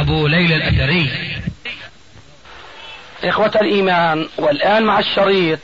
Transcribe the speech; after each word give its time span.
أبو 0.00 0.26
ليلى 0.26 0.56
الأثري. 0.56 1.10
إخوة 3.24 3.52
الإيمان 3.60 4.28
والآن 4.38 4.82
مع 4.82 4.98
الشريط 4.98 5.58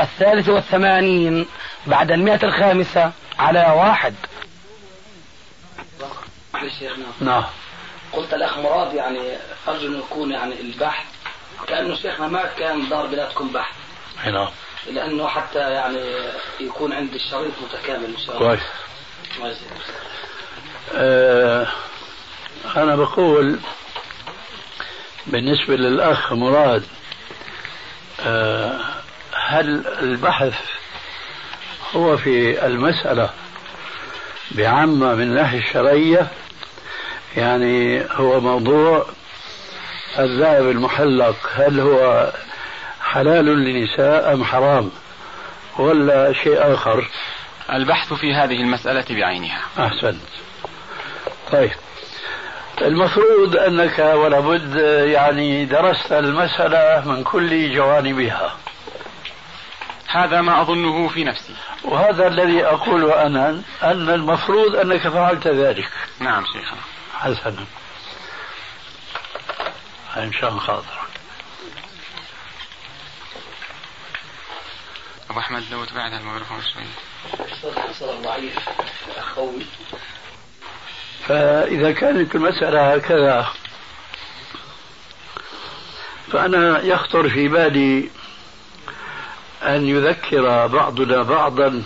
الثالث 0.00 0.48
والثمانين 0.48 1.46
بعد 1.86 2.10
المئة 2.10 2.44
الخامسة 2.44 3.12
على 3.38 3.74
واحد. 3.76 4.14
نعم. 7.20 7.44
قلت 8.12 8.34
الأخ 8.34 8.58
مراد 8.58 8.94
يعني 8.94 9.36
أرجو 9.68 9.86
أن 9.86 9.98
يكون 9.98 10.30
يعني 10.32 10.60
البحث 10.60 11.06
كأنه 11.66 11.94
شيخنا 11.94 12.28
ما 12.28 12.46
كان 12.58 12.88
دار 12.88 13.06
بلادكم 13.06 13.48
بحث. 13.48 13.74
نعم. 14.26 14.48
لأنه 14.90 15.26
حتى 15.28 15.58
يعني 15.58 16.00
يكون 16.60 16.92
عند 16.92 17.14
الشريط 17.14 17.52
متكامل 17.62 18.04
إن 18.04 18.18
شاء 18.26 18.36
الله. 18.36 18.58
كويس. 19.38 19.58
آه 20.94 21.66
أنا 22.76 22.96
بقول 22.96 23.58
بالنسبة 25.26 25.76
للأخ 25.76 26.32
مراد 26.32 26.82
آه 28.26 28.80
هل 29.46 29.86
البحث 30.02 30.54
هو 31.96 32.16
في 32.16 32.66
المسألة 32.66 33.30
بعامة 34.50 35.14
من 35.14 35.22
الناحية 35.22 35.58
الشرعية؟ 35.58 36.26
يعني 37.36 38.04
هو 38.10 38.40
موضوع 38.40 39.06
الذهب 40.18 40.68
المحلق 40.70 41.36
هل 41.54 41.80
هو 41.80 42.32
حلال 43.02 43.44
للنساء 43.44 44.32
أم 44.34 44.44
حرام؟ 44.44 44.90
ولا 45.78 46.32
شيء 46.32 46.74
آخر؟ 46.74 47.08
البحث 47.72 48.12
في 48.12 48.34
هذه 48.34 48.60
المسألة 48.60 49.04
بعينها. 49.10 49.60
أحسنت. 49.78 50.20
طيب. 51.52 51.70
المفروض 52.82 53.56
أنك 53.56 53.98
ولا 53.98 54.40
بد 54.40 54.76
يعني 55.10 55.64
درست 55.64 56.12
المسألة 56.12 57.08
من 57.08 57.24
كل 57.24 57.74
جوانبها. 57.74 58.56
هذا 60.08 60.40
ما 60.40 60.60
أظنه 60.60 61.08
في 61.08 61.24
نفسي. 61.24 61.54
وهذا 61.84 62.26
الذي 62.26 62.64
أقوله 62.66 63.26
أنا 63.26 63.48
أن 63.82 64.10
المفروض 64.10 64.76
أنك 64.76 65.08
فعلت 65.08 65.46
ذلك. 65.46 65.90
نعم 66.18 66.44
شيخنا. 66.44 66.80
حسنا. 67.14 67.64
إن 70.16 70.32
شاء 70.32 70.50
الله 70.50 70.60
خاطرك. 70.60 71.00
أبو 75.30 75.40
أحمد 75.40 75.64
لو 75.70 75.84
تبعد 75.84 76.12
الميكروفون 76.12 76.62
شوي. 76.62 76.84
ضعيف 78.22 78.68
أخوي. 79.16 79.66
فإذا 81.28 81.92
كانت 81.92 82.34
المسألة 82.34 82.94
هكذا 82.94 83.46
فأنا 86.32 86.80
يخطر 86.82 87.28
في 87.28 87.48
بالي 87.48 88.10
أن 89.62 89.86
يذكر 89.86 90.66
بعضنا 90.66 91.22
بعضا 91.22 91.82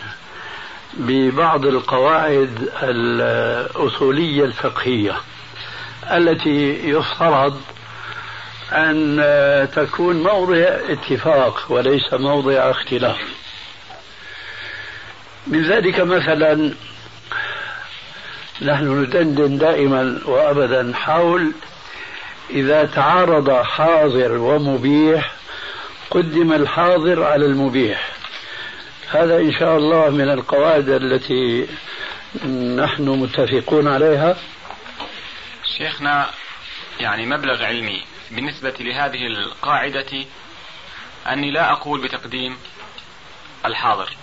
ببعض 0.93 1.67
القواعد 1.67 2.69
الأصولية 2.83 4.45
الفقهية 4.45 5.17
التي 6.11 6.89
يفترض 6.91 7.61
أن 8.73 9.69
تكون 9.75 10.23
موضع 10.23 10.57
اتفاق 10.89 11.67
وليس 11.69 12.13
موضع 12.15 12.71
اختلاف. 12.71 13.19
من 15.47 15.63
ذلك 15.63 16.01
مثلا 16.01 16.75
نحن 18.63 19.03
ندندن 19.03 19.59
دائما 19.59 20.21
وأبدا 20.25 20.93
حول 20.95 21.53
إذا 22.51 22.85
تعارض 22.85 23.63
حاضر 23.63 24.33
ومبيح 24.33 25.33
قدم 26.11 26.53
الحاضر 26.53 27.23
على 27.23 27.47
المبيح. 27.47 28.13
هذا 29.11 29.39
إن 29.39 29.53
شاء 29.53 29.77
الله 29.77 30.11
من 30.11 30.31
القواعد 30.31 30.89
التي 30.89 31.69
نحن 32.77 33.09
متفقون 33.09 33.89
عليها. 33.89 34.37
شيخنا 35.79 36.31
يعني 37.01 37.27
مبلغ 37.27 37.65
علمي 37.65 38.03
بالنسبة 38.31 38.75
لهذه 38.81 39.27
القاعدة 39.27 40.25
أني 41.27 41.51
لا 41.51 41.73
أقول 41.73 42.03
بتقديم 42.03 42.57
الحاضر 43.67 44.17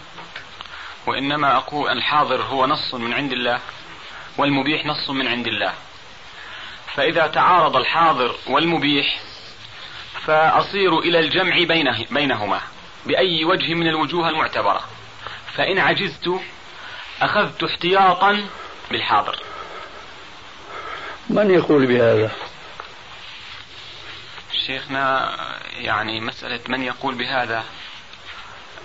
وإنما 1.08 1.58
أقول 1.58 1.90
الحاضر 1.90 2.41
هو 2.41 2.66
نص 2.66 2.94
من 2.94 3.14
عند 3.14 3.31
الله. 3.31 3.59
والمبيح 4.38 4.86
نص 4.86 5.09
من 5.09 5.28
عند 5.28 5.47
الله. 5.47 5.74
فإذا 6.96 7.28
تعارض 7.28 7.75
الحاضر 7.75 8.36
والمبيح 8.47 9.19
فأصير 10.25 11.00
إلى 11.00 11.19
الجمع 11.19 11.64
بينه 11.64 12.06
بينهما 12.12 12.62
بأي 13.06 13.46
وجه 13.46 13.74
من 13.74 13.88
الوجوه 13.88 14.30
المعتبرة. 14.30 14.81
فإن 15.53 15.80
عجزت 15.80 16.30
أخذت 17.22 17.64
احتياطا 17.64 18.46
بالحاضر. 18.91 19.40
من 21.30 21.52
يقول 21.52 21.86
بهذا؟ 21.86 22.31
شيخنا 24.66 25.36
يعني 25.78 26.22
مسألة 26.22 26.59
من 26.68 26.84
يقول 26.84 27.16
بهذا؟ 27.16 27.64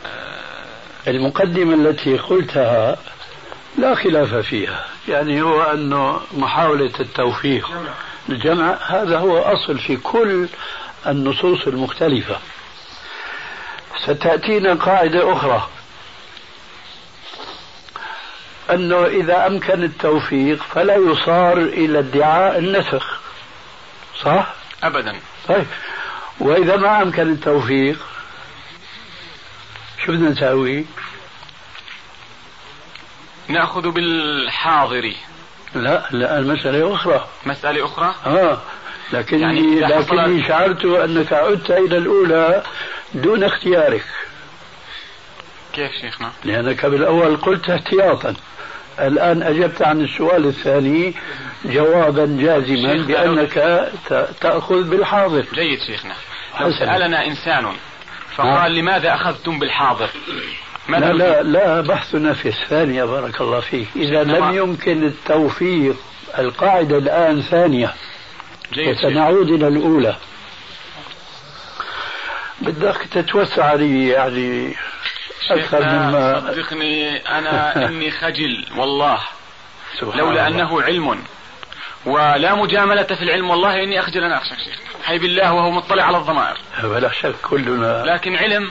آه، 0.06 1.10
المقدمة 1.10 1.74
التي 1.74 2.18
قلتها 2.18 2.98
لا 3.78 3.94
خلاف 3.94 4.34
فيها. 4.34 4.86
يعني 5.08 5.42
هو 5.42 5.62
أنه 5.62 6.20
محاولة 6.32 6.92
التوفيق 7.00 7.70
الجمع 8.28 8.78
هذا 8.86 9.18
هو 9.18 9.38
أصل 9.38 9.78
في 9.78 9.96
كل 9.96 10.48
النصوص 11.06 11.66
المختلفة. 11.66 12.38
ستأتينا 14.04 14.74
قاعدة 14.74 15.32
أخرى. 15.32 15.68
أنه 18.70 19.06
إذا 19.06 19.46
أمكن 19.46 19.84
التوفيق 19.84 20.62
فلا 20.62 20.96
يصار 20.96 21.58
إلى 21.58 21.98
ادعاء 21.98 22.58
النسخ. 22.58 23.20
صح؟ 24.22 24.54
أبدا. 24.82 25.20
طيب. 25.48 25.66
وإذا 26.40 26.76
ما 26.76 27.02
أمكن 27.02 27.30
التوفيق 27.32 28.06
شو 30.04 30.12
بدنا 30.12 30.30
نسوي؟ 30.30 30.86
نأخذ 33.48 33.90
بالحاضر. 33.90 35.12
لا 35.74 36.08
لا 36.10 36.38
المسألة 36.38 36.94
أخرى. 36.94 37.26
مسألة 37.46 37.84
أخرى؟ 37.84 38.14
آه 38.26 38.58
لكني 39.12 39.40
يعني 39.40 39.80
لكني 39.80 39.94
حصل- 40.04 40.48
شعرت 40.48 40.84
أنك 40.84 41.32
عدت 41.32 41.70
إلى 41.70 41.96
الأولى 41.98 42.62
دون 43.14 43.44
اختيارك. 43.44 44.04
كيف 45.72 45.92
شيخنا؟ 46.00 46.30
لأنك 46.44 46.86
بالأول 46.86 47.36
قلت 47.36 47.70
احتياطا. 47.70 48.34
الآن 49.00 49.42
أجبت 49.42 49.82
عن 49.82 50.00
السؤال 50.00 50.46
الثاني 50.46 51.14
جوابا 51.64 52.36
جازما 52.40 53.06
بأنك 53.06 53.88
تأخذ 54.40 54.82
بالحاضر. 54.82 55.44
جيد 55.54 55.78
شيخنا. 55.86 56.14
لو. 56.60 56.70
سألنا 56.70 57.26
إنسان 57.26 57.72
فقال 58.36 58.74
لماذا 58.74 59.14
أخذتم 59.14 59.58
بالحاضر؟ 59.58 60.08
لا 60.88 61.12
لا 61.12 61.42
لا 61.42 61.80
بحثنا 61.80 62.32
في 62.32 62.48
الثانية 62.48 63.04
بارك 63.04 63.40
الله 63.40 63.60
فيك. 63.60 63.88
إذا 63.96 64.24
لم 64.24 64.52
يمكن 64.52 65.04
التوفيق 65.04 65.96
القاعدة 66.38 66.98
الآن 66.98 67.42
ثانية. 67.42 67.94
وسنعود 68.78 69.50
إلى 69.50 69.68
الأولى. 69.68 70.16
بدك 72.60 72.96
تتوسع 73.10 73.74
لي 73.74 74.08
يعني 74.08 74.76
أكثر 75.50 75.80
مما 75.80 76.40
صدقني 76.40 77.16
أنا 77.16 77.76
إني 77.86 78.10
خجل 78.10 78.66
والله. 78.76 79.18
سبحان 80.00 80.18
لولا 80.18 80.48
الله. 80.48 80.62
أنه 80.62 80.82
علم. 80.82 81.18
ولا 82.06 82.54
مجاملة 82.54 83.02
في 83.02 83.22
العلم 83.22 83.50
والله 83.50 83.82
إني 83.82 84.00
أخجل 84.00 84.24
أن 84.24 84.32
أخشى 84.32 84.54
شيخ. 84.64 84.78
حي 85.04 85.18
بالله 85.18 85.52
وهو 85.52 85.70
مطلع 85.70 86.04
على 86.04 86.16
الضمائر. 86.16 86.56
بلا 86.82 87.12
شك 87.12 87.34
كلنا. 87.42 88.04
لكن 88.06 88.36
علم 88.36 88.70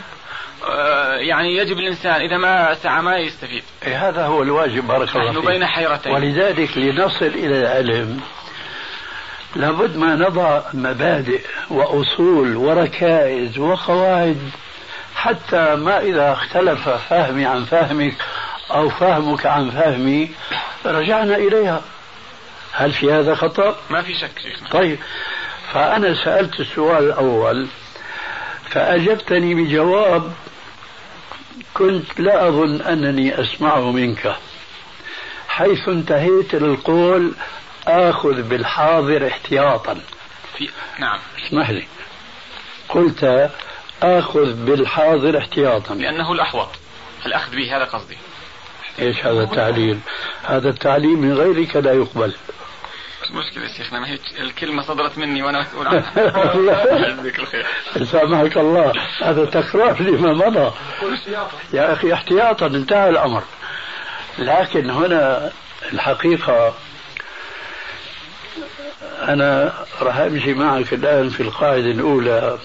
يعني 1.18 1.57
يجب 1.57 1.80
الإنسان 1.80 2.22
إذا 2.22 2.38
ما 2.38 2.74
سعى 2.74 3.02
ما 3.02 3.18
يستفيد. 3.18 3.63
إيه 3.88 4.10
هذا 4.10 4.25
هو 4.25 4.44
الواجب 4.44 4.88
بارك 4.88 5.16
الله 5.16 5.31
فيك. 5.34 5.46
بين 5.46 5.66
حيرتين. 5.66 6.13
ولذلك 6.13 6.78
لنصل 6.78 7.25
إلى 7.25 7.60
العلم 7.60 8.22
لابد 9.56 9.98
ما 9.98 10.16
نضع 10.16 10.62
مبادئ 10.74 11.42
وأصول 11.69 12.56
وركائز 12.56 13.57
وقواعد 13.57 14.50
حتى 15.16 15.75
ما 15.75 16.00
إذا 16.00 16.34
اختلف 16.34 16.90
فهمي 16.90 17.46
عن 17.46 17.63
فهمك 17.63 18.16
أو 18.72 18.90
فهمك 18.90 19.46
عن 19.46 19.69
فهمي 19.69 20.30
رجعنا 20.86 21.36
إليها. 21.36 21.81
هل 22.72 22.92
في 22.92 23.13
هذا 23.13 23.36
خطأ؟ 23.36 23.75
ما 23.90 24.01
في 24.01 24.13
شك 24.13 24.40
شيخنا. 24.40 24.69
طيب 24.69 25.00
فأنا 25.74 26.24
سألت 26.25 26.60
السؤال 26.60 27.04
الأول 27.04 27.68
فأجبتني 28.69 29.56
بجواب 29.56 30.34
كنت 31.74 32.19
لا 32.19 32.48
أظن 32.48 32.81
أنني 32.81 33.42
أسمعه 33.42 33.92
منك. 33.92 34.36
حيث 35.48 35.90
انتهيت 35.90 36.56
للقول 36.56 37.34
آخذ 37.88 38.42
بالحاضر 38.42 39.28
احتياطا. 39.28 40.02
في 40.57 40.69
نعم. 41.00 41.19
اسمح 41.40 41.69
لي. 41.69 41.88
قلت 42.90 43.52
آخذ 44.04 44.54
بالحاضر 44.54 45.38
احتياطا. 45.38 45.94
لأنه 45.94 46.31
الأحوط. 46.31 46.69
الأخذ 47.25 47.56
به 47.56 47.78
هذا 47.78 47.84
قصدي. 47.84 48.18
إيش 49.00 49.25
هذا 49.25 49.44
التعليل؟ 49.44 50.00
هذا 50.44 50.69
التعليل 50.69 51.18
من 51.18 51.34
غيرك 51.34 51.75
لا 51.75 51.94
يقبل. 51.94 52.34
مش 53.31 53.31
مشكلة 53.31 53.68
شيخنا 53.68 54.00
ما 54.00 54.07
هي 54.07 54.19
الكلمة 54.39 54.81
صدرت 54.81 55.18
مني 55.18 55.44
وأنا 55.44 55.62
مسؤول 55.62 55.88
عنها. 55.88 56.13
جزاك 57.22 57.39
الخير 57.39 57.66
سامحك 58.04 58.57
الله. 58.57 58.94
هذا 59.22 59.45
تكرار 59.45 60.01
لما 60.01 60.33
مضى. 60.33 60.72
يا 61.74 61.94
أخي 61.94 62.13
احتياطا 62.13 62.66
انتهى 62.66 63.10
الأمر. 63.10 63.44
لكن 64.38 64.89
هنا 64.89 65.51
الحقيقة 65.94 66.74
أنا 69.22 69.74
راح 70.01 70.18
أمشي 70.18 70.54
معك 70.54 70.94
الآن 70.94 71.30
في 71.30 71.44
القاعدة 71.44 71.92
الأولى 71.92 72.60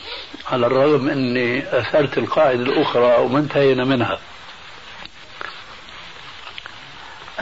على 0.52 0.66
الرغم 0.66 1.08
أني 1.08 1.78
أثرت 1.78 2.18
القاعدة 2.18 2.62
الأخرى 2.62 3.16
وما 3.18 3.38
انتهينا 3.38 3.84
منها. 3.84 4.18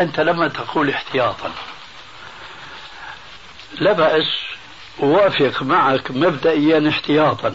أنت 0.00 0.20
لما 0.20 0.48
تقول 0.48 0.90
احتياطا 0.90 1.52
لا 3.80 3.92
بأس 3.92 4.26
أوافق 5.02 5.62
معك 5.62 6.10
مبدئيا 6.10 6.88
احتياطا. 6.88 7.54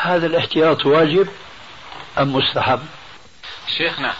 هذا 0.00 0.26
الاحتياط 0.26 0.86
واجب 0.86 1.28
أم 2.18 2.32
مستحب؟ 2.32 2.80
شيخنا 3.76 4.12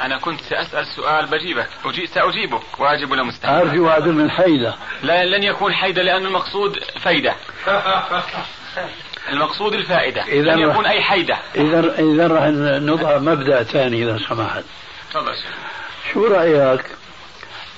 أنا 0.00 0.18
كنت 0.18 0.40
سأسأل 0.40 0.86
سؤال 0.86 1.26
بجيبك. 1.26 1.68
أجي 1.84 2.06
سأجيبك. 2.06 2.80
واجب 2.80 3.10
ولا 3.10 3.22
مستحب؟ 3.22 3.52
أرجو 3.52 3.88
عدم 3.88 4.20
الحيدة 4.20 4.74
لا 5.02 5.24
لن 5.24 5.42
يكون 5.42 5.74
حيدة 5.74 6.02
لأن 6.02 6.26
المقصود 6.26 6.78
فايدة. 7.00 7.34
المقصود 9.32 9.74
الفائدة. 9.74 10.22
إذا 10.22 10.54
لن 10.54 10.58
يكون 10.58 10.86
أي 10.86 11.02
حيدة. 11.02 11.38
إذا 11.54 11.98
إذا 11.98 12.26
راح 12.26 12.44
نضع 12.82 13.18
مبدأ 13.18 13.62
ثاني 13.62 14.02
إذا 14.02 14.18
سمحت. 14.28 14.64
تفضل 15.10 15.34
شيخ 15.34 15.68
شو 16.12 16.26
رأيك؟ 16.26 16.84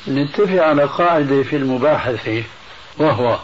نتفق 0.09 0.63
على 0.63 0.85
قاعدة 0.85 1.43
في 1.43 1.57
المباحثة 1.57 2.43
وهو 2.99 3.39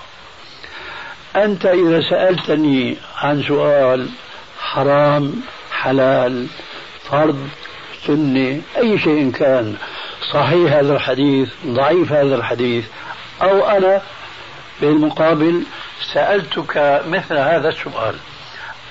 أنت 1.37 1.67
إذا 1.67 2.01
سألتني 2.01 2.97
عن 3.23 3.43
سؤال 3.43 4.09
حرام 4.61 5.35
حلال 5.73 6.47
فرض 7.11 7.49
سنة 8.07 8.61
أي 8.77 8.99
شيء 8.99 9.31
كان 9.31 9.77
صحيح 10.33 10.73
هذا 10.73 10.93
الحديث 10.95 11.49
ضعيف 11.67 12.13
هذا 12.13 12.35
الحديث 12.35 12.85
أو 13.43 13.69
أنا 13.69 14.03
بالمقابل 14.81 15.63
سألتك 16.13 17.03
مثل 17.07 17.39
هذا 17.39 17.69
السؤال 17.69 18.15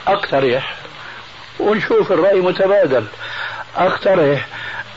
أقترح 0.08 0.76
ونشوف 1.60 2.12
الرأي 2.12 2.40
متبادل 2.42 3.06
أقترح 3.78 4.48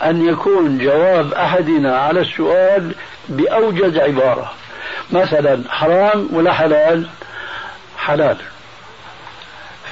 أن 0.04 0.28
يكون 0.28 0.78
جواب 0.78 1.34
أحدنا 1.34 1.98
على 1.98 2.20
السؤال 2.20 2.94
بأوجز 3.28 3.98
عبارة. 3.98 4.52
مثلا 5.12 5.62
حرام 5.68 6.28
ولا 6.32 6.52
حلال؟ 6.52 7.08
حلال. 7.98 8.36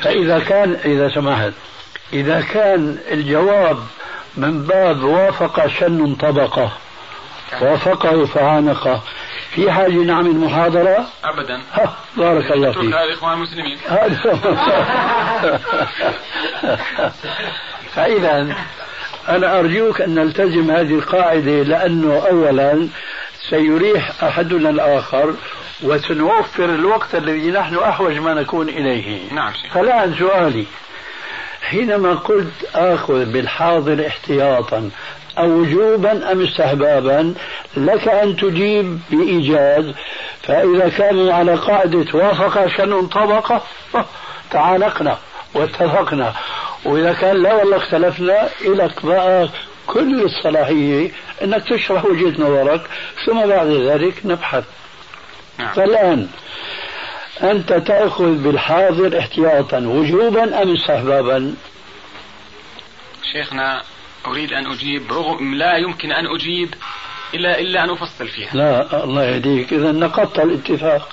فإذا 0.02 0.38
كان 0.38 0.76
إذا 0.84 1.08
سمحت 1.08 1.52
إذا 2.12 2.40
كان 2.40 2.98
الجواب 3.10 3.78
من 4.36 4.62
باب 4.62 5.02
وافق 5.02 5.66
شن 5.66 6.14
طبقة 6.14 6.72
وافقه 7.60 8.24
فعانقه 8.26 9.02
في 9.50 9.72
حاجة 9.72 10.04
نعمل 10.04 10.36
محاضرة؟ 10.36 11.06
أبدا. 11.24 11.60
بارك 12.16 12.52
الله 12.52 12.72
فيك. 12.72 12.94
هذا 12.94 13.14
إخوان 13.14 13.32
المسلمين. 13.32 13.78
فإذا 17.94 18.56
أنا 19.28 19.58
أرجوك 19.58 20.00
أن 20.00 20.14
نلتزم 20.14 20.70
هذه 20.70 20.94
القاعدة 20.94 21.62
لأنه 21.62 22.26
أولا 22.30 22.88
سيريح 23.50 24.24
أحدنا 24.24 24.70
الآخر 24.70 25.34
وسنوفر 25.82 26.64
الوقت 26.64 27.14
الذي 27.14 27.50
نحن 27.50 27.76
أحوج 27.76 28.18
ما 28.18 28.34
نكون 28.34 28.68
إليه. 28.68 29.32
نعم. 29.32 29.52
فالآن 29.74 30.14
سؤالي 30.18 30.64
حينما 31.62 32.14
قلت 32.14 32.64
آخذ 32.74 33.24
بالحاضر 33.24 34.06
احتياطا 34.06 34.90
أو 35.38 35.50
وجوبا 35.50 36.32
أم 36.32 36.42
استحبابا 36.42 37.34
لك 37.76 38.08
أن 38.08 38.36
تجيب 38.36 39.00
بإيجاز 39.10 39.92
فإذا 40.42 40.88
كان 40.88 41.28
على 41.28 41.54
قاعدة 41.54 42.06
وافق 42.14 42.66
شن 42.66 43.06
طبقة 43.06 43.62
تعانقنا 44.50 45.18
واتفقنا. 45.54 46.34
وإذا 46.86 47.12
كان 47.12 47.42
لا 47.42 47.54
والله 47.54 47.76
اختلفنا 47.76 48.48
إلك 48.60 49.06
بقى 49.06 49.48
كل 49.86 50.22
الصلاحية 50.22 51.10
أنك 51.42 51.68
تشرح 51.68 52.04
وجهة 52.04 52.42
نظرك 52.42 52.80
ثم 53.26 53.46
بعد 53.46 53.66
ذلك 53.66 54.14
نبحث. 54.24 54.64
نعم. 55.58 55.74
فالآن 55.74 56.28
أنت 57.42 57.72
تأخذ 57.72 58.34
بالحاضر 58.34 59.18
احتياطا 59.18 59.78
وجوبا 59.78 60.62
أم 60.62 60.74
استحبابا 60.74 61.54
شيخنا 63.32 63.82
أريد 64.26 64.52
أن 64.52 64.66
أجيب 64.72 65.12
رغم 65.12 65.54
لا 65.54 65.76
يمكن 65.76 66.12
أن 66.12 66.26
أجيب 66.26 66.74
إلا 67.34 67.58
إلا 67.58 67.84
أن 67.84 67.90
أفصل 67.90 68.28
فيها. 68.28 68.50
لا 68.54 69.04
الله 69.04 69.24
يهديك. 69.24 69.72
إذا 69.72 69.92
نقضت 69.92 70.38
الاتفاق. 70.38 71.08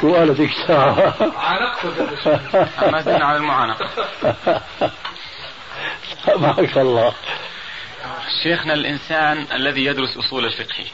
شو 0.00 0.16
قال 0.16 0.36
فيك 0.36 0.50
ساعة 0.66 1.14
ما 2.90 3.00
زلنا 3.00 3.24
على 3.24 3.36
المعانقة. 3.36 3.88
سامحك 6.26 6.78
الله. 6.78 7.14
شيخنا 8.42 8.74
الإنسان 8.74 9.46
الذي 9.54 9.84
يدرس 9.84 10.16
أصول 10.16 10.44
الفقه 10.44 10.84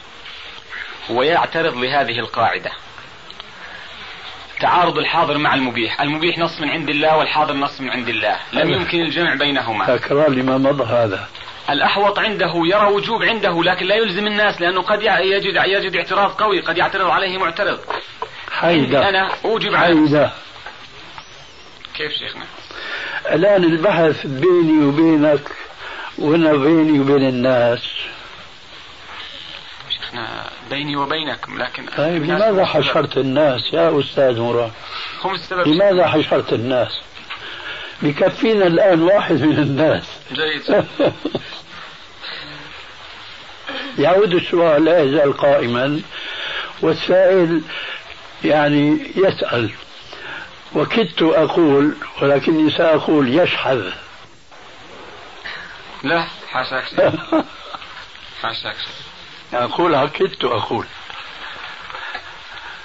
ويعترض 1.09 1.77
لهذه 1.77 2.19
القاعدة. 2.19 2.71
تعارض 4.59 4.97
الحاضر 4.97 5.37
مع 5.37 5.55
المبيح. 5.55 6.01
المبيح 6.01 6.37
نص 6.37 6.59
من 6.61 6.69
عند 6.69 6.89
الله 6.89 7.17
والحاضر 7.17 7.53
نص 7.53 7.81
من 7.81 7.89
عند 7.89 8.09
الله. 8.09 8.37
لم 8.53 8.69
يمكن 8.69 9.01
الجمع 9.01 9.33
بينهما. 9.35 9.97
تكرار 9.97 10.29
لما 10.29 10.57
مضى 10.57 10.83
هذا. 10.83 11.27
الأحوط 11.69 12.19
عنده 12.19 12.53
يرى 12.55 12.85
وجوب 12.85 13.23
عنده 13.23 13.63
لكن 13.63 13.85
لا 13.85 13.95
يلزم 13.95 14.27
الناس 14.27 14.61
لأنه 14.61 14.81
قد 14.81 15.01
يجد 15.01 15.63
يجد 15.65 15.95
اعتراض 15.95 16.31
قوي 16.31 16.59
قد 16.59 16.77
يعترض 16.77 17.09
عليه 17.09 17.37
معترض. 17.37 17.79
حيدة. 18.59 19.09
أنا 19.09 19.31
أوجب 19.45 19.75
حيدة. 19.75 20.31
كيف 21.95 22.11
شيخنا؟ 22.11 22.45
الآن 23.31 23.63
البحث 23.63 24.27
بيني 24.27 24.85
وبينك 24.85 25.51
وأنا 26.17 26.53
بيني 26.53 26.99
وبين 26.99 27.29
الناس. 27.29 27.79
شيخنا 29.89 30.43
بيني 30.69 30.95
وبينكم 30.95 31.57
لكن 31.57 31.85
طيب 31.97 32.23
لماذا. 32.23 32.65
حشرت 32.65 33.17
الناس 33.17 33.73
يا 33.73 33.99
أستاذ 33.99 34.39
مراد 34.39 34.71
هم 35.23 35.33
السبب. 35.35 35.67
لماذا 35.67 36.07
حشرت 36.07 36.53
الناس؟ 36.53 36.99
بكفينا 38.01 38.67
الآن 38.67 39.01
واحد 39.01 39.41
من 39.41 39.59
الناس. 39.59 40.03
جيد. 40.33 40.85
يعود 44.05 44.33
السؤال 44.33 44.85
لا 44.85 45.03
يزال 45.03 45.37
قائما. 45.37 46.01
والسائل 46.81 47.61
يعني 48.43 49.11
يسأل. 49.15 49.71
وكدت 50.75 51.21
أقول 51.21 51.95
ولكني 52.21 52.71
سأقول 52.71 53.39
يشحذ. 53.39 53.91
لا 56.03 56.25
حاشاك 56.51 56.83
حاشاك 58.41 58.75
أقولها 59.53 60.05
كدت 60.05 60.43
أقول. 60.43 60.85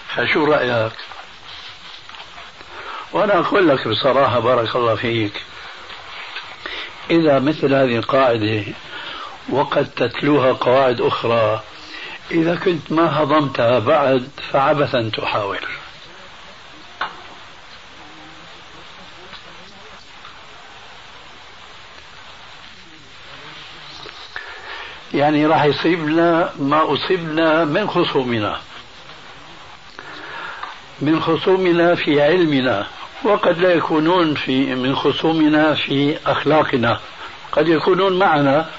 فشو 0.09 0.45
رأيك؟ 0.45 0.93
وأنا 3.13 3.39
أقول 3.39 3.69
لك 3.69 3.89
بصراحة 3.89 4.39
بارك 4.39 4.77
الله 4.77 4.95
فيك. 4.95 5.43
إذا 7.11 7.39
مثل 7.39 7.75
هذه 7.75 7.97
القاعدة 7.97 8.65
وقد 9.49 9.91
تتلوها 9.91 10.53
قواعد 10.53 11.01
أخرى 11.01 11.63
إذا 12.31 12.57
كنت 12.57 12.93
ما 12.93 13.23
هضمتها 13.23 13.79
بعد 13.79 14.29
فعبثا 14.53 15.11
تحاول. 15.17 15.59
يعني 25.15 25.47
راح 25.47 25.65
يصيبنا 25.65 26.53
ما 26.59 26.95
أصبنا 26.95 27.65
من 27.65 27.89
خصومنا. 27.89 28.61
من 31.01 31.23
خصومنا 31.23 31.95
في 31.95 32.23
علمنا 32.23 32.87
وقد 33.25 33.59
لا 33.59 33.73
يكونون 33.73 34.35
في 34.35 34.75
من 34.75 34.97
خصومنا 34.97 35.75
في 35.75 36.19
أخلاقنا. 36.27 37.01
قد 37.53 37.69
يكونون 37.69 38.19
معنا. 38.19 38.71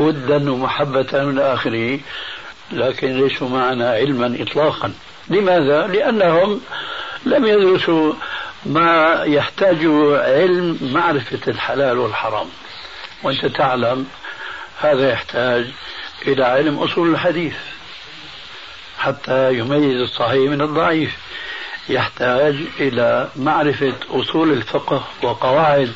ودا 0.00 0.50
ومحبة 0.50 1.06
إلى 1.12 1.54
آخره. 1.54 2.00
لكن 2.72 3.20
ليسوا 3.20 3.48
معنا 3.48 3.90
علما 3.90 4.36
إطلاقا. 4.40 4.92
لماذا؟ 5.28 5.86
لأنهم 5.86 6.60
لم 7.26 7.46
يدرسوا 7.46 8.12
ما 8.66 9.22
يحتاج 9.24 9.76
علم 10.24 10.78
معرفة 10.82 11.40
الحلال 11.48 11.98
والحرام. 11.98 12.46
وأنت 13.22 13.46
تعلم 13.46 14.06
هذا 14.80 15.10
يحتاج 15.10 15.66
إلى 16.26 16.44
علم 16.44 16.78
أصول 16.78 17.10
الحديث. 17.10 17.54
حتى 18.98 19.54
يميز 19.54 20.00
الصحيح 20.00 20.50
من 20.50 20.60
الضعيف. 20.60 21.16
يحتاج 21.88 22.56
إلى 22.80 23.28
معرفة 23.36 23.94
أصول 24.10 24.52
الفقه 24.52 25.04
وقواعد 25.22 25.92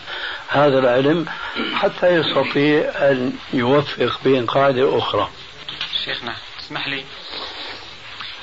هذا 0.49 0.79
العلم 0.79 1.27
حتى 1.75 2.07
يستطيع 2.07 2.81
أن 2.97 3.33
يوفق 3.53 4.21
بين 4.25 4.47
قاعدة 4.47 4.99
أخرى. 4.99 5.29
شيخنا 6.05 6.35
اسمح 6.67 6.89
لي. 6.89 7.05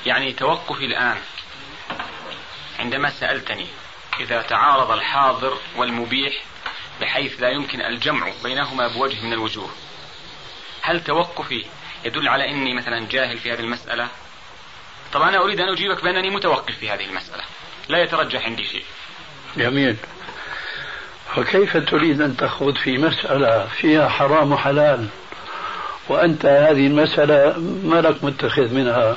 يعني 0.06 0.32
توقفي 0.32 0.84
الآن. 0.84 1.16
عندما 2.78 3.10
سألتني 3.10 3.66
إذا 4.20 4.42
تعارض 4.42 4.90
الحاضر 4.90 5.58
والمبيح 5.76 6.42
بحيث 7.00 7.40
لا 7.40 7.48
يمكن 7.48 7.80
الجمع 7.80 8.30
بينهما 8.44 8.88
بوجه 8.88 9.24
من 9.24 9.32
الوجوه 9.32 9.68
هل 10.82 11.04
توقفي 11.04 11.64
يدل 12.04 12.28
على 12.28 12.50
أني 12.50 12.74
مثلا 12.74 13.06
جاهل 13.10 13.38
في 13.38 13.52
هذه 13.52 13.60
المسألة؟ 13.60 14.08
طبعا 15.12 15.28
أنا 15.28 15.38
أريد 15.38 15.60
أن 15.60 15.68
أجيبك 15.68 16.04
بأنني 16.04 16.30
متوقف 16.30 16.78
في 16.78 16.90
هذه 16.90 17.04
المسألة. 17.04 17.42
لا 17.88 18.02
يترجح 18.02 18.44
عندي 18.44 18.64
شيء. 18.64 18.84
جميل. 19.56 19.96
فكيف 21.36 21.76
تريد 21.76 22.20
أن 22.20 22.36
تخوض 22.36 22.76
في 22.76 22.98
مسألة 22.98 23.66
فيها 23.66 24.08
حرام 24.08 24.52
وحلال؟ 24.52 25.08
وأنت 26.08 26.46
هذه 26.46 26.86
المسألة 26.86 27.58
ما 27.84 28.00
لك 28.00 28.24
متخذ 28.24 28.74
منها 28.74 29.16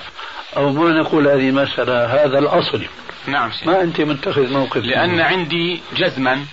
أو 0.58 0.70
ما 0.70 0.90
نقول 0.90 1.28
هذه 1.28 1.50
المسألة 1.50 2.06
هذا 2.06 2.40
الأصل. 2.40 2.86
نعم 3.28 3.52
شيخ. 3.52 3.68
ما 3.68 3.82
أنت 3.82 4.02
متخذ 4.02 4.52
موقف 4.52 4.78
لأن 4.78 5.10
منها. 5.10 5.26
عندي 5.26 5.82
جزما 5.94 6.46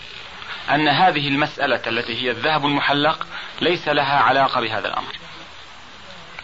أن 0.71 0.89
هذه 0.89 1.29
المسألة 1.29 1.81
التي 1.87 2.23
هي 2.23 2.31
الذهب 2.31 2.67
المحلق 2.67 3.27
ليس 3.61 3.89
لها 3.89 4.19
علاقة 4.19 4.61
بهذا 4.61 4.89
الأمر. 4.89 5.13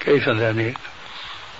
كيف 0.01 0.29
ذلك؟ 0.29 0.79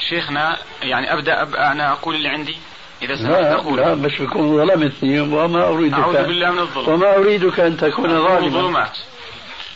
شيخنا 0.09 0.57
يعني 0.83 1.13
أبدأ 1.13 1.43
أب... 1.43 1.55
أنا 1.55 1.93
أقول 1.93 2.15
اللي 2.15 2.29
عندي؟ 2.29 2.57
إذا 3.03 3.17
سمحت 3.17 3.43
أقول. 3.43 3.79
لا 3.79 3.95
بس 3.95 4.13
بكون 4.21 4.57
ظلمتني 4.57 5.21
وما 5.21 5.69
أريدك. 5.69 5.99
أعوذ 5.99 6.27
بالله 6.27 6.51
من 6.51 6.59
الظلم. 6.59 6.89
وما 6.89 7.17
أريدك 7.17 7.61
أن 7.61 7.77
تكون 7.77 8.09
ظالما. 8.09 8.49
ظلمات. 8.49 8.99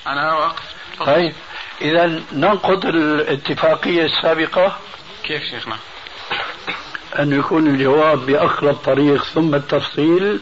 أنا 0.07 0.35
واقف 0.35 0.75
طيب. 1.07 1.33
إذا 1.81 2.23
ننقض 2.33 2.87
الاتفاقية 2.87 4.05
السابقة 4.05 4.77
كيف 5.25 5.43
شيخنا؟ 5.43 5.77
أن 7.19 7.39
يكون 7.39 7.67
الجواب 7.67 8.27
بأقرب 8.27 8.75
طريق 8.75 9.25
ثم 9.25 9.55
التفصيل. 9.55 10.41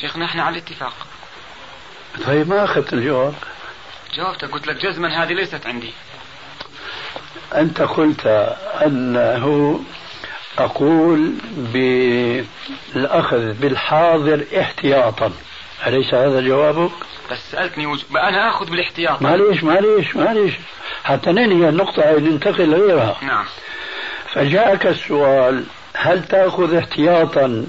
شيخنا 0.00 0.24
إحنا 0.24 0.42
على 0.42 0.58
الاتفاق. 0.58 0.94
طيب 2.26 2.48
ما 2.48 2.64
أخذت 2.64 2.92
الجواب؟ 2.92 3.34
جاوبتك 4.14 4.50
قلت 4.50 4.66
لك 4.66 4.76
جزما 4.86 5.22
هذه 5.22 5.32
ليست 5.32 5.66
عندي. 5.66 5.92
أنت 7.54 7.82
قلت 7.82 8.26
أنه 8.86 9.80
أقول 10.58 11.34
بالأخذ 11.56 13.52
بالحاضر 13.52 14.44
احتياطا. 14.60 15.32
أليس 15.86 16.14
هذا 16.14 16.40
جوابك؟ 16.40 16.90
بس 17.30 17.50
سألتني 17.50 17.86
وج... 17.86 18.02
أنا 18.10 18.50
آخذ 18.50 18.70
بالاحتياط. 18.70 19.22
معليش 19.22 19.64
معليش 19.64 20.16
معليش. 20.16 20.54
حتى 21.04 21.32
ننهي 21.32 21.68
النقطة 21.68 22.10
ننتقل 22.18 22.70
لغيرها 22.70 23.16
نعم. 23.22 23.44
فجاءك 24.32 24.86
السؤال 24.86 25.64
هل 25.96 26.24
تأخذ 26.24 26.74
احتياطا 26.74 27.66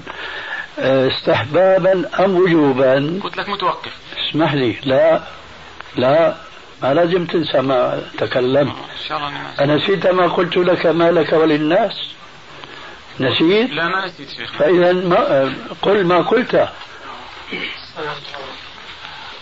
آه، 0.78 1.08
استحبابا 1.08 2.24
أم 2.24 2.36
وجوبا؟ 2.36 3.20
قلت 3.22 3.36
لك 3.36 3.48
متوقف. 3.48 3.92
اسمح 4.28 4.54
لي. 4.54 4.76
لا 4.84 5.20
لا 5.96 6.34
ما 6.82 6.94
لازم 6.94 7.26
تنسى 7.26 7.60
ما 7.60 8.02
تكلمت 8.18 8.74
إن 8.74 9.08
شاء 9.08 9.18
الله 9.18 9.30
أنسيت 9.74 10.06
ما 10.06 10.26
قلت 10.26 10.56
لك 10.56 10.86
ما 10.86 11.10
لك 11.10 11.32
وللناس. 11.32 12.10
نسيت؟ 13.20 13.70
لا 13.70 13.88
ما 13.88 14.06
نسيت 14.06 14.28
شيخ. 14.30 14.52
فإذا 14.52 14.92
ما 14.92 15.52
قل 15.82 16.06
ما 16.06 16.18
قلت. 16.22 16.68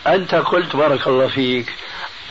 أنت 0.06 0.34
قلت 0.34 0.76
بارك 0.76 1.06
الله 1.06 1.26
فيك. 1.26 1.72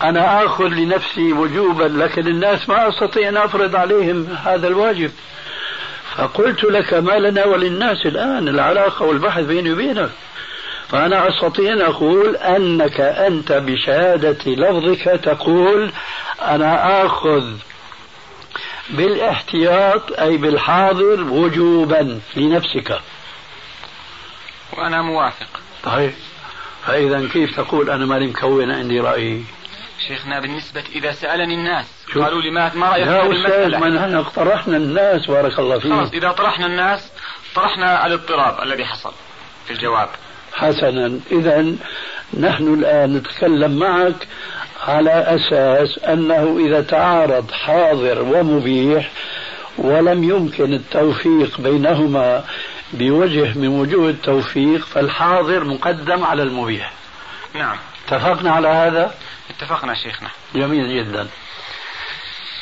أنا 0.01 0.45
آخذ 0.45 0.67
لنفسي 0.67 1.33
وجوبا 1.33 1.83
لكن 1.83 2.27
الناس 2.27 2.69
ما 2.69 2.89
أستطيع 2.89 3.29
أن 3.29 3.37
أفرض 3.37 3.75
عليهم 3.75 4.37
هذا 4.45 4.67
الواجب. 4.67 5.11
فقلت 6.15 6.63
لك 6.63 6.93
ما 6.93 7.19
لنا 7.19 7.45
وللناس 7.45 8.05
الآن 8.05 8.47
العلاقة 8.47 9.05
والبحث 9.05 9.43
بيني 9.43 9.71
وبينك. 9.71 10.09
فأنا 10.89 11.29
أستطيع 11.29 11.73
أن 11.73 11.81
أقول 11.81 12.35
أنك 12.35 12.99
أنت 13.01 13.51
بشهادة 13.51 14.51
لفظك 14.51 15.19
تقول 15.23 15.91
أنا 16.41 17.05
آخذ 17.05 17.51
بالاحتياط 18.89 20.19
أي 20.19 20.37
بالحاضر 20.37 21.23
وجوبا 21.23 22.19
لنفسك. 22.35 22.99
وأنا 24.77 25.01
موافق. 25.01 25.59
طيب 25.83 26.13
فإذا 26.85 27.29
كيف 27.33 27.55
تقول 27.55 27.89
أنا 27.89 28.05
ماني 28.05 28.27
مكون 28.27 28.71
عندي 28.71 28.99
رأي؟ 28.99 29.43
شيخنا 30.07 30.39
بالنسبة 30.39 30.83
إذا 30.95 31.11
سألني 31.11 31.53
الناس 31.53 31.85
قالوا 32.15 32.41
لي 32.41 32.51
ما 32.51 32.71
ما 32.75 32.89
رأيك 32.89 33.07
في 33.07 33.21
المسألة؟ 33.21 33.79
ما 33.79 33.89
نحن 33.89 34.15
اقترحنا 34.15 34.77
الناس 34.77 35.25
بارك 35.25 35.59
الله 35.59 35.79
فيك. 35.79 35.91
خلاص 35.91 36.13
إذا 36.13 36.31
طرحنا 36.31 36.65
الناس 36.65 37.11
طرحنا 37.55 38.05
الاضطراب 38.05 38.63
الذي 38.63 38.85
حصل 38.85 39.13
في 39.65 39.71
الجواب. 39.73 40.09
حسنا. 40.53 41.19
إذا 41.31 41.75
نحن 42.39 42.73
الآن 42.73 43.13
نتكلم 43.13 43.79
معك 43.79 44.27
على 44.87 45.11
أساس 45.11 45.99
أنه 45.99 46.57
إذا 46.59 46.81
تعارض 46.81 47.51
حاضر 47.51 48.21
ومبيح 48.21 49.11
ولم 49.77 50.23
يمكن 50.23 50.73
التوفيق 50.73 51.61
بينهما 51.61 52.43
بوجه 52.93 53.57
من 53.57 53.67
وجوه 53.67 54.09
التوفيق 54.09 54.85
فالحاضر 54.85 55.63
مقدم 55.63 56.23
على 56.23 56.43
المبيح 56.43 56.93
نعم. 57.53 57.77
اتفقنا 58.05 58.51
على 58.51 58.67
هذا؟ 58.67 59.13
اتفقنا 59.49 59.93
شيخنا. 59.93 60.29
جميل 60.55 61.05
جدا. 61.05 61.27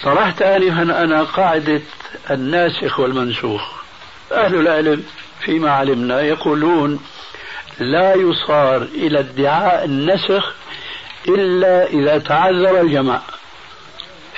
طرحت 0.04 0.42
آنفا 0.42 1.04
أنا 1.04 1.24
قاعدة 1.24 1.82
الناسخ 2.32 3.00
والمنسوخ. 3.00 3.62
أهل 4.32 4.56
العلم 4.56 5.04
فيما 5.42 5.72
علمنا 5.72 6.22
يقولون 6.22 7.00
لا 7.80 8.16
يصار 8.16 8.82
إلى 8.82 9.20
ادعاء 9.20 9.86
النسخ 9.86 10.56
إلا 11.28 11.86
إذا 11.86 12.18
تعذر 12.18 12.82
الجمع 12.82 13.22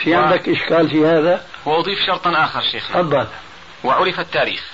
في. 0.03 0.15
عندك 0.15 0.49
إشكال 0.49 0.89
في 0.89 1.05
هذا؟ 1.05 1.45
وأضيف 1.65 1.99
شرطا 2.07 2.43
آخر 2.43 2.61
شيخ 2.71 2.89
تفضل. 2.89 3.27
وعرف 3.83 4.19
التاريخ. 4.19 4.72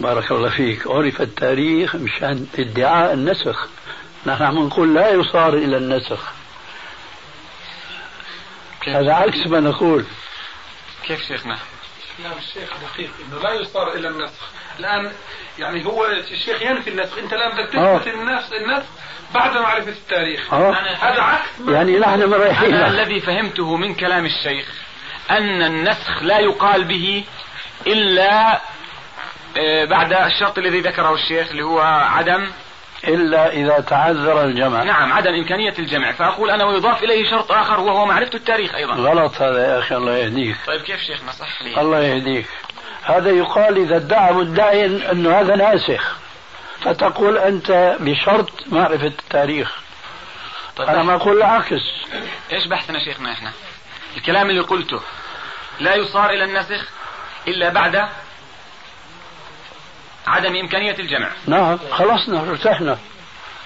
بارك 0.00 0.30
الله 0.30 0.48
فيك. 0.48 0.86
عرف 0.86 1.20
التاريخ 1.20 1.96
مشان 1.96 2.46
ادعاء 2.58 3.12
النسخ. 3.12 3.68
نحن 4.26 4.42
عم 4.42 4.66
نقول 4.66 4.94
لا 4.94 5.10
يصار 5.10 5.54
إلى 5.54 5.76
النسخ. 5.76 6.32
هذا 8.86 9.12
عكس 9.12 9.46
ما 9.46 9.60
نقول. 9.60 10.04
كيف 11.06 11.20
شيخنا؟ 11.28 11.58
كلام 12.18 12.38
الشيخ 12.38 12.70
دقيق. 12.94 13.10
إنه 13.28 13.42
لا 13.42 13.52
يصار 13.52 13.92
إلى 13.92 14.08
النسخ. 14.08 14.50
الآن 14.78 15.12
يعني 15.58 15.86
هو 15.86 16.06
الشيخ 16.06 16.62
ينفي 16.62 16.90
النسخ. 16.90 17.18
أنت 17.18 17.32
الآن 17.32 17.50
بدك 17.50 17.72
تثبت 17.72 18.14
النسخ 18.14 18.52
النسخ 18.52 18.86
بعد 19.34 19.56
معرفة 19.56 19.88
التاريخ. 19.88 20.54
آه. 20.54 20.72
هذا 20.74 21.22
عكس 21.22 21.48
يعني 21.68 21.98
نحن 21.98 22.24
مريحين 22.24 22.74
أنا 22.74 22.88
الذي 22.88 23.20
فهمته 23.20 23.76
من 23.76 23.94
كلام 23.94 24.26
الشيخ 24.26 24.66
أن 25.30 25.62
النسخ 25.62 26.22
لا 26.22 26.38
يقال 26.38 26.84
به 26.84 27.24
إلا 27.86 28.60
بعد 29.90 30.12
الشرط 30.12 30.58
الذي 30.58 30.80
ذكره 30.80 31.14
الشيخ 31.14 31.50
اللي 31.50 31.62
هو 31.62 31.80
عدم. 31.80 32.50
إلا 33.04 33.52
إذا 33.52 33.80
تعذر 33.80 34.44
الجمع. 34.44 34.82
نعم 34.82 35.12
عدم 35.12 35.34
إمكانية 35.34 35.74
الجمع. 35.78 36.12
فأقول 36.12 36.50
أنا 36.50 36.64
ويضاف 36.64 37.02
إليه 37.02 37.30
شرط 37.30 37.52
آخر 37.52 37.80
وهو 37.80 38.06
معرفة 38.06 38.34
التاريخ 38.34 38.74
أيضا. 38.74 38.94
غلط 38.94 39.42
هذا 39.42 39.74
يا 39.74 39.78
أخي 39.78 39.96
الله 39.96 40.16
يهديك. 40.16 40.56
طيب 40.66 40.80
كيف 40.80 41.00
شيخنا 41.00 41.32
صح 41.32 41.62
لي. 41.62 41.80
الله 41.80 42.00
يهديك. 42.00 42.46
هذا 43.02 43.30
يقال 43.30 43.76
إذا 43.78 43.96
ادعى 43.96 44.32
مدعي 44.32 44.86
أنه 44.86 45.40
هذا 45.40 45.56
ناسخ. 45.56 46.16
فتقول 46.80 47.38
أنت 47.38 47.96
بشرط 48.00 48.50
معرفة 48.66 49.06
التاريخ. 49.06 49.76
طيب 50.76 50.88
أنا 50.88 51.02
ما 51.02 51.14
أقول 51.14 51.36
العكس. 51.36 51.82
إيش 52.52 52.66
بحثنا 52.66 52.98
شيخنا 52.98 53.32
إحنا؟ 53.32 53.52
الكلام 54.16 54.50
اللي 54.50 54.60
قلته 54.60 55.00
لا 55.80 55.94
يصار 55.94 56.30
إلى 56.30 56.44
النسخ 56.44 56.88
إلا 57.48 57.68
بعد 57.68 58.08
عدم 60.30 60.56
إمكانية 60.56 60.98
الجمع 60.98 61.30
نعم 61.46 61.78
خلصنا 61.90 62.40
ارتحنا. 62.50 62.98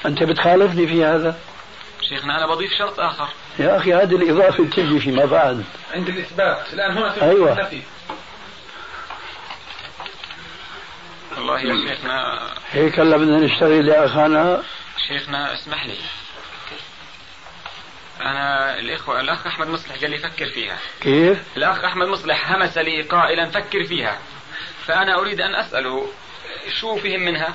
أنت 0.07 0.23
بتخالفني 0.23 0.87
في 0.87 1.05
هذا؟ 1.05 1.39
شيخنا 2.09 2.39
أنا 2.39 2.47
بضيف 2.47 2.73
شرط 2.79 3.01
آخر. 3.01 3.29
يا 3.59 3.77
أخي 3.77 3.95
هذه 3.95 4.17
الإضافة 4.17 4.65
تجي 4.65 5.01
فيما 5.01 5.25
بعد. 5.25 5.65
عند 5.95 6.09
الإثبات. 6.09 6.73
الآن 6.73 6.99
هنا 6.99 7.11
في 7.11 7.23
أيوة. 7.23 7.53
النفي. 7.53 7.83
والله 11.37 11.61
يا 11.61 11.89
شيخنا. 11.89 12.41
هيك 12.73 13.01
هلا 13.01 13.17
بدنا 13.17 13.39
نشتغل 13.39 13.89
يا 13.89 14.05
أخانا. 14.07 14.63
شيخنا 15.09 15.55
اسمح 15.55 15.87
لي. 15.87 15.97
أنا 18.21 18.79
الإخوة 18.79 19.21
الأخ 19.21 19.47
أحمد 19.47 19.67
مصلح 19.67 19.97
قال 20.01 20.11
لي 20.11 20.19
فكر 20.19 20.47
فيها. 20.47 20.79
كيف؟ 21.01 21.39
الأخ 21.57 21.85
أحمد 21.85 22.09
مصلح 22.09 22.53
همس 22.53 22.79
لي 22.79 23.03
قائلا 23.03 23.51
فكر 23.51 23.85
فيها. 23.85 24.19
فأنا 24.87 25.21
أريد 25.21 25.41
أن 25.41 25.55
أسأله 25.55 26.07
شو 26.81 26.97
فهم 26.97 27.21
منها؟ 27.21 27.55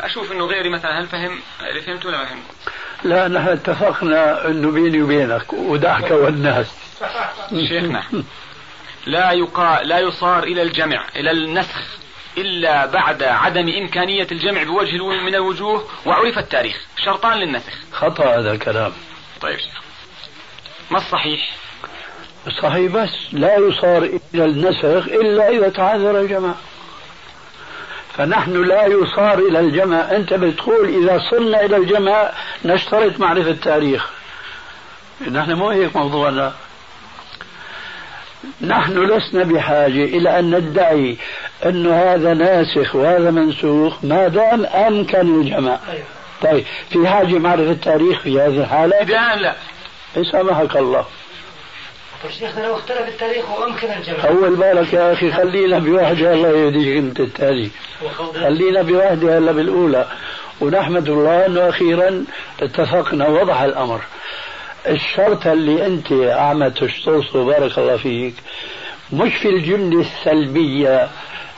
أشوف 0.00 0.32
أنه 0.32 0.44
غيري 0.44 0.68
مثلا 0.68 1.00
هل 1.00 1.06
فهم؟ 1.06 1.40
اللي 1.60 1.80
فهمت 1.80 2.06
ولا 2.06 2.18
ما 2.18 2.24
فهمت 2.24 2.42
لا 3.04 3.28
نحن 3.28 3.48
اتفقنا 3.48 4.46
أنه 4.46 4.70
بيني 4.70 5.02
وبينك 5.02 5.52
ودعك 5.52 6.10
والناس. 6.10 6.66
شيخنا 7.68 8.02
لا 9.06 9.32
يقا 9.32 9.82
لا 9.82 9.98
يصار 9.98 10.42
إلى 10.42 10.62
الجمع 10.62 11.04
إلى 11.16 11.30
النسخ 11.30 11.82
إلا 12.38 12.86
بعد 12.86 13.22
عدم 13.22 13.68
إمكانية 13.68 14.26
الجمع 14.32 14.62
بوجه 14.62 15.06
من 15.06 15.34
الوجوه 15.34 15.88
وعرف 16.06 16.38
التاريخ. 16.38 16.76
شرطان 17.04 17.38
للنسخ. 17.38 17.72
خطأ 17.92 18.38
هذا 18.38 18.52
الكلام. 18.52 18.92
طيب 19.40 19.58
شيخ. 19.58 19.80
ما 20.90 20.98
الصحيح؟ 20.98 21.50
صحيح 22.62 22.92
بس 22.92 23.10
لا 23.32 23.58
يصار 23.58 24.02
إلى 24.34 24.44
النسخ 24.44 24.84
إلا 25.08 25.48
إذا 25.48 25.68
تعذر 25.68 26.20
الجمع 26.20 26.54
فنحن 28.16 28.62
لا 28.64 28.86
يصار 28.86 29.38
إلى 29.38 29.60
الجمع 29.60 29.96
أنت 30.10 30.34
بتقول 30.34 30.88
إذا 30.88 31.22
صرنا 31.30 31.64
إلى 31.64 31.76
الجمع 31.76 32.30
نشترط 32.64 33.20
معرفة 33.20 33.50
التاريخ. 33.50 34.10
نحن 35.30 35.52
مو 35.52 35.68
هيك 35.68 35.96
موضوعنا 35.96 36.52
نحن 38.60 38.98
لسنا 38.98 39.44
بحاجة 39.44 40.04
إلى 40.04 40.38
أن 40.38 40.54
ندعي 40.54 41.16
أن 41.66 41.86
هذا 41.86 42.34
ناسخ 42.34 42.94
وهذا 42.94 43.30
منسوخ 43.30 44.04
ما 44.04 44.28
دام 44.28 44.64
أمكن 44.66 45.40
الجمع 45.40 45.78
طيب 46.42 46.64
في 46.90 47.08
حاجة 47.08 47.38
معرفة 47.38 47.70
التاريخ 47.70 48.20
في 48.20 48.40
هذه 48.40 48.60
الحالة؟ 48.60 49.02
الآن 49.02 49.38
لا. 49.38 49.54
يسامحك 50.16 50.76
الله. 50.76 51.04
شيخنا 52.30 52.66
لو 52.66 52.74
اختلف 52.74 53.08
التاريخ 53.08 53.50
وأمكن 53.50 53.90
الجمع 53.90 54.24
أول 54.28 54.56
بالك 54.56 54.92
يا 54.92 55.12
أخي 55.12 55.32
خلينا 55.32 55.78
بواحدة 55.78 56.32
الله 56.32 56.48
يهديك 56.48 56.96
أنت 56.96 57.20
التالي. 57.20 57.70
خلينا 58.34 58.82
بواحدة 58.82 59.38
هلا 59.38 59.52
بالأولى. 59.52 60.06
ونحمد 60.60 61.08
الله 61.08 61.46
أنه 61.46 61.68
أخيرا 61.68 62.24
اتفقنا 62.62 63.28
وضح 63.28 63.60
الأمر. 63.60 64.00
الشرط 64.86 65.46
اللي 65.46 65.86
أنت 65.86 66.12
عم 66.12 66.68
تشترطه 66.68 67.44
بارك 67.44 67.78
الله 67.78 67.96
فيك 67.96 68.34
مش 69.12 69.34
في 69.34 69.48
الجملة 69.48 70.00
السلبية 70.00 71.08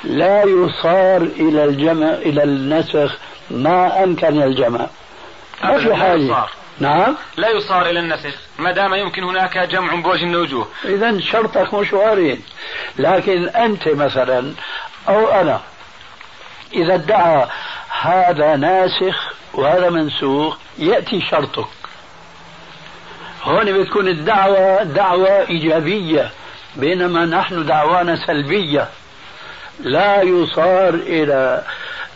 لا 0.04 0.42
يصار 0.44 1.22
إلى 1.22 1.64
الجمع 1.64 2.14
إلى 2.14 2.42
النسخ 2.42 3.18
ما 3.50 4.04
أمكن 4.04 4.42
الجمع. 4.42 4.86
ما 5.64 5.78
في 5.78 5.88
يصار. 5.88 6.50
نعم. 6.80 7.16
لا 7.36 7.50
يصار 7.50 7.86
إلى 7.90 8.00
النسخ 8.00 8.34
ما 8.58 8.72
دام 8.72 8.94
يمكن 8.94 9.22
هناك 9.22 9.58
جمع 9.58 9.94
بوجه 9.94 10.24
من 10.24 10.30
الوجوه 10.34 10.68
إذا 10.84 11.20
شرطك 11.20 11.74
مش 11.74 11.92
وارد 11.92 12.40
لكن 12.98 13.48
أنت 13.48 13.88
مثلا 13.88 14.52
أو 15.08 15.28
أنا 15.28 15.60
إذا 16.72 16.94
ادعى 16.94 17.46
هذا 18.00 18.56
ناسخ 18.56 19.32
وهذا 19.54 19.90
منسوخ 19.90 20.56
يأتي 20.78 21.20
شرطك. 21.20 21.68
هون 23.42 23.82
بتكون 23.82 24.08
الدعوة 24.08 24.82
دعوة 24.82 25.48
إيجابية 25.48 26.30
بينما 26.76 27.24
نحن 27.24 27.66
دعوانا 27.66 28.26
سلبية. 28.26 28.88
لا 29.80 30.22
يصار 30.22 30.94
إلى 30.94 31.62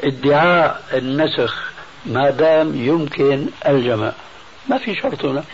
ادعاء 0.04 0.82
النسخ 0.92 1.70
ما 2.06 2.30
دام 2.30 2.86
يمكن 2.86 3.46
الجمع 3.66 4.12
ما 4.70 4.78
في 4.78 4.94
شرط 4.94 5.24
هنا. 5.24 5.44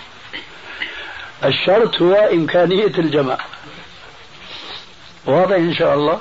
الشرط 1.44 2.02
هو 2.02 2.14
إمكانية 2.14 2.86
الجمع 2.98 3.38
واضح 5.26 5.56
إن 5.56 5.74
شاء 5.74 5.94
الله؟ 5.94 6.20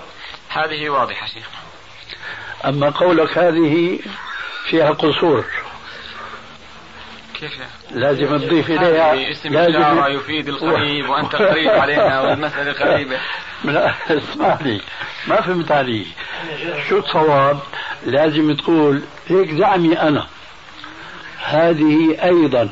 هذه 0.50 0.90
واضحة 0.90 1.28
شيخ. 1.28 1.48
أما 2.66 2.90
قولك 2.90 3.38
هذه 3.38 4.00
فيها 4.70 4.90
قصور. 4.90 5.46
كيف؟ 7.34 7.52
لازم 7.92 8.38
تضيف 8.38 8.72
هذه 8.72 8.90
إليها 8.90 9.32
اسم 9.32 9.58
إشارة 9.58 10.08
يفيد 10.10 10.48
القريب 10.50 11.10
وأنت 11.10 11.36
قريب 11.36 11.70
علينا 11.82 12.22
والمسألة 12.22 12.74
قريبة. 12.74 13.18
لا 13.64 13.94
اسمح 14.10 14.62
لي. 14.62 14.82
ما 15.28 15.42
فهمت 15.42 15.72
علي. 15.72 16.06
شو 16.90 16.98
الصواب؟ 17.00 17.60
لازم 18.06 18.56
تقول 18.56 19.02
هيك 19.28 19.52
زعمي 19.52 20.02
أنا. 20.02 20.28
هذه 21.46 22.24
أيضا. 22.24 22.70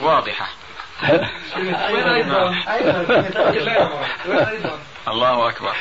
واضحة؟ 0.00 0.48
الله 5.08 5.48
أكبر. 5.48 5.74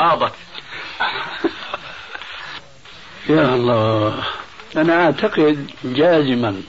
آضت 0.00 0.32
يا 3.28 3.54
الله. 3.54 4.24
أنا 4.76 5.04
أعتقد 5.04 5.70
جازما. 5.84 6.62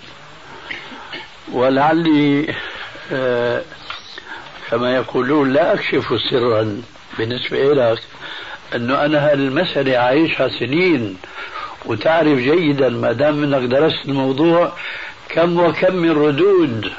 ولعلي 1.51 2.55
آه 3.11 3.61
كما 4.71 4.95
يقولون 4.95 5.53
لا 5.53 5.73
أكشف 5.73 6.05
سرا 6.29 6.81
بالنسبة 7.17 7.73
لك 7.73 8.03
أنه 8.75 9.05
أنا 9.05 9.31
هالمسألة 9.31 9.97
عايشها 9.97 10.49
سنين. 10.59 11.17
وتعرف 11.85 12.37
جيدا 12.37 12.89
ما 12.89 13.11
دام 13.11 13.43
انك 13.43 13.69
درست 13.69 14.05
الموضوع 14.05 14.71
كم 15.29 15.59
وكم 15.59 15.95
من 15.95 16.11
ردود 16.11 16.91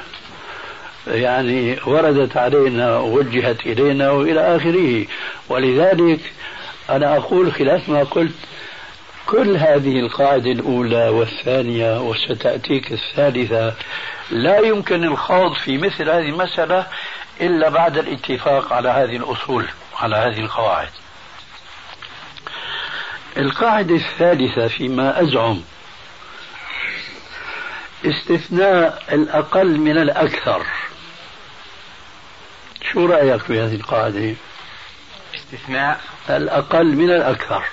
يعني 1.07 1.77
وردت 1.87 2.37
علينا 2.37 2.97
ووجهت 2.97 3.65
إلينا 3.65 4.11
وإلى 4.11 4.55
آخره. 4.55 5.05
ولذلك 5.49 6.19
أنا 6.89 7.17
أقول 7.17 7.53
خلاف 7.53 7.89
ما 7.89 8.03
قلت 8.03 8.35
كل 9.25 9.57
هذه 9.57 9.99
القاعدة 9.99 10.51
الأولى 10.51 11.09
والثانية 11.09 12.01
وستأتيك 12.01 12.91
الثالثة 12.91 13.73
لا 14.31 14.59
يمكن 14.59 15.03
الخوض 15.03 15.53
في 15.53 15.77
مثل 15.77 16.09
هذه 16.09 16.29
المسألة 16.29 16.85
إلا 17.41 17.69
بعد 17.69 17.97
الاتفاق 17.97 18.73
على 18.73 18.89
هذه 18.89 19.15
الأصول 19.15 19.65
على 19.99 20.15
هذه 20.15 20.39
القواعد. 20.39 20.89
القاعدة 23.37 23.95
الثالثة 23.95 24.67
فيما 24.67 25.21
أزعم. 25.21 25.61
استثناء 28.05 29.03
الأقل 29.11 29.77
من 29.77 29.97
الأكثر. 29.97 30.65
شو 32.91 33.05
رأيك 33.05 33.41
في 33.41 33.61
هذه 33.61 33.75
القاعدة؟ 33.75 34.35
استثناء 35.35 36.01
الأقل 36.29 36.95
من 36.95 37.11
الأكثر. 37.11 37.63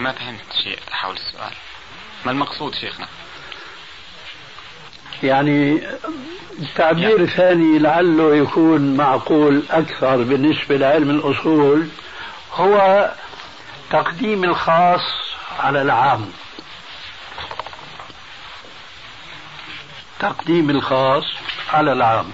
ما 0.00 0.12
فهمت 0.12 0.52
شيء 0.64 0.78
حول 0.90 1.16
السؤال. 1.16 1.52
ما 2.26 2.32
المقصود 2.32 2.74
شيخنا؟ 2.74 3.08
يعني 5.22 5.80
تعبير 6.76 7.18
يعني. 7.18 7.26
ثاني 7.26 7.78
لعله 7.78 8.36
يكون 8.36 8.96
معقول 8.96 9.62
أكثر 9.70 10.16
بالنسبة 10.16 10.76
لعلم 10.76 11.10
الأصول. 11.10 11.88
هو 12.52 13.10
تقديم 13.90 14.44
الخاص 14.44 15.00
على 15.58 15.82
العام. 15.82 16.32
تقديم 20.18 20.70
الخاص 20.70 21.24
على 21.72 21.92
العام. 21.92 22.32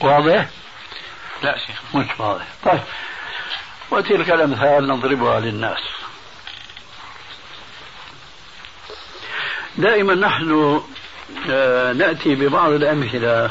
واضح؟ 0.00 0.48
لا 1.42 1.58
شيخ. 1.58 1.80
مش 1.94 2.06
واضح. 2.18 2.46
طيب. 2.64 2.80
وتلك 3.90 4.30
الأمثال 4.30 4.88
نضربها 4.88 5.40
للناس. 5.40 5.78
دائما 9.76 10.14
نحن 10.14 10.82
آه، 11.50 11.92
نأتي 11.92 12.34
ببعض 12.34 12.70
الأمثلة 12.70 13.50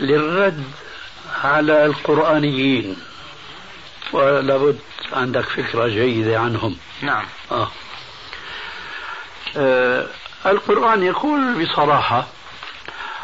للرد 0.00 0.64
على 1.44 1.84
القرآنيين. 1.86 2.96
ولابد 4.12 4.78
عندك 5.12 5.44
فكرة 5.44 5.86
جيدة 5.88 6.40
عنهم. 6.40 6.76
نعم. 7.02 7.24
آه. 7.52 7.68
آه 9.56 10.06
القرآن 10.46 11.02
يقول 11.02 11.64
بصراحة 11.64 12.26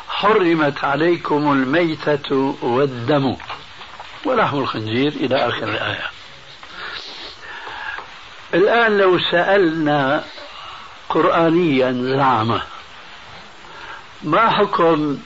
حرمت 0.08 0.84
عليكم 0.84 1.52
الميتة 1.52 2.56
والدم 2.62 3.36
ولحم 4.24 4.58
الخنزير 4.58 5.12
إلى 5.12 5.36
آخر 5.36 5.68
الآية. 5.68 6.10
الآن 8.54 8.98
لو 8.98 9.18
سألنا 9.30 10.24
قرآنيا 11.08 11.92
زعمه 12.16 12.62
ما 14.22 14.50
حكم 14.50 15.18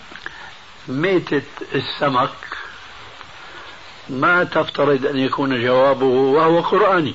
ميتة 0.89 1.43
السمك؟ 1.75 2.31
ما 4.09 4.45
تفترض 4.45 5.07
أن 5.07 5.19
يكون 5.19 5.63
جوابه 5.63 6.07
وهو 6.07 6.61
قرآني. 6.61 7.15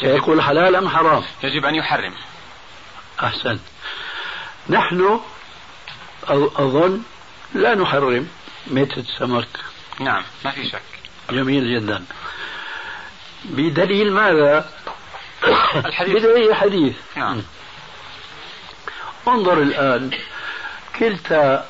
سيقول 0.00 0.42
حلال 0.42 0.76
أم 0.76 0.88
حرام؟ 0.88 1.22
يجب 1.42 1.64
أن 1.64 1.74
يحرم. 1.74 2.14
أحسن. 3.22 3.58
نحن 4.68 5.20
أظن 6.28 7.02
لا 7.54 7.74
نحرم. 7.74 8.28
ميتة 8.66 9.00
السمك. 9.00 9.48
نعم 10.00 10.22
ما 10.44 10.50
في 10.50 10.68
شك. 10.68 10.82
جميل 11.30 11.80
جدا. 11.80 12.04
بدليل 13.44 14.12
ماذا؟ 14.12 14.70
الحديث. 15.76 16.16
بدليل 16.16 16.50
الحديث. 16.50 16.96
نعم. 17.16 17.42
انظر 19.28 19.62
الآن 19.62 20.10
كلتا 20.98 21.66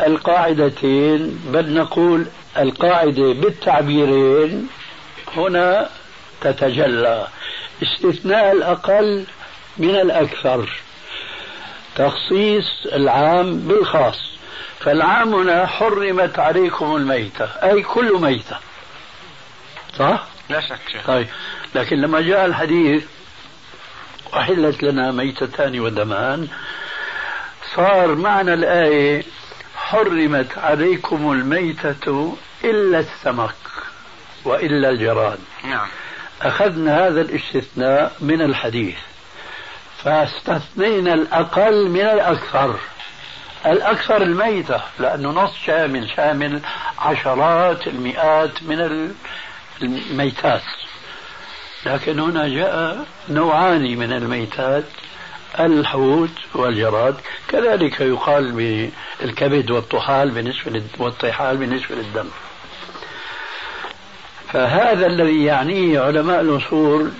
القاعدتين 0.00 1.40
بل 1.46 1.74
نقول 1.74 2.26
القاعدة 2.58 3.32
بالتعبيرين 3.32 4.68
هنا 5.36 5.90
تتجلى. 6.40 7.26
استثناء 7.82 8.52
الأقل 8.52 9.24
من 9.78 9.90
الأكثر. 9.90 10.82
تخصيص 11.96 12.86
العام 12.92 13.58
بالخاص. 13.58 14.30
فالعام 14.80 15.34
هنا 15.34 15.66
حرمت 15.66 16.38
عليكم 16.38 16.96
الميتة 16.96 17.44
أي 17.44 17.82
كل 17.82 18.12
ميتة. 18.20 18.56
صح؟ 19.98 20.24
لا 20.50 20.60
شك 20.60 20.78
شيخ. 20.92 21.06
طيب. 21.06 21.26
لكن 21.74 21.96
لما 22.00 22.20
جاء 22.20 22.46
الحديث 22.46 23.04
أحلت 24.34 24.82
لنا 24.82 25.12
ميتتان 25.12 25.80
ودمان 25.80 26.48
صار 27.74 28.14
معنى 28.14 28.54
الآية 28.54 29.22
حرمت 29.90 30.58
عليكم 30.58 31.32
الميتة 31.32 32.36
إلا 32.64 32.98
السمك 32.98 33.54
وإلا 34.44 34.90
الجراد 34.90 35.38
نعم. 35.64 35.88
أخذنا 36.42 37.06
هذا 37.06 37.20
الاستثناء 37.20 38.16
من 38.20 38.42
الحديث 38.42 38.96
فاستثنينا 40.04 41.14
الأقل 41.14 41.88
من 41.88 42.00
الأكثر. 42.00 42.78
الأكثر 43.66 44.22
الميتة 44.22 44.80
لأنه 44.98 45.30
نص 45.30 45.54
شامل 45.66 46.10
شامل 46.16 46.60
عشرات 46.98 47.86
المئات 47.86 48.62
من 48.62 49.10
الميتات. 49.82 50.62
لكن 51.86 52.20
هنا 52.20 52.48
جاء 52.48 53.04
نوعان 53.28 53.98
من 53.98 54.12
الميتات. 54.12 54.84
الحوت 55.60 56.30
والجراد 56.54 57.14
كذلك 57.48 58.00
يقال 58.00 58.52
بالكبد 59.20 59.70
والطحال 59.70 60.30
بالنسبة 60.30 60.82
والطحال 60.98 61.56
بالنسبة 61.56 61.94
للدم. 61.96 62.28
فهذا 64.52 65.06
الذي 65.06 65.44
يعنيه 65.44 66.00
علماء 66.00 66.40
الأصول 66.40 67.10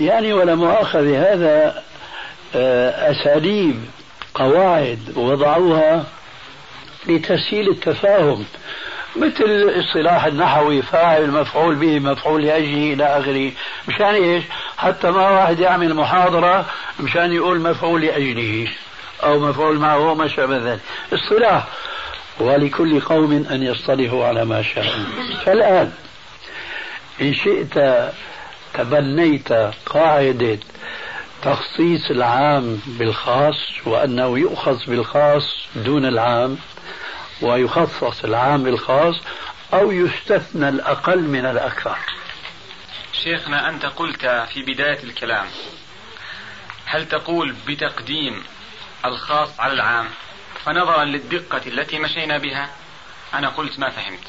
يعني 0.00 0.32
ولا 0.32 0.54
مؤاخذة 0.54 1.32
هذا 1.32 1.82
آه، 2.56 3.10
أساليب 3.10 3.84
قواعد 4.34 5.12
وضعوها 5.16 6.04
لتسهيل 7.06 7.68
التفاهم. 7.68 8.44
مثل 9.16 9.44
الاصطلاح 9.44 10.24
النحوي 10.24 10.82
فاعل 10.82 11.30
مفعول 11.30 11.74
به 11.74 11.98
مفعول 11.98 12.42
لاجله 12.44 12.92
إلى 12.92 13.04
آخره. 13.04 13.52
مشان 13.88 14.14
إيش؟ 14.14 14.44
حتى 14.78 15.10
ما 15.10 15.30
واحد 15.30 15.60
يعمل 15.60 15.94
محاضرة 15.94 16.66
مشان 17.00 17.32
يقول 17.32 17.60
مفعول 17.60 18.02
لأجله 18.02 18.68
أو 19.22 19.38
مفعول 19.38 19.78
معه 19.78 19.98
وما 19.98 20.28
شابه 20.28 20.56
ذلك. 20.56 20.80
اصطلاح. 21.12 21.64
ولكل 22.40 23.00
قوم 23.00 23.46
أن 23.50 23.62
يصطلحوا 23.62 24.26
على 24.26 24.44
ما 24.44 24.62
شاء 24.62 24.86
فالآن 25.44 25.92
إن 27.20 27.34
شئت 27.34 27.78
تبنيت 28.74 29.52
قاعدة 29.86 30.58
تخصيص 31.42 32.10
العام 32.10 32.80
بالخاص 32.86 33.56
وأنه 33.86 34.38
يؤخذ 34.38 34.78
بالخاص 34.86 35.56
دون 35.76 36.06
العام 36.06 36.56
ويخصص 37.40 38.24
العام 38.24 38.62
بالخاص 38.62 39.14
أو 39.74 39.92
يستثنى 39.92 40.68
الأقل 40.68 41.22
من 41.22 41.46
الأكثر. 41.46 41.98
شيخنا 43.12 43.68
أنت 43.68 43.86
قلت 43.86 44.26
في 44.26 44.62
بداية 44.62 45.02
الكلام 45.02 45.46
هل 46.86 47.08
تقول 47.08 47.54
بتقديم 47.66 48.44
الخاص 49.04 49.60
على 49.60 49.72
العام 49.72 50.08
فنظرا 50.64 51.04
للدقة 51.04 51.60
التي 51.66 51.98
مشينا 51.98 52.38
بها؟ 52.38 52.70
أنا 53.34 53.48
قلت 53.48 53.78
ما 53.78 53.90
فهمت. 53.90 54.24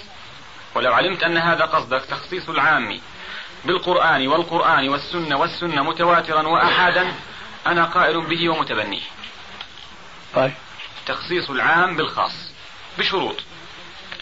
ولو 0.76 0.94
علمت 0.94 1.24
أن 1.24 1.38
هذا 1.38 1.66
قصدك 1.66 2.06
تخصيص 2.06 2.50
العام 2.50 3.00
بالقرآن 3.66 4.28
والقرآن 4.28 4.90
والسنة 4.90 5.38
والسنة 5.38 5.84
متواترا 5.84 6.48
وأحادا 6.48 7.14
أنا 7.68 7.86
قائل 7.86 8.22
به 8.22 8.50
ومتبنيه. 8.50 9.02
طيب. 10.36 10.54
تخصيص 11.06 11.50
العام 11.50 11.96
بالخاص. 11.96 12.55
بشروط. 13.00 13.36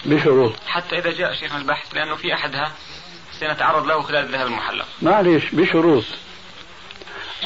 بشروط. 0.06 0.54
حتى 0.68 0.98
إذا 0.98 1.12
جاء 1.12 1.34
شيخنا 1.34 1.58
البحث 1.58 1.96
لأنه 1.96 2.16
في 2.16 2.34
أحدها 2.34 2.72
سنتعرض 3.40 3.88
له 3.88 4.02
خلال 4.02 4.26
الذهب 4.26 4.48
المحلق 4.48 4.86
معلش 5.02 5.44
بشروط. 5.54 6.04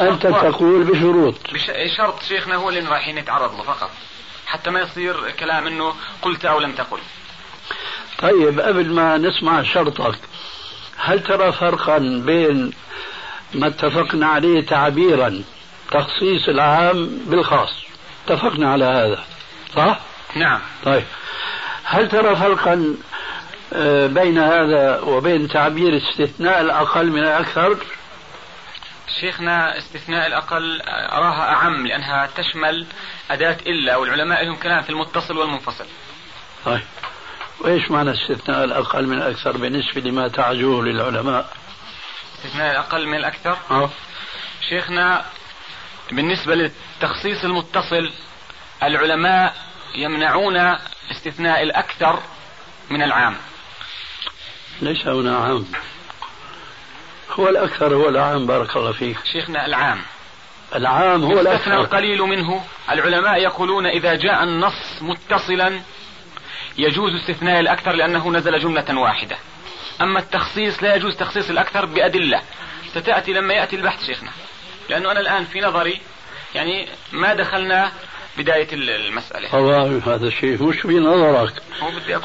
أنت 0.02 0.28
تقول 0.28 0.84
بشروط. 0.84 1.36
بش... 1.54 1.72
شرط 1.98 2.24
شيخنا 2.24 2.56
هو 2.56 2.70
اللي 2.70 2.80
رايحين 2.80 3.16
نتعرض 3.16 3.56
له 3.56 3.63
فقط. 3.63 3.92
حتى 4.48 4.70
ما 4.70 4.80
يصير 4.80 5.32
كلام 5.32 5.68
إنه 5.68 5.94
قلت 6.22 6.46
أو 6.46 6.60
لم 6.60 6.72
تقل. 6.72 7.00
طيب 8.20 8.60
قبل 8.60 8.94
ما 8.94 9.18
نسمع 9.18 9.63
شرطك 9.63 10.20
هل 10.98 11.24
ترى 11.24 11.52
فرقا 11.52 11.98
بين 11.98 12.74
ما 13.54 13.68
اتفقنا 13.68 14.28
عليه 14.28 14.66
تعبيرا 14.66 15.44
تخصيص 15.92 16.50
العام 16.50 17.20
بالخاص؟ 17.26 17.70
اتفقنا 18.26 18.72
على 18.72 18.86
هذا 18.86 19.24
صح؟ 19.76 20.00
نعم. 20.36 20.60
طيب. 20.84 21.04
هل 21.84 22.10
ترى 22.10 22.36
فرقا 22.36 22.96
آه، 23.74 24.08
بين 24.08 24.38
هذا 24.38 25.00
وبين 25.00 25.48
تعبير 25.48 25.98
استثناء 25.98 26.62
الأقل 26.62 27.12
من 27.12 27.20
الأكثر؟ 27.20 27.78
شيخنا 29.20 29.78
استثناء 29.78 30.28
الأقل 30.28 30.82
أراها 30.88 31.54
أعم 31.54 31.88
لأنها 31.88 32.30
تشمل 32.36 32.86
أداة 33.32 33.58
إلا 33.68 33.96
والعلماء 33.96 34.46
لهم 34.46 34.56
كلام 34.56 34.84
في 34.84 34.90
المتصل 34.90 35.38
والمنفصل. 35.38 35.86
طيب. 36.66 36.82
وإيش 37.60 37.92
معنى 37.92 38.12
استثناء 38.12 38.63
الأقل 38.63 39.08
من 39.08 39.18
الأكثر 39.18 39.58
بالنسبة 39.58 40.02
لما 40.02 40.28
تعجوه 40.28 40.86
للعلماء؟ 40.86 41.50
استثناء 42.36 42.72
الأقل 42.72 43.08
من 43.08 43.18
الأكثر؟ 43.18 43.58
أه؟ 43.72 43.90
شيخنا 44.70 45.26
بالنسبة 46.12 46.56
للتخصيص 46.56 47.44
المتصل 47.44 48.12
العلماء 48.84 49.66
يمنعون 49.95 50.58
استثناء 51.12 51.63
الأكثر 51.63 52.19
من 52.89 53.02
العام. 53.02 53.36
ليس 54.82 55.08
هنا 55.08 55.38
عام. 55.38 55.65
هو 57.32 57.50
الأكثر 57.50 57.95
هو 57.95 58.10
العام 58.10 58.47
بارك 58.47 58.76
الله 58.76 58.91
فيك. 58.91 59.17
شيخنا 59.32 59.65
العام. 59.65 60.02
العام 60.76 61.23
هو 61.23 61.39
الأكثر. 61.39 61.73
القليل 61.73 62.21
منه. 62.21 62.65
العلماء 62.89 63.41
يقولون 63.41 63.86
إذا 63.86 64.15
جاء 64.15 64.43
النص 64.43 65.02
متصلا 65.02 65.82
يجوز 66.78 67.13
استثناء 67.13 67.60
الأكثر 67.60 67.91
لأنه 67.91 68.32
نزل 68.32 68.60
جملة 68.60 69.00
واحدة. 69.00 69.38
أما 70.02 70.19
التخصيص 70.19 70.84
لا 70.84 70.95
يجوز 70.95 71.15
تخصيص 71.15 71.50
الأكثر 71.50 71.86
بأدلة. 71.86 72.41
ستأتي 72.91 73.34
لما 73.34 73.54
يأتي 73.54 73.76
البحث 73.76 74.06
شيخنا. 74.06 74.32
لأنه 74.89 75.12
أنا 75.12 75.19
الآن 75.19 75.45
في 75.45 75.62
نظري 75.62 76.02
يعني 76.56 76.88
ما 77.12 77.34
دخلنا 77.34 77.91
بداية 78.38 78.67
المسألة. 78.73 79.50
طبعا 79.50 80.02
هذا 80.06 80.30
شيء 80.30 80.63
مش 80.63 80.80
في 80.80 81.00
نظرك؟ 81.00 81.54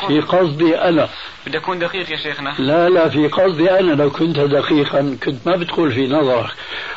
في 0.07 0.21
قصدي 0.21 0.79
أنا. 0.79 1.09
بدي 1.47 1.59
أكون 1.59 1.79
دقيق 1.79 2.11
يا 2.11 2.17
شيخنا. 2.17 2.55
لا 2.59 2.89
لا 2.89 3.09
في 3.09 3.29
قصدي 3.29 3.71
أنا. 3.71 3.93
لو 3.93 4.11
كنت 4.11 4.39
دقيقا 4.39 5.17
كنت 5.25 5.47
ما 5.47 5.57
بتقول 5.57 5.93
في 5.93 6.07
نظرك. 6.07 6.51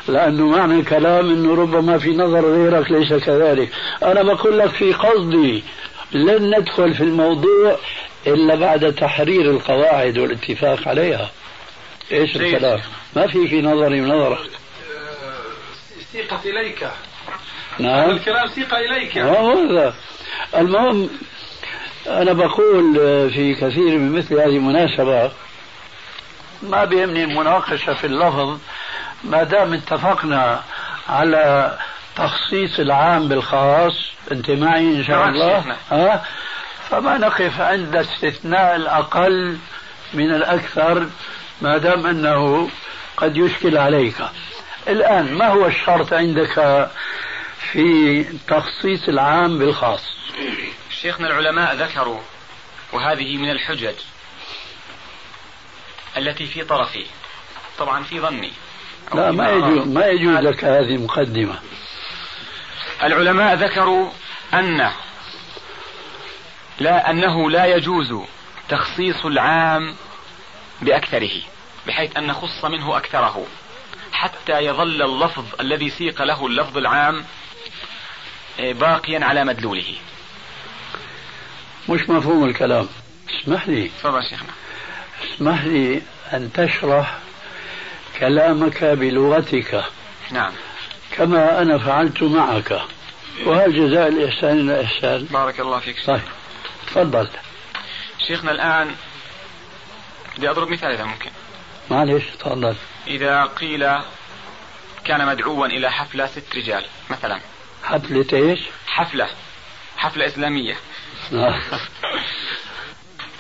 لأنه 0.08 0.47
معنى 0.47 0.80
الكلام 0.80 1.30
أنه 1.30 1.56
ربما 1.56 1.97
في 1.97 2.10
نظر 2.10 2.45
غيرك 2.45 2.91
ليس 2.91 3.13
كذلك. 3.13 3.69
أنا 4.04 4.23
بقول 4.23 4.60
لك 4.60 4.69
في 4.69 4.93
قصدي 4.93 5.63
لن 6.12 6.60
ندخل 6.60 6.93
في 6.93 7.04
الموضوع 7.04 7.78
إلا 8.28 8.56
بعد 8.56 8.93
تحرير 8.93 9.51
القواعد 9.51 10.17
والاتفاق 10.17 10.88
عليها. 10.88 11.32
إيش 12.12 12.36
الكلام؟ 12.36 12.82
ما 13.15 13.28
في 13.28 13.47
في 13.47 13.62
نظري 13.62 14.01
ونظرك. 14.01 14.49
سيقت 16.12 16.45
إليك. 16.45 16.88
نعم. 17.79 18.09
الكلام 18.09 18.47
سيق 18.47 18.75
إليك 18.75 19.15
يعني. 19.15 19.38
هذا. 19.38 19.93
المهم 20.55 21.09
أنا 22.07 22.33
بقول 22.33 22.93
في 23.29 23.55
كثير 23.55 23.97
من 23.97 24.11
مثل 24.11 24.33
هذه 24.33 24.57
المناسبات 24.57 25.31
ما 26.63 26.85
بيهمني 26.85 27.23
المناقشه 27.23 27.93
في 27.93 28.07
اللفظ 28.07 28.59
ما 29.23 29.43
دام 29.43 29.73
اتفقنا 29.73 30.61
على 31.09 31.77
تخصيص 32.15 32.79
العام 32.79 33.27
بالخاص 33.27 34.11
انت 34.31 34.51
معي 34.51 34.83
إن 34.83 35.03
شاء 35.03 35.17
نعم، 35.17 35.29
الله 35.29 35.75
ها 35.91 36.23
فما 36.89 37.17
نقف 37.17 37.61
عند 37.61 37.95
استثناء 37.95 38.75
الأقل 38.75 39.57
من 40.13 40.33
الأكثر 40.33 41.07
ما 41.61 41.77
دام 41.77 42.07
أنه 42.07 42.69
قد 43.17 43.38
يشكل 43.38 43.77
عليك. 43.77 44.15
الآن 44.88 45.33
ما 45.33 45.47
هو 45.47 45.65
الشرط 45.65 46.13
عندك 46.13 46.88
في 47.71 48.23
تخصيص 48.47 49.08
العام 49.08 49.60
بالخاص. 49.60 50.04
شيخنا 51.01 51.28
العلماء 51.28 51.75
ذكروا 51.75 52.19
وهذه 52.93 53.38
من 53.38 53.49
الحجج 53.49 53.95
التي 56.17 56.45
في 56.45 56.63
طرفي. 56.63 57.06
طبعا 57.78 58.04
في 58.04 58.19
ظني. 58.19 58.51
لا 59.13 59.32
ما 59.32 59.49
يجوز 59.51 59.88
ما 59.88 60.06
يجوز 60.06 60.36
لك 60.38 60.63
هذه 60.63 60.97
مقدمة. 60.97 61.60
العلماء 63.04 63.56
ذكروا 63.56 64.12
أن 64.54 64.91
لا 66.80 67.10
أنه 67.10 67.49
لا 67.49 67.65
يجوز 67.65 68.13
تخصيص 68.69 69.25
العام 69.25 69.95
بأكثره 70.82 71.41
بحيث 71.88 72.17
أن 72.17 72.28
نخص 72.28 72.65
منه 72.65 72.97
أكثره 72.97 73.47
حتى 74.12 74.60
يظل 74.60 75.01
اللفظ 75.01 75.45
الذي 75.60 75.89
سيق 75.89 76.21
له 76.21 76.47
اللفظ 76.47 76.78
العام 76.78 77.25
باقيا 78.60 79.26
على 79.26 79.44
مدلوله. 79.44 79.96
مش 81.89 82.10
مفهوم 82.10 82.46
الكلام. 82.46 82.88
اسمح 83.30 83.68
لي. 83.68 83.88
تفضل 83.88 84.24
شيخنا. 84.30 84.54
اسمح 85.24 85.63
لي 85.63 86.02
أن 86.34 86.54
تشرح 86.54 87.18
كلامك 88.20 88.84
بلغتك. 88.84 89.84
نعم. 90.32 90.52
كما 91.12 91.62
أنا 91.62 91.78
فعلت 91.78 92.24
معك. 92.24 92.82
وهل 93.46 93.76
جزاء 93.76 94.08
الإحسان 94.08 94.60
إلا 94.60 94.84
إحسان؟ 94.84 95.24
بارك 95.24 95.60
الله 95.60 95.80
فيك. 95.80 96.06
طيب. 96.06 96.22
تفضل. 96.88 97.28
شيخنا 98.28 98.52
الآن 98.52 98.96
بدي 100.38 100.50
أضرب 100.50 100.68
مثال 100.70 100.91
إذا 100.91 101.04
ممكن. 101.04 101.30
معلش 101.91 102.24
تفضل. 102.39 102.76
إذا 103.08 103.44
قيل 103.44 103.86
كان 105.06 105.26
مدعوا 105.26 105.68
إلى 105.68 105.91
حفلة 105.91 106.26
ست 106.26 106.56
رجال 106.56 106.86
مثلا. 107.10 107.39
حفلة 107.86 108.26
إيش؟ 108.34 108.60
حفلة. 108.88 109.28
حفلة. 109.98 110.26
إسلامية. 110.26 110.76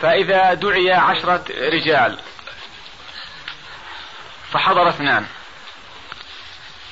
فإذا 0.01 0.53
دعي 0.53 0.91
عشرة 0.91 1.45
رجال 1.49 2.19
فحضر 4.51 4.89
اثنان. 4.89 5.25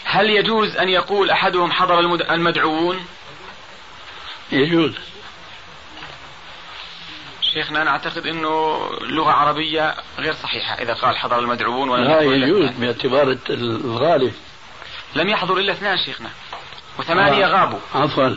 هل 0.03 0.29
يجوز 0.29 0.75
أن 0.77 0.89
يقول 0.89 1.29
أحدهم 1.29 1.71
حضر 1.71 1.99
المدعوون؟ 2.33 3.05
يجوز. 4.51 4.95
شيخنا 7.53 7.81
أنا 7.81 7.91
أعتقد 7.91 8.27
أنه 8.27 8.79
لغة 9.01 9.31
عربية 9.31 9.95
غير 10.17 10.33
صحيحة 10.33 10.81
إذا 10.81 10.93
قال 10.93 11.17
حضر 11.17 11.39
المدعوون 11.39 11.89
ولا 11.89 12.03
لا 12.03 12.21
يجوز 12.21 12.69
باعتبار 12.69 13.37
الغالب 13.49 14.33
لم 15.15 15.29
يحضر 15.29 15.57
إلا 15.57 15.73
اثنان 15.73 15.97
شيخنا. 15.97 16.29
وثمانية 16.99 17.45
آه. 17.45 17.49
غابوا. 17.49 17.79
عفوا. 17.95 18.35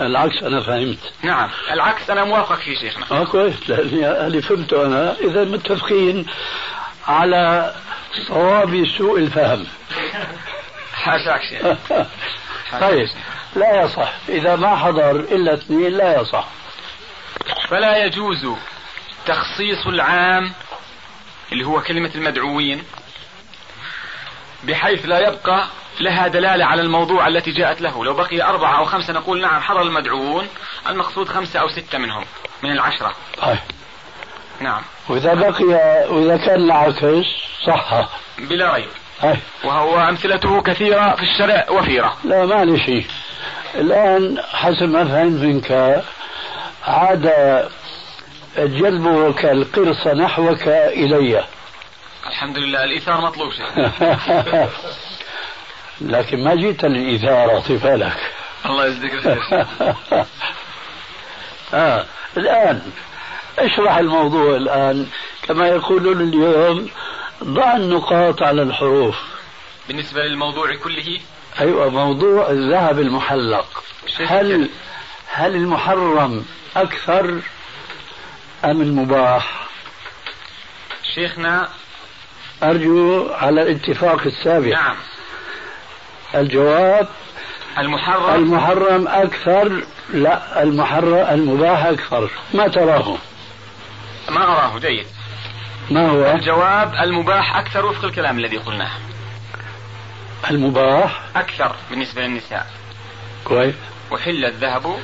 العكس 0.00 0.42
أنا 0.42 0.60
فهمت. 0.60 1.12
نعم 1.22 1.50
العكس 1.70 2.10
أنا 2.10 2.24
موافق 2.24 2.54
فيه 2.54 2.78
شيخنا. 2.78 3.06
آه 3.10 3.24
كويس. 3.24 3.68
لأني 3.68 4.26
اللي 4.26 4.42
فهمته 4.42 4.86
أنا. 4.86 5.16
إذا 5.20 5.44
متفقين 5.44 6.26
على 7.08 7.74
صواب 8.28 8.86
سوء 8.98 9.18
الفهم. 9.18 9.66
حاشاك 10.94 11.40
شيخ. 11.42 11.76
طيب. 12.80 13.08
لا 13.56 13.82
يصح. 13.82 14.12
إذا 14.28 14.56
ما 14.56 14.76
حضر 14.76 15.10
إلا 15.10 15.54
اثنين 15.54 15.92
لا 15.92 16.20
يصح. 16.20 16.48
فلا 17.68 18.04
يجوز 18.04 18.46
تخصيص 19.26 19.86
العام 19.86 20.52
اللي 21.52 21.64
هو 21.66 21.80
كلمة 21.82 22.10
المدعوين 22.14 22.84
بحيث 24.64 25.06
لا 25.06 25.18
يبقى 25.18 25.64
لها 26.00 26.28
دلالة 26.28 26.64
على 26.64 26.82
الموضوع 26.82 27.28
التي 27.28 27.50
جاءت 27.50 27.80
له. 27.80 28.04
لو 28.04 28.14
بقي 28.14 28.42
أربعة 28.42 28.78
أو 28.78 28.84
خمسة 28.84 29.12
نقول 29.12 29.40
نعم 29.40 29.60
حضر 29.60 29.82
المدعوون. 29.82 30.46
المقصود 30.88 31.28
خمسة 31.28 31.60
أو 31.60 31.68
ستة 31.68 31.98
منهم 31.98 32.24
من 32.62 32.70
العشرة. 32.70 33.12
طيب. 33.42 33.58
نعم. 34.60 34.82
وإذا 35.08 35.34
بقي 35.34 35.64
وإذا 36.08 36.36
كان 36.36 36.54
العكس 36.54 37.26
صح. 37.66 38.08
بلا 38.38 38.74
ريب. 38.74 38.88
أي. 39.24 39.36
وهو 39.64 40.00
أمثلته 40.08 40.62
كثيرة 40.62 41.14
في 41.14 41.22
الشرع 41.22 41.66
وفيرة. 41.70 42.16
لا 42.24 42.46
ما 42.46 42.78
شيء. 42.86 43.06
الآن 43.74 44.38
حسب 44.52 44.88
ما 44.88 45.04
فهمت 45.04 45.42
منك 45.42 46.02
عاد 46.86 47.32
جلبك 48.56 49.44
القرص 49.44 50.06
نحوك 50.06 50.68
إلي. 50.68 51.44
الحمد 52.26 52.58
لله 52.58 52.84
الإيثار 52.84 53.20
مطلوب 53.20 53.52
لكن 56.00 56.44
ما 56.44 56.54
جئت 56.54 56.84
للإثارة 56.84 57.58
طفالك 57.60 58.16
الله 58.66 58.86
يجزيك 58.86 59.14
الخير 59.14 59.66
آه. 61.74 62.06
الآن 62.36 62.82
اشرح 63.58 63.96
الموضوع 63.96 64.56
الآن. 64.56 65.06
كما 65.42 65.68
يقولون 65.68 66.20
اليوم 66.20 66.90
ضع 67.44 67.76
النقاط 67.76 68.42
على 68.42 68.62
الحروف. 68.62 69.16
بالنسبة 69.88 70.22
للموضوع 70.22 70.76
كله؟ 70.76 71.20
أيوة 71.60 71.88
موضوع 71.88 72.50
الذهب 72.50 72.98
المحلق. 72.98 73.84
هل 74.26 74.70
هل 75.28 75.54
المحرم 75.54 76.44
أكثر 76.76 77.40
أم 78.64 78.82
المباح؟ 78.82 79.66
شيخنا. 81.14 81.68
أرجو 82.62 83.28
على 83.32 83.62
الاتفاق 83.62 84.20
السابق. 84.26 84.72
نعم. 84.72 84.96
الجواب 86.34 87.08
المحرم؟ 87.78 88.34
المحرم 88.34 89.08
أكثر 89.08 89.84
لا 90.12 90.62
المحرم 90.62 91.14
المباح 91.14 91.84
أكثر. 91.84 92.30
ما 92.54 92.68
تراه؟ 92.68 93.16
ما 94.28 94.42
أراه 94.42 94.78
جيد. 94.78 95.06
ما 95.90 96.08
هو؟ 96.08 96.30
الجواب 96.30 96.94
المباح 96.94 97.56
أكثر 97.56 97.86
وفق 97.86 98.04
الكلام 98.04 98.38
الذي 98.38 98.56
قلناه. 98.56 98.92
المباح؟ 100.50 101.20
أكثر 101.36 101.76
بالنسبة 101.90 102.22
للنساء. 102.22 102.66
كويس. 103.44 103.74
وحل 104.10 104.44
الذهب. 104.44 104.96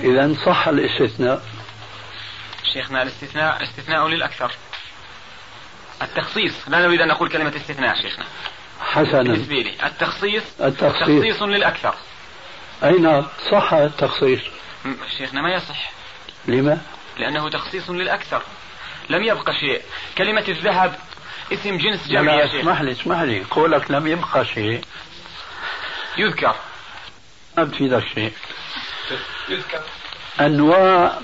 إذا 0.00 0.34
صح 0.46 0.68
الاستثناء. 0.68 1.42
شيخنا 2.72 3.02
الاستثناء 3.02 3.62
استثناء 3.62 4.08
للأكثر. 4.08 4.52
التخصيص. 6.02 6.54
لا 6.68 6.86
نريد 6.86 7.00
أن 7.00 7.08
نقول 7.08 7.28
كلمة 7.28 7.52
استثناء 7.56 8.02
شيخنا. 8.02 8.24
حسنا. 8.82 9.22
بالنسبة 9.22 9.54
لي 9.54 9.86
التخصيص. 9.86 10.42
التخصيص 10.60 11.00
تخصيص 11.00 11.42
للأكثر. 11.42 11.94
أي 12.84 12.92
نعم 12.92 13.26
صح 13.50 13.72
التخصيص. 13.72 14.40
شيخنا 15.18 15.42
ما 15.42 15.54
يصح؟ 15.54 15.92
لما؟ 16.46 16.78
لأنه 17.18 17.50
تخصيص 17.50 17.90
للأكثر. 17.90 18.42
لم 19.10 19.22
يبقى 19.22 19.54
شيء. 19.54 19.82
كلمة 20.18 20.44
الذهب 20.48 20.94
اسم 21.52 21.76
جنس 21.76 22.08
جمع 22.08 22.34
يا 22.34 22.46
شيخ. 22.46 22.60
اسمح 22.60 22.80
لي 22.80 22.92
اسمح 22.92 23.20
لي. 23.20 23.44
قولك 23.50 23.90
لم 23.90 24.06
يبقى 24.06 24.44
شيء. 24.44 24.84
يذكر. 26.18 26.54
ما 27.56 27.64
بتفيدك 27.64 28.04
شيء 28.14 28.32
يذكر. 29.48 29.80
أنواع 30.40 31.18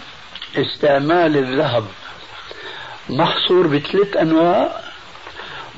استعمال 0.57 1.37
الذهب. 1.37 1.87
محصور 3.09 3.67
بثلاث 3.67 4.17
أنواع. 4.17 4.88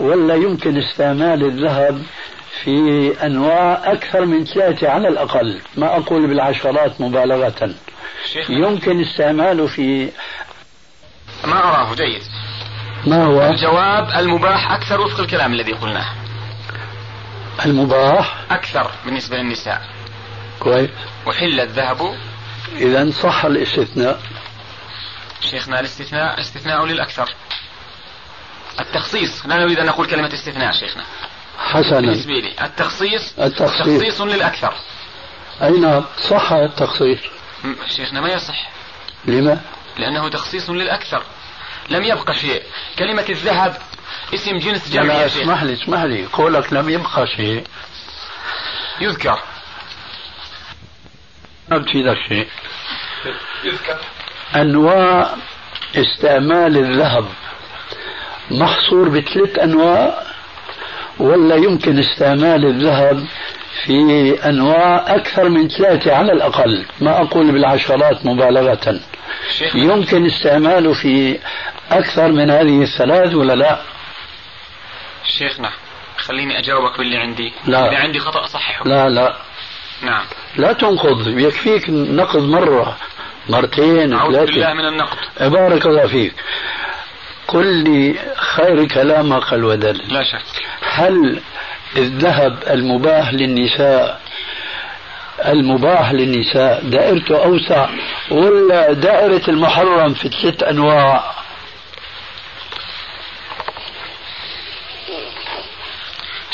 ولا 0.01 0.35
يمكن 0.35 0.79
استعمال 0.79 1.45
الذهب 1.45 2.03
في 2.63 3.15
أنواع 3.23 3.93
أكثر 3.93 4.27
من 4.27 4.45
ثلاثة 4.45 4.89
على 4.89 5.09
الأقل 5.09 5.61
ما 5.77 5.97
أقول 5.97 6.27
بالعشرات 6.27 7.01
مبالغة. 7.01 7.75
يمكن 8.49 9.01
استعماله 9.01 9.67
في 9.67 10.11
ما 11.45 11.59
أراه 11.65 11.95
جيد. 11.95 12.23
ما 13.07 13.25
هو؟ 13.25 13.43
الجواب 13.43 14.09
المباح 14.19 14.73
أكثر 14.73 15.01
وفق 15.01 15.21
الكلام 15.21 15.53
الذي 15.53 15.73
قلناه. 15.73 16.13
المباح؟ 17.67 18.45
أكثر 18.51 18.91
بالنسبة 19.05 19.37
للنساء. 19.37 19.83
كويس. 20.61 20.91
وحل 21.27 21.61
الذهب. 21.61 22.15
إذا 22.77 23.11
صح 23.11 23.45
الاستثناء. 23.45 24.21
شيخنا 25.41 25.81
الاستثناء 25.81 26.41
استثناء 26.41 26.87
للأكثر. 26.87 27.35
التخصيص. 28.81 29.47
لا 29.47 29.57
نريد 29.57 29.79
أن 29.79 29.87
نقول 29.87 30.07
كلمة 30.07 30.35
استثناء 30.35 30.73
شيخنا. 30.73 31.05
حسنا. 31.59 32.01
بالنسبة 32.01 32.33
لي 32.33 32.55
التخصيص 32.63 33.39
التخصيص. 33.39 34.01
تخصيص 34.01 34.21
للأكثر. 34.21 34.75
أي 35.63 35.71
نعم 35.71 36.05
صح 36.29 36.53
التخصيص؟ 36.53 37.19
شيخنا 37.87 38.21
ما 38.21 38.29
يصح. 38.29 38.71
لما؟ 39.25 39.61
لأنه 39.99 40.29
تخصيص 40.29 40.71
للأكثر. 40.71 41.23
لم 41.91 42.03
يبقى 42.03 42.35
شيء. 42.35 42.63
كلمة 42.99 43.25
الذهب 43.29 43.77
اسم 44.35 44.59
جنس 44.59 44.91
جمع 44.91 45.05
لا 45.05 45.23
يا 45.23 45.29
شيخ. 45.29 45.43
اسمح 45.43 45.63
لي 45.63 45.73
اسمح 45.73 46.03
لي. 46.03 46.27
قولك 46.27 46.73
لم 46.73 46.91
يبقى 46.91 47.27
شيء. 47.37 47.65
يذكر. 49.01 49.41
ما 51.69 51.79
بتفيدك 51.79 52.17
شيء 52.29 52.49
يذكر. 53.65 53.99
أنواع 54.57 55.35
استعمال 55.97 56.77
الذهب. 56.77 57.29
محصور 58.51 59.09
بثلاث 59.09 59.59
أنواع 59.59 60.23
ولا 61.19 61.57
يمكن 61.57 61.99
استعمال 61.99 62.67
الذهب 62.67 63.27
في 63.85 64.33
أنواع 64.49 65.15
أكثر 65.17 65.49
من 65.49 65.69
ثلاثة 65.69 66.15
على 66.15 66.33
الأقل 66.33 66.85
ما 67.01 67.23
أقول 67.23 67.53
بالعشرات 67.53 68.27
مبالغة. 68.27 69.01
يمكن 69.75 70.27
استعماله 70.27 70.93
في 70.93 71.39
أكثر 71.91 72.33
من 72.33 72.51
هذه 72.51 72.83
الثلاث 72.83 73.35
ولا 73.35 73.53
لا؟ 73.53 73.81
شيخنا 75.25 75.71
خليني 76.17 76.59
أجاوبك 76.59 76.99
باللي 76.99 77.17
عندي. 77.17 77.53
لا. 77.67 77.89
إذا 77.89 77.99
عندي 77.99 78.19
خطأ 78.19 78.47
صححه 78.47 78.85
لا 78.85 79.09
لا. 79.09 79.37
نعم. 80.03 80.25
لا 80.57 80.73
تنقض 80.73 81.29
يكفيك 81.29 81.91
نقض 81.91 82.43
مرة 82.43 82.97
مرتين 83.49 84.13
أعوذ 84.13 84.33
بالله 84.33 84.55
ثلاثة 84.55 84.75
من 84.75 84.85
النقد 84.85 85.19
بارك 85.41 85.87
الله 85.87 86.07
فيك. 86.07 86.35
قل 87.51 87.67
لي 87.85 88.19
خير 88.37 88.85
كلام 88.89 89.33
قال 89.33 89.65
ودل 89.65 90.03
لا 90.09 90.23
شك. 90.23 90.63
هل 90.81 91.43
الذهب 91.97 92.63
المباح 92.71 93.33
للنساء؟ 93.33 94.21
المباح 95.47 96.13
للنساء 96.13 96.85
دائرته 96.85 97.45
أوسع 97.45 97.89
ولا 98.31 98.93
دائرة 98.93 99.43
المحرم 99.51 100.15
في 100.15 100.29
ثلاث 100.29 100.63
أنواع؟ 100.63 101.35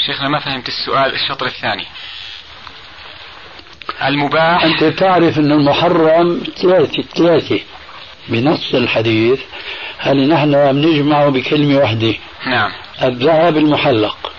شيخنا 0.07 0.29
ما 0.29 0.41
فهمت 0.41 0.69
السؤال 0.69 1.15
الشطر 1.15 1.47
الثاني. 1.47 1.87
المباح 4.05 4.65
أنت 4.65 4.85
تعرف 4.85 5.39
أن 5.39 5.53
المحرم 5.53 6.43
ثلاثة 6.57 7.03
ثلاثة. 7.03 7.61
بنص 8.29 8.75
الحديث 8.75 9.41
هل 9.99 10.29
نحن 10.29 10.73
بنجمعه 10.73 11.29
بكلمة 11.29 11.79
واحدة 11.79 12.15
نعم. 12.47 12.73
الذهب 13.03 13.57
المحلق. 13.57 14.33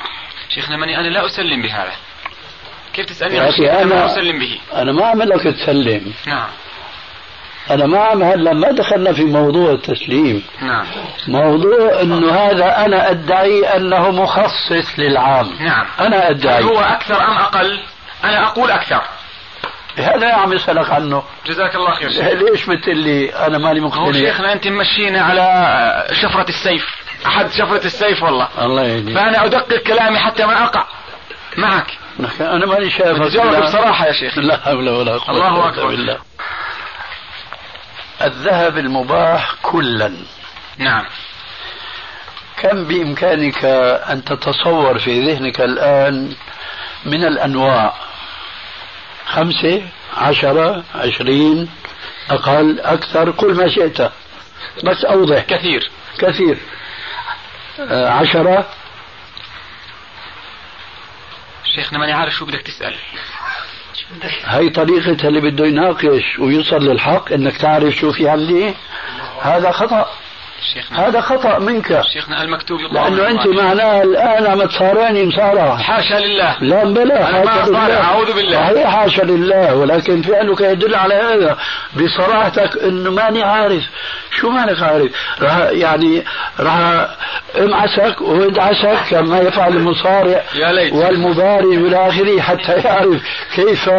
شيخنا 0.50 0.78
ماني 0.78 1.00
أنا 1.00 1.08
لا 1.08 1.26
أسلم 1.26 1.62
بهذا. 1.62 1.94
كيف 2.94 3.06
تسألني؟ 3.06 3.40
عن 3.40 3.52
شيء 3.52 3.82
أنا 3.82 3.90
لا 3.90 4.06
أسلم 4.06 4.40
به. 4.40 4.60
أنا 4.82 4.92
ما 4.92 5.06
عملك 5.06 5.44
تسلم. 5.44 6.14
نعم. 6.28 6.48
أنا 7.72 7.86
ما 7.86 8.00
عم 8.00 8.24
هلا 8.24 8.54
ما 8.54 8.72
دخلنا 8.72 9.14
في 9.14 9.24
موضوع 9.24 9.72
التسليم. 9.72 10.44
نعم. 10.62 10.86
موضوع 11.28 12.02
أنه 12.02 12.32
هذا 12.32 12.86
أنا 12.86 13.12
أدعي 13.12 13.66
أنه 13.66 14.12
مخصص 14.12 15.00
للعام. 15.00 15.50
نعم. 15.60 15.86
أنا 16.00 16.18
هل 16.18 16.22
أدعي 16.22 16.64
هو 16.64 16.80
أكثر 16.80 17.28
أم 17.28 17.38
أقل؟ 17.38 17.80
أنا 18.24 18.48
أقول 18.48 18.72
أكثر. 18.72 19.02
هذا 19.98 20.30
يا 20.30 20.34
عم 20.36 20.54
اسألك 20.54 20.90
عنه. 20.90 21.24
جزاك 21.46 21.76
الله 21.76 21.92
خير 21.92 22.12
شيخ. 22.12 22.26
ليش 22.26 22.66
بتقول 22.66 22.98
لي؟ 22.98 23.36
أنا 23.36 23.58
ماني 23.58 23.80
هو 23.80 23.86
مقتنع. 23.86 24.12
شيخنا 24.12 24.54
أنت 24.54 24.68
ممشينا 24.68 25.22
على 25.22 26.08
شفرة 26.12 26.50
السيف. 26.50 26.86
أحد 27.26 27.52
شفرة 27.52 27.86
السيف 27.86 28.24
والله. 28.24 28.48
الله 28.62 28.84
يهديك. 28.84 29.16
فأنا 29.16 29.46
أدقق 29.46 29.78
كلامي 29.78 30.20
حتى 30.20 30.46
ما 30.46 30.64
أقع. 30.64 30.86
معك. 31.58 31.92
أنا 32.42 32.66
ماني 32.66 32.90
شايف 32.90 33.18
تجاوب 33.18 33.56
بصراحة 33.56 34.08
يا 34.08 34.12
شيخ. 34.12 34.38
لا 34.38 34.58
حول 34.58 34.90
ولا 34.90 35.18
قوة 35.18 35.30
الله 35.30 35.70
أكبر. 35.70 35.88
بالله. 35.88 36.18
الذهب 38.22 38.78
المباح 38.78 39.54
كلا. 39.62 40.12
نعم. 40.78 41.06
كم 42.62 42.84
بإمكانك 42.84 43.66
أن 44.10 44.24
تتصور 44.24 45.00
في 45.00 45.32
ذهنك 45.32 45.62
الآن 45.62 46.36
من 47.06 47.26
الأنواع؟ 47.26 47.94
خمسة 49.28 49.82
عشرة 50.18 50.84
عشرين 50.96 51.70
أقل 52.30 52.80
أكثر 52.80 53.32
كل 53.32 53.54
ما 53.54 53.68
شئت. 53.68 54.02
بس 54.84 55.06
أوضح. 55.06 55.42
كثير. 55.44 55.92
كثير. 56.20 56.58
آه، 57.80 58.10
عشرة. 58.10 58.68
شيخنا 61.76 62.00
ماني 62.00 62.12
عارف 62.12 62.34
شو 62.34 62.46
بدك 62.46 62.62
تسأل. 62.62 62.96
هي 64.44 64.70
طريقة 64.70 65.28
اللي 65.28 65.42
بده 65.42 65.66
يناقش 65.66 66.40
ويوصل 66.40 66.84
للحق 66.84 67.32
إنك 67.32 67.58
تعرف 67.58 67.96
شو 67.96 68.12
في 68.12 68.30
عندي. 68.30 68.74
هذا 69.42 69.72
خطأ. 69.72 70.10
هذا 70.92 71.22
خطأ 71.22 71.60
منك. 71.60 72.02
شيخنا 72.14 72.44
المكتوب 72.44 72.80
لأنه 72.92 73.28
أنت 73.28 73.48
معناها 73.48 74.04
الآن 74.04 74.46
عم 74.46 74.64
تصارعني 74.64 75.26
مصارعة 75.26 75.78
حاشا 75.78 76.16
لله. 76.16 76.56
لا 76.62 76.84
بلا 76.84 77.30
أنا 77.30 77.46
ما 77.46 77.64
أصارع،. 77.64 78.04
أعوذ 78.04 78.34
بالله. 78.34 78.58
صحيح 78.58 78.88
حاشا 78.88 79.22
لله. 79.22 79.76
ولكن 79.76 80.22
فعلك 80.22 80.62
يدل 80.62 80.96
على 80.96 81.14
هذا. 81.14 81.58
بصراحتك 81.96 82.84
انه 82.84 83.12
ماني 83.12 83.44
عارف. 83.44 83.84
شو 84.32 84.50
مانك 84.50 84.82
عارف؟ 84.84 85.12
راح 85.42 85.58
يعني 85.58 86.24
راح 86.60 87.08
امعسك 87.60 88.22
وادعسك 88.22 88.98
كما 89.10 89.40
يفعل 89.40 89.78
المصارع 89.78 90.44
يا 90.56 90.72
ليت. 90.72 90.94
والمباري 90.94 91.78
والى 91.78 92.08
آخره 92.08 92.42
حتى 92.42 92.72
يعرف 92.72 93.22
كيف 93.56 93.90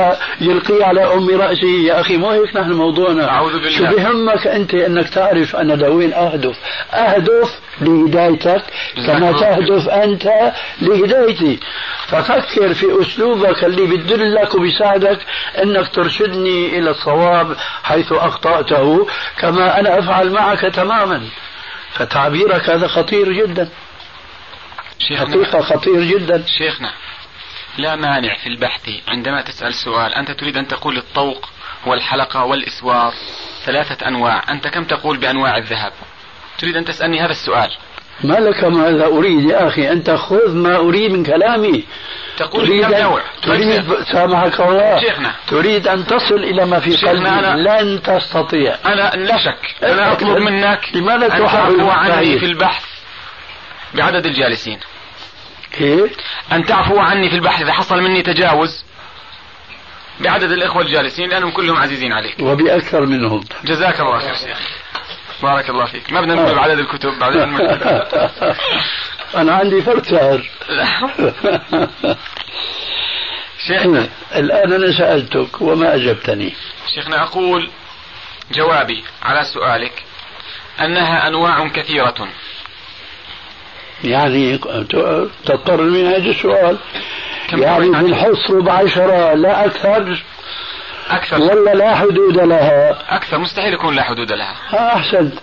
يلقي 0.40 0.82
على 0.82 1.14
أم 1.14 1.40
رأسه. 1.40 1.86
يا 1.86 2.00
أخي 2.00 2.16
مو 2.16 2.30
هيك 2.30 2.56
نحن 2.56 2.72
موضوعنا. 2.72 3.28
أعوذ 3.30 3.52
بالله. 3.52 3.78
شو 3.78 3.96
بهمك 3.96 4.46
أنت 4.46 4.74
إنك 4.74 5.08
تعرف 5.08 5.56
أنا 5.56 5.72
لوين 5.72 6.12
اهدف 6.12 6.47
أهدف. 6.92 7.60
لهدايتك 7.80 8.62
كما 8.96 9.30
الله. 9.30 9.40
تهدف 9.40 9.88
أنت 9.88 10.52
لهدايتي. 10.80 11.60
ففكر 12.06 12.74
في 12.74 12.86
أسلوبك 13.00 13.64
اللي 13.64 13.96
بدلك 13.96 14.54
وبيساعدك 14.54 15.18
إنك 15.62 15.88
ترشدني 15.88 16.78
إلى 16.78 16.90
الصواب 16.90 17.56
حيث 17.82 18.12
أخطأته 18.12 19.06
كما 19.38 19.80
أنا 19.80 19.98
أفعل 19.98 20.30
معك 20.30 20.60
تماما. 20.60 21.22
فتعبيرك 21.92 22.70
هذا 22.70 22.88
خطير 22.88 23.32
جدا. 23.32 23.68
شيخنا 24.98 25.26
حقيقة 25.26 25.60
خطير 25.60 26.04
جدا. 26.04 26.44
شيخنا 26.46 26.90
لا 27.78 27.96
مانع 27.96 28.36
في 28.36 28.46
البحث 28.46 28.90
عندما 29.08 29.42
تسأل 29.42 29.74
سؤال. 29.74 30.14
أنت 30.14 30.30
تريد 30.30 30.56
أن 30.56 30.68
تقول 30.68 30.98
الطوق 30.98 31.48
والحلقة 31.86 32.44
والإسوار 32.44 33.12
ثلاثة 33.64 34.08
أنواع. 34.08 34.42
أنت 34.50 34.68
كم 34.68 34.84
تقول 34.84 35.16
بأنواع 35.16 35.56
الذهب؟ 35.56 35.92
تريد 36.58 36.76
أن 36.76 36.84
تسألني 36.84 37.20
هذا 37.20 37.30
السؤال؟ 37.30 37.70
ما 38.24 38.34
لك 38.34 38.64
ماذا 38.64 39.06
أريد 39.06 39.50
يا 39.50 39.68
أخي؟ 39.68 39.92
أنت 39.92 40.10
خذ 40.10 40.54
ما 40.54 40.76
أريد 40.76 41.12
من 41.12 41.24
كلامي. 41.24 41.84
تقول 42.36 42.66
تريد 42.66 42.84
أن 42.84 43.02
نوع 43.02 43.22
تريد 43.42 43.84
سامحك 44.12 44.60
الله. 44.60 45.00
شيخنا. 45.00 45.34
تريد 45.48 45.88
أن 45.88 46.06
تصل 46.06 46.34
إلى 46.34 46.66
ما 46.66 46.80
في 46.80 46.96
قلبي. 46.96 47.28
أنا- 47.28 47.82
لن 47.82 48.02
تستطيع. 48.02 48.76
أنا 48.86 49.10
لا 49.16 49.38
شك. 49.38 49.84
أنا 49.84 50.12
أطلب 50.12 50.38
منك 50.38 50.80
لماذا 50.94 51.26
أن 51.26 51.30
تعفو 51.30 51.90
عني؟ 51.90 52.38
في 52.38 52.46
البحث 52.46 52.84
بعدد 53.94 54.26
الجالسين. 54.26 54.78
كيف؟ 55.72 56.12
أن 56.52 56.64
تعفو 56.64 56.98
عني 56.98 57.30
في 57.30 57.36
البحث 57.36 57.62
إذا 57.62 57.72
حصل 57.72 58.02
مني 58.02 58.22
تجاوز 58.22 58.84
بعدد 60.20 60.50
الإخوة 60.52 60.82
الجالسين 60.82 61.28
لأنهم 61.30 61.50
كلهم 61.50 61.76
عزيزين 61.76 62.12
عليك. 62.12 62.36
وبأكثر 62.40 63.06
منهم. 63.06 63.40
جزاك 63.64 64.00
الله 64.00 64.18
خير 64.18 64.34
شيخ. 64.34 64.58
بارك 65.42 65.70
الله 65.70 65.86
فيك. 65.86 66.12
ما 66.12 66.20
بدنا 66.20 66.34
نقول 66.34 66.54
بعدد 66.54 66.78
الكتب 66.78 67.22
المكتبة 67.22 68.06
أنا 69.40 69.54
عندي 69.54 69.82
فرق 69.82 70.02
سعر 70.04 70.42
شيخنا. 73.66 74.08
الآن 74.36 74.72
أنا 74.72 74.92
سألتك 74.98 75.60
وما 75.60 75.94
أجبتني. 75.94 76.52
شيخنا 76.94 77.22
أقول 77.22 77.70
جوابي 78.52 79.04
على 79.22 79.44
سؤالك. 79.44 80.02
أنها 80.80 81.28
أنواع 81.28 81.68
كثيرة. 81.68 82.28
يعني 84.04 84.58
تضطر 85.44 85.80
من 85.82 86.06
هذا 86.06 86.30
السؤال. 86.30 86.78
يعني 87.52 87.88
بالحصر 87.90 88.60
بعشرة 88.60 89.34
لا 89.34 89.64
أكثر. 89.66 90.22
أكثر 91.10 91.42
ولا 91.42 91.74
لا 91.74 91.94
حدود 91.94 92.36
لها. 92.38 92.98
أكثر 93.16 93.38
مستحيل 93.38 93.74
يكون 93.74 93.96
لا 93.96 94.02
حدود 94.02 94.32
لها. 94.32 94.54
أحسنت. 94.74 95.34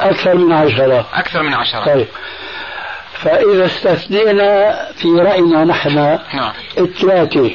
أكثر 0.00 0.34
من 0.34 0.52
عشرة. 0.52 1.06
أكثر 1.14 1.42
من 1.42 1.54
عشرة. 1.54 1.84
طيب. 1.84 2.06
فإذا 3.12 3.66
استثنينا 3.66 4.76
في 4.96 5.08
رأينا 5.08 5.64
نحن 5.64 6.18
نعم. 6.34 6.52
الثلاثة 6.78 7.50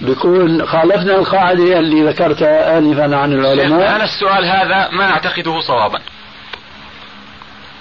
بيكون 0.00 0.66
خالفنا 0.66 1.14
القاعدة 1.14 1.78
اللي 1.78 2.02
ذكرتها 2.02 2.78
آنفا 2.78 3.16
عن 3.16 3.32
العلماء. 3.32 3.96
أنا 3.96 4.04
السؤال 4.04 4.44
هذا 4.44 4.88
ما 4.92 5.10
أعتقده 5.10 5.60
صوابا. 5.60 6.00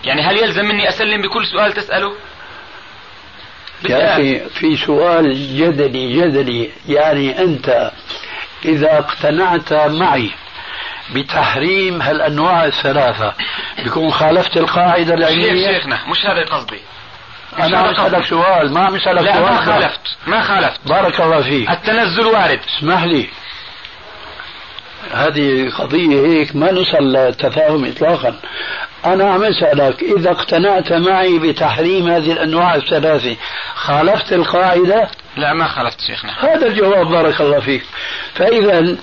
يعني 0.04 0.22
هل 0.22 0.38
يلزم 0.38 0.66
مني 0.66 0.90
أسلم 0.90 1.22
بكل 1.22 1.46
سؤال 1.46 1.74
تسأله؟ 1.74 2.14
يا. 3.90 4.14
أخي 4.14 4.40
في 4.40 4.78
سؤال 4.78 5.58
جدلي 5.58 6.22
جدلي. 6.22 6.70
يعني 6.90 7.40
أنت 7.40 7.92
إذا 8.66 8.98
اقتنعت 9.00 9.74
معي 9.74 10.32
بتحريم 11.16 12.02
هالأنواع 12.02 12.66
الثلاثة 12.66 13.34
بيكون 13.84 14.12
خالفت 14.12 14.58
القاعدة 14.58 15.14
العلمية. 15.14 15.74
شيخنا 15.74 16.00
مش 16.08 16.26
هذا 16.26 16.46
قصدي. 16.46 16.80
أنا 17.60 17.78
عم 17.78 17.86
أسألك. 17.86 18.26
سؤال 18.26 18.74
ما 18.74 18.80
عم 18.80 18.96
أسألك 18.96 19.24
لا 19.24 19.34
سؤال. 19.34 19.44
ما 19.44 19.66
خالفت 19.66 20.18
ما 20.28 20.42
خالفت. 20.42 20.80
بارك 20.86 21.22
الله 21.22 21.42
فيك. 21.42 21.70
التنزل 21.70 22.26
وارد. 22.26 22.60
اسمح 22.78 23.04
لي. 23.04 23.28
هذه 25.12 25.70
قضية 25.70 26.26
هيك 26.28 26.56
ما 26.56 26.72
نوصل 26.72 27.14
لتفاهم 27.14 27.86
إطلاقا. 27.86 28.36
أنا 29.06 29.34
عم 29.34 29.44
أسألك 29.44 30.04
إذا 30.18 30.32
اقتنعت 30.32 30.94
معي 30.94 31.40
بتحريم 31.40 32.08
هذه 32.08 32.32
الأنواع 32.32 32.76
الثلاثة 32.76 33.36
خالفت 33.76 34.34
القاعدة؟ 34.34 35.10
لا 35.38 35.54
ما 35.54 35.68
خالفت 35.68 36.02
شيخنا. 36.02 36.34
هذا 36.40 36.68
الجواب 36.68 37.08
بارك 37.08 37.42
الله 37.42 37.60
فيك. 37.60 37.84
فإذا 38.36 38.98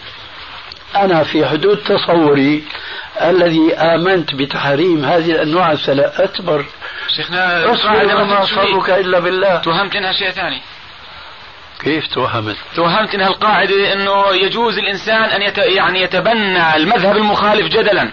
أنا 0.96 1.22
في 1.24 1.46
حدود 1.46 1.76
تصوري 1.76 2.64
الذي 3.22 3.74
آمنت 3.74 4.34
بتحريم 4.34 5.04
هذه 5.04 5.30
الأنواع 5.30 5.72
الثلاثة 5.72 6.24
أكبر. 6.24 6.64
شيخنا 7.16 7.72
أصبر 7.72 8.04
وما 8.04 8.24
ما. 8.24 8.44
صبرك 8.44 8.90
إلا 8.90 9.18
بالله. 9.18 9.56
توهمت 9.56 9.96
انها 9.96 10.12
شيء 10.12 10.30
ثاني. 10.30 10.60
كيف 11.80 12.06
توهمت؟ 12.06 12.56
توهمت 12.76 13.14
انها 13.14 13.28
القاعدة 13.28 13.92
إنه 13.92 14.34
يجوز 14.34 14.78
الإنسان 14.78 15.24
أن 15.24 15.42
يت... 15.42 15.58
يعني 15.58 16.02
يتبنى 16.02 16.76
المذهب 16.76 17.16
المخالف 17.16 17.66
جدلا. 17.66 18.10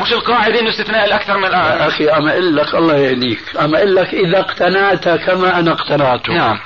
مش 0.00 0.12
القاعدة 0.12 0.60
إنه 0.60 0.70
استثناء 0.70 1.04
الأكثر 1.04 1.38
من 1.38 1.44
الآخر. 1.44 1.88
أخي 1.88 2.08
أما 2.08 2.32
أقول 2.32 2.56
لك 2.56 2.74
الله 2.74 2.96
يهديك. 2.96 3.56
أما 3.60 3.78
أقول 3.78 3.96
لك 3.96 4.14
إذا 4.14 4.40
اقتنعت 4.40 5.08
كما 5.08 5.58
أنا 5.58 5.72
اقتنعت 5.72 6.28
نعم. 6.28 6.60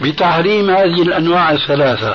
بتحريم 0.00 0.70
هذه 0.70 1.02
الأنواع 1.02 1.50
الثلاثة. 1.50 2.14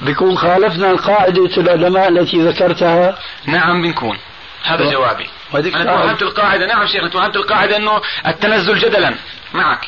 بيكون 0.00 0.38
خالفنا 0.38 0.94
قاعدة 0.94 1.56
العلماء 1.56 2.08
التي 2.08 2.36
ذكرتها؟ 2.36 3.18
نعم 3.46 3.82
بنكون. 3.82 4.18
هذا 4.64 4.90
جوابي. 4.90 5.26
سؤال. 5.52 5.72
توهمت 5.72 6.22
القاعدة. 6.22 6.66
نعم 6.66 6.86
شيخنا 6.86 7.08
توهمت 7.08 7.36
القاعدة 7.36 7.76
إنه 7.76 8.00
التنزل 8.26 8.78
جدلا. 8.78 9.14
معك. 9.54 9.86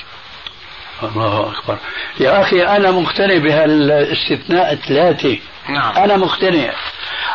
الله 1.02 1.52
أكبر. 1.52 1.78
يا 2.20 2.40
أخي 2.42 2.62
أنا 2.62 2.90
مقتنع 2.90 3.38
بهالاستثناء 3.38 4.72
الثلاثة. 4.72 5.38
نعم. 5.68 5.96
أنا 5.96 6.16
مقتنع. 6.16 6.72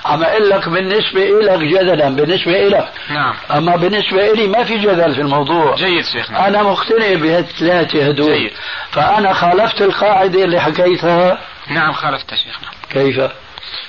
أما 0.06 0.32
أقول 0.32 0.50
لك 0.50 0.70
بالنسبة 0.70 1.26
لك 1.26 1.60
جدلا 1.60 2.10
بالنسبة 2.10 2.68
لك 2.68 2.92
نعم. 3.10 3.34
أما 3.52 3.76
بالنسبة 3.76 4.34
لي 4.34 4.48
ما 4.48 4.64
في 4.64 4.78
جدل 4.78 5.16
في 5.16 5.22
الموضوع. 5.22 5.76
جيد 5.76 6.06
شيخنا. 6.06 6.48
أنا 6.48 6.64
مقتنع 6.64 7.14
بهالثلاثة 7.14 8.08
هدول. 8.08 8.34
جيد. 8.34 8.52
فأنا 8.92 9.34
خالفت 9.34 9.82
القاعدة 9.82 10.44
اللي 10.44 10.60
حكيتها. 10.62 11.42
نعم 11.68 11.94
خالفت 11.94 12.34
شيخنا. 12.36 12.68
كيف؟ 12.90 13.32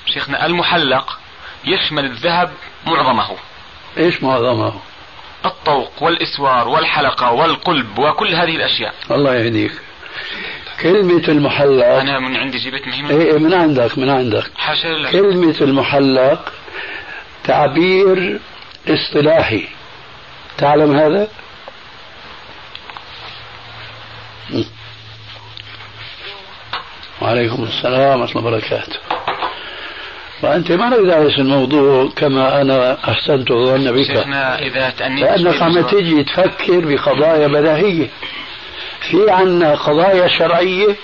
شيخنا 0.07 0.47
المحلق 0.47 1.19
يشمل 1.65 2.05
الذهب 2.05 2.51
معظمه. 2.87 3.37
إيش 3.99 4.23
معظمه؟ 4.23 4.75
الطوق 5.45 6.03
والإسوار 6.03 6.69
والحلقة 6.69 7.33
والقلب 7.33 7.99
وكل 7.99 8.35
هذه 8.35 8.57
الأشياء. 8.57 8.95
الله 9.11 9.35
يهديك. 9.35 9.73
كلمة 10.83 11.28
المحلق. 11.28 11.87
أنا 11.87 12.18
من 12.18 12.37
عندي 12.37 12.59
جبت 12.59 12.87
مهمة. 12.87 13.11
إيه 13.11 13.39
من 13.39 13.55
عندك 13.55 13.99
من 13.99 14.11
عندك. 14.11 14.51
حاشا 14.57 14.89
لله. 14.89 15.11
كلمة 15.11 15.57
المحلق 15.61 16.53
تعبير 17.45 18.41
اصطلاحي. 18.89 19.64
تعلم 20.59 20.97
هذا؟ 20.97 21.28
م. 24.51 24.62
وعليكم 27.22 27.62
السلام 27.62 28.20
ورحمة 28.20 28.41
الله 28.41 28.49
وبركاته. 28.49 28.99
وأنت 30.43 30.72
ما 30.72 30.85
لك 30.85 31.07
دارس 31.07 31.39
الموضوع 31.39 32.09
كما 32.16 32.61
أنا 32.61 32.99
أحسنت 33.11 33.51
الظن 33.51 33.93
بك. 33.93 34.07
شيخنا 34.07 34.59
إذا 34.59 34.91
تأنيت 34.91 35.24
لأنك 35.24 35.62
عم. 35.62 35.81
تيجي 35.81 36.24
تفكر 36.24 36.81
بقضايا 36.81 37.47
بديهية. 37.47 38.09
في 39.01 39.31
عنا 39.31 39.75
قضايا 39.75 40.29
شرعية 40.29 40.97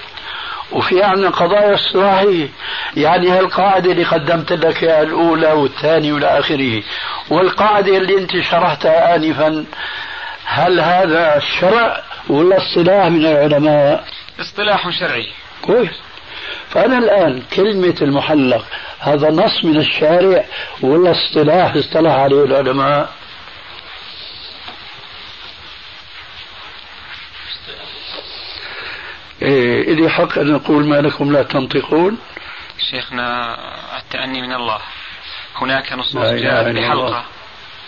وفي 0.73 1.03
عنا 1.03 1.31
قضايا 1.31 1.75
اصطلاحية 1.75 2.49
يعني 2.97 3.31
هالقاعدة 3.31 3.93
اللي 3.93 4.05
قدمت 4.05 4.53
لك 4.53 4.83
إياها 4.85 5.03
الأولى 5.03 5.53
والثانية 5.53 6.13
وإلى 6.13 6.39
آخره 6.39 6.83
والقاعدة 7.31 7.97
اللي 7.97 8.19
أنت 8.19 8.31
شرحتها 8.41 9.17
آنفا 9.17 9.65
هل 10.45 10.81
هذا 10.81 11.41
شرع 11.61 12.03
ولا 12.29 12.57
اصطلاح 12.57 13.07
من 13.07 13.27
العلماء؟ 13.27 14.05
اصطلاح 14.41 14.91
شرعي. 14.91 15.27
كويس. 15.63 15.91
فأنا 16.71 16.99
الآن 16.99 17.43
كلمة 17.57 17.95
المحلق 18.03 18.65
هذا 18.99 19.31
نص 19.31 19.65
من 19.65 19.77
الشارع 19.77 20.45
ولا 20.83 21.11
اصطلاح 21.11 21.75
اصطلح 21.75 22.13
عليه 22.13 22.45
العلماء؟ 22.45 23.09
إلي 29.47 30.09
حق 30.09 30.39
أن 30.39 30.55
أقول 30.55 30.87
ما 30.87 31.01
لكم 31.01 31.33
لا 31.33 31.43
تنطقون. 31.43 32.19
شيخنا 32.91 33.57
التأني 33.99 34.43
من 34.43 34.53
الله. 34.53 34.79
هناك 35.57 35.93
نصوص 35.93 36.17
جاءت 36.17 36.67
إلا 36.67 36.93
الله. 36.93 37.11
بحلقة 37.11 37.25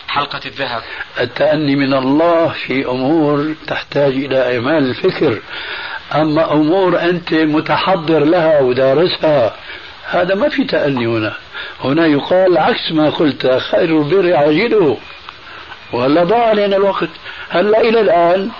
حلقة 0.07 0.41
الذهب. 0.45 0.81
التأني 1.19 1.75
من 1.75 1.93
الله 1.93 2.47
في 2.47 2.85
أمور 2.85 3.55
تحتاج 3.67 4.13
إلى 4.13 4.55
إعمال 4.55 4.89
الفكر. 4.89 5.41
أما 6.15 6.53
أمور 6.53 6.99
أنت 6.99 7.33
متحضر 7.33 8.19
لها 8.19 8.59
ودارسها 8.59 9.55
هذا 10.09 10.35
ما 10.35 10.49
في 10.49 10.63
تأني 10.63 11.07
هنا. 11.07 11.33
هنا 11.83 12.05
يقال 12.05 12.57
عكس 12.57 12.91
ما 12.91 13.09
قلت 13.09 13.47
خير 13.71 14.01
البر 14.01 14.35
عاجله. 14.35 14.97
وهلا 15.93 16.23
ضاع 16.23 16.47
علينا 16.47 16.75
الوقت. 16.75 17.09
هلا 17.49 17.81
إلى 17.81 18.01
الآن 18.01 18.51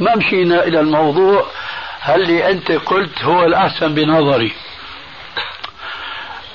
ما 0.00 0.16
مشينا 0.16 0.64
إلى 0.64 0.80
الموضوع. 0.80 1.46
اللي 2.08 2.50
أنت 2.50 2.72
قلت 2.72 3.24
هو 3.24 3.44
الأحسن 3.44 3.94
بنظري؟ 3.94 4.52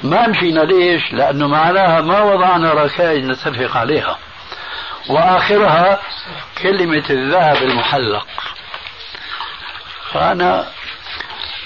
ما 0.04 0.28
مشينا 0.28 0.60
ليش 0.60 1.14
لأنه 1.14 1.48
معناها 1.48 2.02
ما 2.02 2.22
وضعنا 2.22 2.74
ركائز 2.74 3.26
نتفق 3.26 3.78
عليها. 3.78 4.18
وآخرها 5.10 6.00
كلمة 6.62 7.04
الذهب 7.10 7.56
المحلق. 7.64 8.28
فأنا 10.12 10.68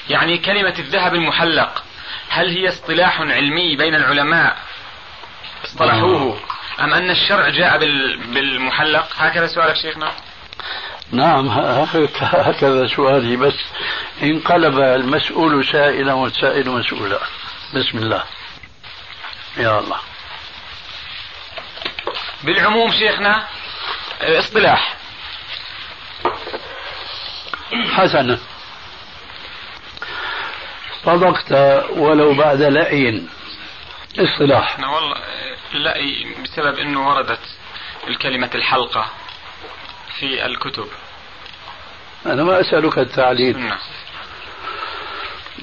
يعني 0.09 0.37
كلمة 0.37 0.73
الذهب 0.79 1.13
المحلق 1.15 1.83
هل 2.29 2.49
هي 2.49 2.69
اصطلاح 2.69 3.21
علمي 3.21 3.75
بين 3.75 3.95
العلماء؟ 3.95 4.57
اصطلحوه. 5.65 6.39
أم 6.79 6.93
أن 6.93 7.09
الشرع 7.09 7.49
جاء 7.49 7.77
بال- 7.77 8.17
بالمحلق؟ 8.17 9.07
هكذا 9.17 9.47
سؤالك 9.47 9.75
شيخنا. 9.75 10.11
نعم 11.11 11.47
هك- 11.49 12.23
هكذا 12.23 12.87
سؤالي. 12.87 13.35
بس 13.35 13.53
انقلب 14.23 14.79
المسؤول 14.79 15.65
سائلا 15.65 16.13
والسائل 16.13 16.69
مسؤولا. 16.69 17.19
بسم 17.75 17.97
الله. 17.97 18.23
يا 19.57 19.79
الله. 19.79 19.97
بالعموم 22.43 22.91
شيخنا 22.91 23.47
اصطلاح. 24.21 24.97
حسنا. 27.91 28.39
صدقت 31.05 31.51
ولو 31.89 32.33
بعد 32.33 32.61
لأين 32.61 33.29
اصطلاح. 34.19 34.77
أنا 34.79 34.87
والله 34.89 35.17
لا 35.73 35.95
بسبب 36.43 36.79
أنه 36.79 37.09
وردت 37.09 37.39
الكلمة 38.07 38.49
الحلقة. 38.55 39.11
في 40.19 40.45
الكتب. 40.45 40.87
أنا 42.25 42.43
ما 42.43 42.61
أسألك 42.61 42.97
التعليل. 42.97 43.71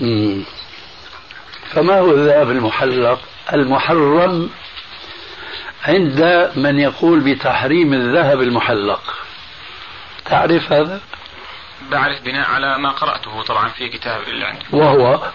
مم. 0.00 0.44
فما 1.70 1.98
هو 1.98 2.10
الذهب 2.10 2.50
المحلق؟ 2.50 3.20
المحرم 3.52 4.50
عند 5.84 6.52
من 6.56 6.78
يقول 6.78 7.20
بتحريم 7.20 7.92
الذهب 7.94 8.40
المحلق. 8.40 9.14
تعرف 10.24 10.72
هذا؟ 10.72 11.00
بعرف 11.90 12.22
بناء 12.22 12.50
على 12.50 12.78
ما 12.78 12.90
قرأته 12.90 13.42
طبعا 13.42 13.68
في 13.68 13.88
كتاب 13.88 14.22
اللي 14.22 14.44
عندي 14.44 14.64
وهو 14.72 15.30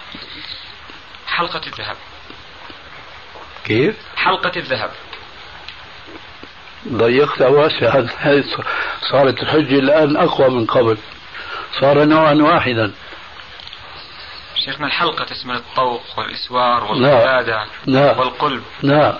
حلقة 1.26 1.60
الذهب. 1.66 1.96
كيف؟ 3.64 3.96
حلقة 4.16 4.52
الذهب. 4.56 4.90
ضيقت 6.88 7.42
واسعا 7.42 8.06
صارت 9.10 9.42
الحجة 9.42 9.78
الآن 9.78 10.16
أقوى 10.16 10.48
من 10.48 10.66
قبل. 10.66 10.98
صار 11.80 12.04
نوعا 12.04 12.34
واحدا. 12.34 12.92
شيخنا 14.64 14.86
الحلقة 14.86 15.24
تشمل 15.24 15.54
الطوق 15.54 16.02
والإسوار 16.16 16.84
والقلادة 16.84 17.64
والقلب. 17.88 18.62
نعم 18.82 19.12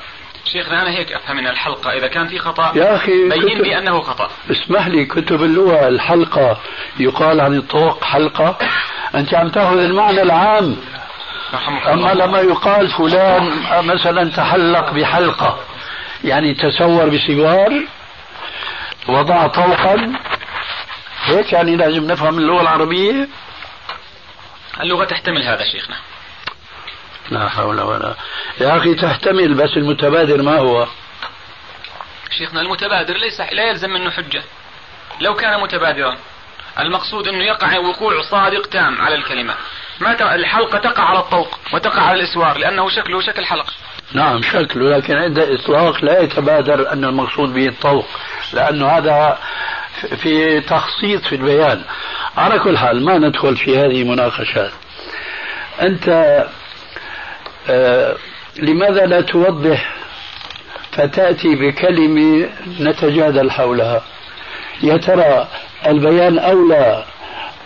شيخنا 0.44 0.82
أنا 0.82 0.90
هيك 0.90 1.12
أفهم 1.12 1.36
من 1.36 1.46
الحلقة. 1.46 1.90
إذا 1.90 2.06
كان 2.06 2.28
في 2.28 2.38
خطأ 2.38 2.72
يا 2.76 2.96
أخي 2.96 3.28
بين 3.28 3.58
لي 3.58 3.78
أنه 3.78 4.00
خطأ. 4.00 4.30
اسمح 4.50 4.86
لي 4.86 5.04
كتب 5.04 5.42
اللغة 5.42 5.88
الحلقة. 5.88 6.60
يقال 6.98 7.40
عن 7.40 7.54
الطوق 7.54 8.04
حلقة. 8.04 8.56
أنت 9.14 9.34
عم 9.34 9.48
تأخذ 9.48 9.78
المعنى 9.78 10.22
العام. 10.22 10.76
أما 11.86 12.14
لما 12.14 12.40
يقال 12.40 12.88
فلان 12.88 13.52
مثلا 13.86 14.30
تحلق 14.30 14.90
بحلقة. 14.90 15.58
يعني 16.24 16.54
تسور 16.54 17.08
بسوار 17.08 17.82
وضع 19.08 19.46
طوقا 19.46 20.12
هيك 21.24 21.52
يعني 21.52 21.76
لازم 21.76 22.04
نفهم 22.04 22.38
اللغة 22.38 22.62
العربية. 22.62 23.28
اللغة 24.80 25.04
تحتمل 25.04 25.42
هذا 25.42 25.64
شيخنا. 25.64 25.96
لا 27.30 27.48
حول 27.48 27.80
ولا. 27.80 28.14
يا 28.60 28.76
أخي 28.76 28.94
تحتمل 28.94 29.54
بس 29.54 29.76
المتبادر 29.76 30.42
ما 30.42 30.58
هو؟ 30.58 30.86
شيخنا 32.30 32.60
المتبادر 32.60 33.16
ليس 33.16 33.40
لا 33.40 33.68
يلزم 33.68 33.90
منه 33.90 34.10
حجة. 34.10 34.42
لو 35.20 35.34
كان 35.34 35.60
متبادرا 35.60 36.16
المقصود 36.78 37.28
أنه 37.28 37.44
يقع 37.44 37.78
وقوع 37.78 38.22
صادق 38.22 38.66
تام 38.66 39.00
على 39.00 39.14
الكلمة. 39.14 39.54
ما 40.00 40.34
الحلقة 40.34 40.78
تقع 40.78 41.02
على 41.02 41.18
الطوق 41.18 41.58
وتقع 41.72 42.02
على 42.02 42.20
الإسوار 42.20 42.58
لأنه 42.58 42.88
شكله 42.90 43.20
شكل 43.20 43.44
حلقة. 43.46 43.72
نعم 44.12 44.42
شكله 44.42 44.96
لكن 44.96 45.14
عند 45.16 45.38
اطلاق 45.38 46.04
لا 46.04 46.20
يتبادر 46.20 46.92
أن 46.92 47.04
المقصود 47.04 47.54
به 47.54 47.66
الطوق 47.68 48.06
لأنه 48.52 48.86
هذا 48.86 49.38
في 50.16 50.60
تخصيص 50.60 51.20
في 51.20 51.34
البيان. 51.34 51.82
على 52.36 52.58
كل 52.58 52.78
حال 52.78 53.04
ما 53.04 53.18
ندخل 53.18 53.56
في 53.56 53.78
هذه 53.78 54.02
المناقشات 54.02 54.70
أنت 55.82 56.08
آه 57.68 58.16
لماذا 58.58 59.06
لا 59.06 59.20
توضح 59.20 59.94
فتأتي 60.92 61.54
بكلمة 61.54 62.48
نتجادل 62.80 63.50
حولها؟ 63.50 64.02
يا 64.82 64.96
ترى 64.96 65.48
البيان 65.86 66.38
أولى 66.38 67.04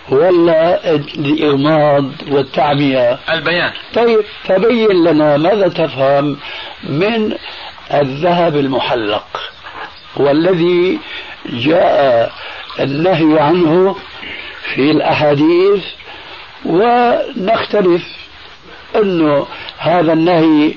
ولا 0.08 0.90
الإغماض 0.94 2.04
والتعمية. 2.30 3.18
البيان. 3.30 3.72
طيب 3.94 4.20
تبين 4.48 5.04
لنا 5.04 5.36
ماذا 5.36 5.68
تفهم 5.68 6.36
من 6.84 7.36
الذهب 7.94 8.56
المحلق 8.56 9.40
والذي 10.16 10.98
جاء 11.46 12.32
النهي 12.80 13.40
عنه 13.40 13.96
في 14.74 14.90
الأحاديث 14.90 15.84
ونختلف 16.64 18.02
أنه 18.96 19.46
هذا 19.78 20.12
النهي 20.12 20.74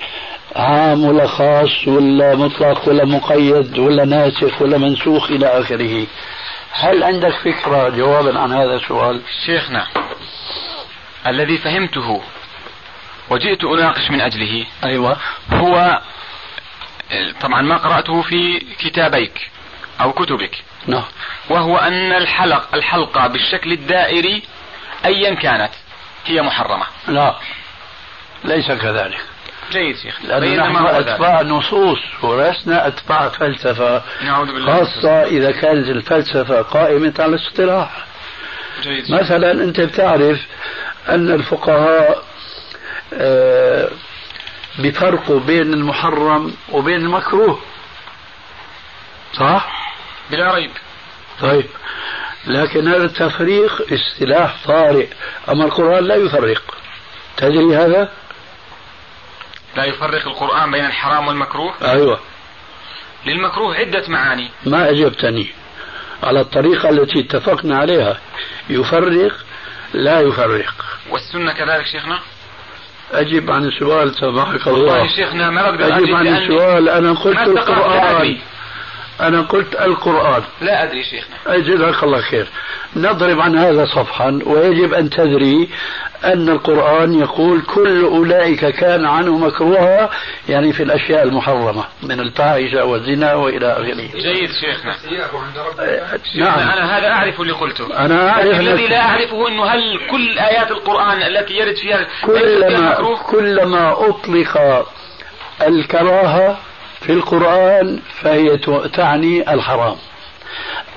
عام 0.56 1.06
ولا 1.06 1.28
خاص 1.28 1.88
ولا 1.88 2.36
مطلق 2.36 2.90
ولا 2.90 3.06
مقيد 3.06 3.80
ولا 3.80 4.06
ناسخ 4.06 4.62
ولا 4.62 4.78
منسوخ 4.78 5.32
إلى 5.32 5.48
آخره. 5.48 6.06
هل 6.80 7.04
عندك 7.04 7.34
فكرة 7.34 7.90
جوابا 7.90 8.40
عن 8.40 8.54
هذا 8.54 8.76
السؤال؟ 8.76 9.22
شيخنا 9.46 9.88
الذي 11.28 11.58
فهمته 11.58 12.24
وجئت 13.30 13.64
أناقش 13.64 14.12
من 14.12 14.22
أجله 14.22 14.66
أيوة. 14.84 15.18
هو 15.52 16.02
طبعا 17.42 17.62
ما 17.62 17.78
قرأته 17.78 18.22
في 18.22 18.60
كتابيك 18.60 19.50
أو 20.02 20.14
كتبك 20.14 20.64
نعم. 20.88 21.04
وهو 21.50 21.78
أن 21.78 22.14
الحلق 22.14 22.76
الحلقة 22.76 23.28
بالشكل 23.28 23.72
الدائري 23.72 24.44
أيا 25.06 25.36
كانت 25.36 25.72
هي 26.26 26.42
محرمة. 26.42 26.86
لا 27.08 27.36
ليس 28.44 28.72
كذلك. 28.72 29.22
جيد 29.72 29.98
شيخ 29.98 30.22
لأن 30.24 30.58
نحن 30.58 30.86
أتباع 30.86 31.42
نصوص 31.42 32.00
ولسنا 32.24 32.88
أتباع 32.88 33.30
فلسفة 33.30 34.04
نعوذ 34.24 34.48
بالله 34.48 34.74
خاصة 34.78 35.24
إذا 35.24 35.52
كانت 35.52 35.90
الفلسفة 35.90 36.62
قائمة 36.62 37.14
على 37.20 37.36
الاصطلاح. 37.36 38.06
جيد. 38.82 39.12
مثلا 39.12 39.52
أنت 39.52 39.80
بتعرف 39.80 40.40
أن 41.10 41.32
الفقهاء 41.32 42.24
آه، 43.14 43.90
بفرقوا 44.80 45.40
بين 45.40 45.74
المحرم 45.74 46.54
وبين 46.72 47.02
المكروه. 47.02 47.60
صح؟ 49.34 49.94
بلا 50.32 50.54
ريب. 50.56 50.72
طيب. 51.42 51.66
لكن 52.48 52.88
هذا 52.88 53.06
التفريق 53.06 53.82
اصطلاح 53.94 54.56
طارئ. 54.66 55.08
أما 55.50 55.66
القرآن 55.66 56.04
لا 56.04 56.16
يفرق. 56.16 56.62
تدري 57.38 57.76
هذا؟ 57.76 58.10
لا 59.78 59.86
يفرق 59.86 60.28
القرآن 60.28 60.72
بين 60.72 60.86
الحرام 60.86 61.28
والمكروه؟ 61.28 61.74
أيوة. 61.82 62.20
للمكروه 63.26 63.76
عدة 63.76 64.04
معاني. 64.08 64.50
ما 64.66 64.90
أجبتني 64.90 65.48
على 66.24 66.40
الطريقة 66.40 66.90
التي 66.90 67.20
اتفقنا 67.20 67.78
عليها. 67.78 68.18
يفرق 68.70 69.32
لا 69.94 70.20
يفرق. 70.20 70.74
والسنة 71.10 71.54
كذلك 71.54 71.86
شيخنا؟ 71.86 72.20
أجب 73.12 73.52
عن 73.52 73.66
السؤال 73.66 74.16
سامحك 74.16 74.68
الله. 74.68 74.80
والله 74.80 75.16
شيخنا 75.16 75.50
ما 75.50 75.72
بقدر 75.72 75.98
أجب 75.98 76.16
عن 76.16 76.28
السؤال 76.28 76.90
أنا 76.90 77.14
قلت 77.14 77.38
القرآن. 77.38 78.38
أنا 79.22 79.42
قلت 79.42 79.76
القرآن. 79.76 80.44
لا 80.62 80.84
أدري 80.84 81.04
شيخنا. 81.04 81.58
جزاك 81.58 82.04
الله 82.04 82.22
خير. 82.22 82.48
نضرب 82.96 83.40
عن 83.40 83.58
هذا 83.58 83.86
صفحا 83.86 84.40
ويجب 84.46 84.94
أن 84.94 85.10
تدري 85.10 85.70
أن 86.26 86.50
القرآن 86.50 87.20
يقول 87.20 87.62
كل 87.62 88.04
أولئك 88.04 88.66
كان 88.66 89.06
عنه 89.06 89.38
مكروها 89.38 90.10
يعني 90.50 90.74
في 90.74 90.84
الأشياء 90.84 91.24
المحرمة 91.24 91.84
من 92.04 92.20
الفاحشة 92.20 92.86
والزنا 92.86 93.34
وإلى 93.34 93.72
آخره. 93.72 94.22
جيد 94.22 94.50
شيخنا. 94.62 94.96
نعم. 96.36 96.60
أنا 96.60 96.98
هذا 96.98 97.08
أعرف 97.08 97.42
اللي 97.42 97.54
قلته. 97.54 98.06
أنا 98.06 98.30
أعرف 98.30 98.60
الذي 98.60 98.88
لا 98.88 99.02
أعرفه 99.02 99.48
أنه 99.48 99.66
هل 99.66 100.00
كل 100.12 100.40
آيات 100.40 100.72
القرآن 100.72 101.22
التي 101.22 101.54
يرد 101.54 101.76
فيها 101.76 102.08
كلما, 102.26 103.18
كلما 103.32 104.10
أطلق 104.10 104.86
الكراهة 105.68 106.58
في 107.02 107.14
القرآن 107.14 108.00
فهي 108.22 108.58
تعني 108.94 109.54
الحرام. 109.54 109.96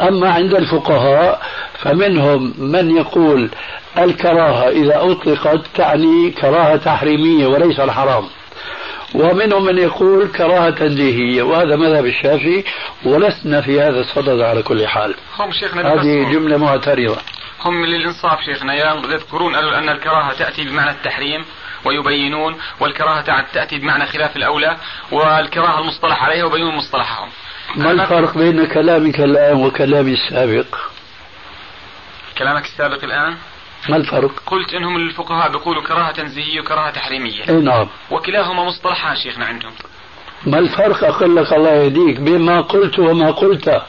أما 0.01 0.31
عند 0.31 0.55
الفقهاء 0.55 1.43
فمنهم 1.79 2.55
من 2.59 2.97
يقول 2.97 3.51
الكراهة 3.99 4.69
إذا 4.69 5.13
أطلقت 5.13 5.61
تعني 5.75 6.31
كراهة 6.31 6.77
تحريمية 6.77 7.47
وليس 7.47 7.81
الحرام. 7.81 8.25
ومنهم 9.15 9.65
من 9.65 9.79
يقول 9.79 10.29
كراهة 10.29 10.71
تنزيهية 10.71 11.43
وهذا 11.43 11.77
مذهب 11.77 12.07
الشافعي 12.07 12.65
ولسنا 13.05 13.61
في 13.61 13.81
هذا 13.81 14.01
الصدد 14.01 14.41
على 14.41 14.63
كل 14.63 14.87
حال. 14.87 15.15
هم 15.39 15.53
شيخنا 15.53 15.95
هذه 15.95 16.33
جملة 16.33 16.57
معترضة. 16.57 17.17
هم 17.65 17.85
للإنصاف 17.85 18.41
شيخنا 18.41 18.75
يذكرون 19.13 19.55
أن 19.55 19.89
الكراهة 19.89 20.33
تأتي 20.33 20.65
بمعنى 20.65 20.91
التحريم. 20.91 21.45
ويبينون 21.85 22.57
والكراهة 22.81 23.45
تأتي 23.53 23.79
بمعنى 23.79 24.07
خلاف 24.07 24.37
الأولى 24.37 24.77
والكراهة 25.13 25.81
المصطلح 25.81 26.25
عليها 26.25 26.45
وبينون 26.45 26.75
مصطلحهم 26.75 27.29
ما 27.77 27.91
الفرق 27.91 28.39
بين 28.39 28.67
كلامك 28.67 29.21
الآن 29.21 29.57
وكلامي 29.57 30.13
السابق 30.13 30.67
كلامك 32.39 32.65
السابق 32.65 33.05
الآن 33.05 33.37
ما 33.89 33.97
الفرق؟ 33.97 34.43
قلت 34.47 34.75
إنهم 34.75 34.97
الفقهاء 34.97 35.51
بيقولوا 35.53 35.83
كراهة 35.83 36.13
تنزيهيه 36.13 36.61
وكراهة 36.61 36.91
تحريميه. 36.91 37.49
إي 37.49 37.55
نعم. 37.55 37.89
وكلاهما 38.11 38.65
مصطلحان 38.65 39.17
شيخنا 39.17 39.45
عندهم. 39.45 39.73
ما 40.47 40.59
الفرق 40.59 41.05
أقول 41.05 41.37
لك 41.37 41.53
الله 41.53 41.71
يهديك 41.71 42.21
بين 42.21 42.41
ما 42.41 42.61
قلت 42.61 42.99
وما 42.99 43.31
قلت؟ 43.31 43.83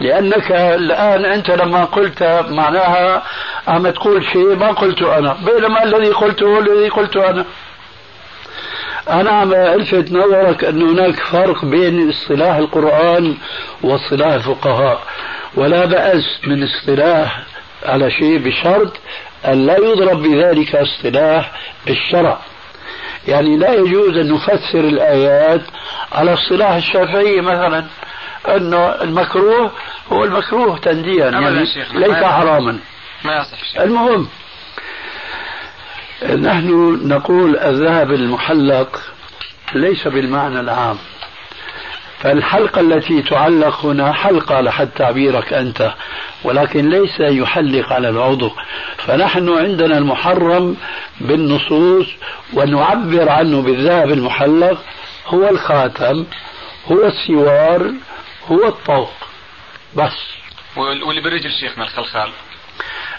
لأنك 0.00 0.52
الآن 0.52 1.24
أنت 1.24 1.50
لما 1.50 1.84
قلت 1.84 2.22
معناها 2.48 3.22
عم 3.68 3.90
تقول 3.90 4.24
شيء 4.24 4.56
ما 4.56 4.72
قلته 4.72 5.18
أنا 5.18 5.36
بينما 5.46 5.82
الذي 5.84 6.08
قلته 6.12 6.46
هو 6.46 6.58
الذي 6.58 6.88
قلته 6.88 7.30
أنا. 7.30 7.44
أنا 9.10 9.30
عم 9.30 9.54
ألفت 9.54 10.12
نظرك 10.12 10.64
أن 10.64 10.82
هناك 10.82 11.20
فرق 11.20 11.64
بين 11.64 12.08
اصطلاح 12.10 12.56
القرآن 12.56 13.36
واصطلاح 13.82 14.32
الفقهاء 14.32 15.02
ولا 15.54 15.84
بأس 15.84 16.40
من 16.46 16.62
اصطلاح 16.64 17.42
على 17.86 18.10
شيء 18.10 18.38
بشرط 18.38 18.92
أن 19.46 19.66
لا 19.66 19.76
يضرب 19.76 20.22
بذلك 20.22 20.76
اصطلاح 20.76 21.52
الشرع 21.88 22.38
يعني 23.28 23.56
لا 23.56 23.74
يجوز 23.74 24.16
أن 24.16 24.32
نفسر 24.32 24.80
الآيات 24.80 25.60
على 26.12 26.34
اصطلاح 26.34 26.74
الشافعية 26.74 27.40
مثلا. 27.40 27.84
أنه 28.48 28.86
المكروه 28.86 29.70
هو 30.12 30.24
المكروه 30.24 30.78
تنديا 30.78 31.30
يعني 31.30 31.66
ليس 31.94 32.14
حراما. 32.14 32.78
ما 33.24 33.36
يصح 33.36 33.80
المهم 33.80 34.28
نحن 36.22 37.00
نقول 37.08 37.56
الذهب 37.56 38.12
المحلق 38.12 39.00
ليس 39.74 40.08
بالمعنى 40.08 40.60
العام. 40.60 40.96
فالحلقة 42.18 42.80
التي 42.80 43.22
تعلق 43.22 43.86
هنا 43.86 44.12
حلقة 44.12 44.60
لحد 44.60 44.88
تعبيرك 44.88 45.52
أنت 45.52 45.92
ولكن 46.44 46.90
ليس 46.90 47.20
يحلق 47.20 47.92
على 47.92 48.08
العضو. 48.08 48.50
فنحن 48.98 49.48
عندنا 49.48 49.98
المحرم 49.98 50.76
بالنصوص 51.20 52.06
ونعبر 52.54 53.28
عنه 53.28 53.62
بالذهب 53.62 54.10
المحلق. 54.10 54.78
هو 55.26 55.48
الخاتم 55.48 56.24
هو 56.86 57.06
السوار 57.06 57.92
هو 58.46 58.68
الطوق 58.68 59.10
بس. 59.96 60.18
واللي 60.76 61.20
بالرجل 61.20 61.50
شيخنا 61.60 61.84
الخلخال؟ 61.84 62.30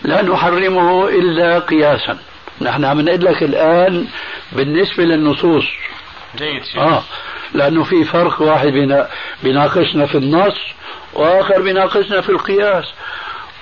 لا 0.04 0.22
نحرمه 0.22 1.08
إلا 1.10 1.60
قياسا. 1.60 2.18
نحن 2.62 2.86
عم 2.86 3.02
نقول 3.02 3.26
لك 3.26 3.44
الآن 3.44 4.08
بالنسبة 4.52 5.04
للنصوص. 5.04 5.66
جيد 6.38 6.64
شيخ. 6.64 6.82
آه 6.82 7.04
لأنه 7.54 7.84
في 7.84 8.04
فرق 8.04 8.42
واحد 8.42 8.98
بيناقشنا 9.44 10.06
في 10.06 10.18
النص 10.18 10.58
وآخر 11.14 11.62
بيناقشنا 11.62 12.22
في 12.22 12.30
القياس. 12.30 12.86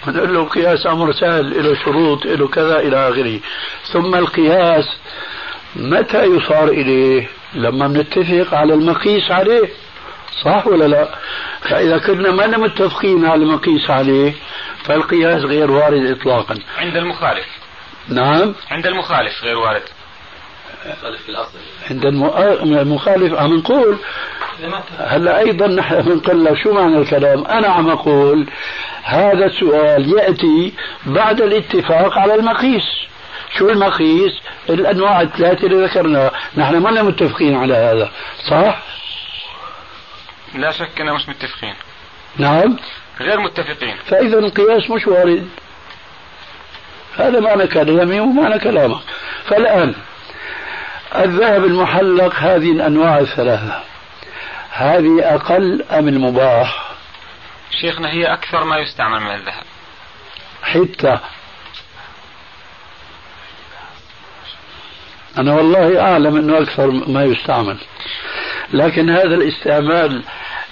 نقول 0.08 0.34
له 0.34 0.42
القياس 0.42 0.88
أمر 0.88 1.12
سهل 1.14 1.64
له 1.64 1.76
شروط 1.86 2.26
له 2.26 2.48
كذا 2.48 2.80
إلى 2.80 3.10
آخره. 3.10 3.40
ثم 3.94 4.16
القياس 4.16 4.86
متى 5.76 6.24
يصار 6.24 6.68
إليه؟ 6.68 7.28
لما 7.54 7.88
نتفق 7.88 8.54
على 8.54 8.74
المقيس 8.74 9.32
عليه. 9.32 9.70
صح 10.42 10.68
ولا 10.68 10.88
لا؟ 10.88 11.10
فإذا 11.62 11.98
كنا 11.98 12.32
ما 12.32 12.58
متفقين 12.58 13.26
على 13.26 13.44
المقيس 13.44 13.90
عليه 13.90 14.34
فالقياس 14.86 15.44
غير 15.44 15.72
وارد 15.72 16.06
إطلاقا. 16.06 16.56
عند 16.78 16.98
المخالف. 16.98 17.46
نعم. 18.10 18.56
عند 18.72 18.88
المخالف 18.88 19.44
غير 19.44 19.58
وارد. 19.58 19.82
عند 21.90 22.06
المخالف 22.76 23.34
عم 23.34 23.56
نقول 23.56 23.98
هلا 24.98 25.40
أيضا 25.40 25.68
نحن 25.68 26.02
بنقول 26.02 26.58
شو 26.64 26.74
معنى 26.74 26.98
الكلام؟ 26.98 27.46
أنا 27.46 27.68
عم 27.68 27.90
أقول 27.90 28.48
هذا 29.04 29.46
السؤال 29.46 30.14
يأتي 30.18 30.74
بعد 31.06 31.42
الاتفاق 31.42 32.18
على 32.18 32.36
المقيس. 32.36 32.84
شو 33.58 33.70
المقيس؟ 33.70 34.32
الأنواع 34.70 35.22
الثلاثة 35.22 35.68
اللي 35.68 35.86
ذكرناها، 35.86 36.32
نحن 36.58 36.78
ما 36.78 37.02
متفقين 37.02 37.56
على 37.56 37.74
هذا، 37.74 38.12
صح؟ 38.50 38.82
لا 40.54 40.72
شك 40.72 41.02
أننا 41.02 41.14
مش 41.14 41.30
متفقين. 41.30 41.74
نعم؟ 42.38 42.78
غير 43.20 43.40
متفقين. 43.40 43.96
فإذا 44.06 44.40
القياس 44.40 44.90
مش 44.90 45.08
وارد. 45.08 45.50
هذا 47.18 47.40
معنى 47.40 47.68
كلامي 47.68 48.20
ومعنى 48.20 48.60
كلامك. 48.60 49.02
فالآن 49.46 49.96
الذهب 51.16 51.64
المحلق 51.64 52.36
هذه 52.36 52.72
الأنواع 52.72 53.20
الثلاثة 53.20 53.84
هذه 54.72 55.36
أقل 55.36 55.84
أم 55.92 56.08
المباح 56.08 56.94
شيخنا 57.82 58.12
هي 58.12 58.34
أكثر 58.34 58.64
ما 58.64 58.78
يستعمل 58.78 59.20
من 59.20 59.32
الذهب 59.32 59.64
حتى 60.64 61.20
أنا 65.38 65.54
والله 65.54 66.02
أعلم 66.02 66.36
أنه 66.36 66.58
أكثر 66.58 66.92
ما 66.92 67.24
يستعمل 67.24 67.78
لكن 68.74 69.10
هذا 69.10 69.36
الاستعمال 69.36 70.22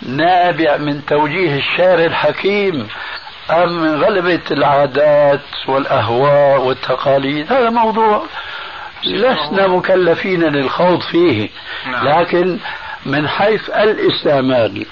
نابع 0.02 0.78
من 0.78 1.06
توجيه 1.06 1.58
الشارع 1.58 2.06
الحكيم 2.06 2.88
أم 3.52 3.82
من 3.82 4.04
غلبة 4.04 4.42
العادات 4.52 5.42
والأهواء 5.68 6.62
والتقاليد 6.62 7.54
هذا 7.54 7.70
موضوع 7.70 8.24
لسنا 9.06 9.68
مكلفين 9.68 10.44
للخوض 10.44 11.02
فيه 11.02 11.50
نعم. 11.92 12.08
لكن 12.08 12.58
من 13.06 13.28
حيث 13.28 13.70
الاستعمال 13.70 14.86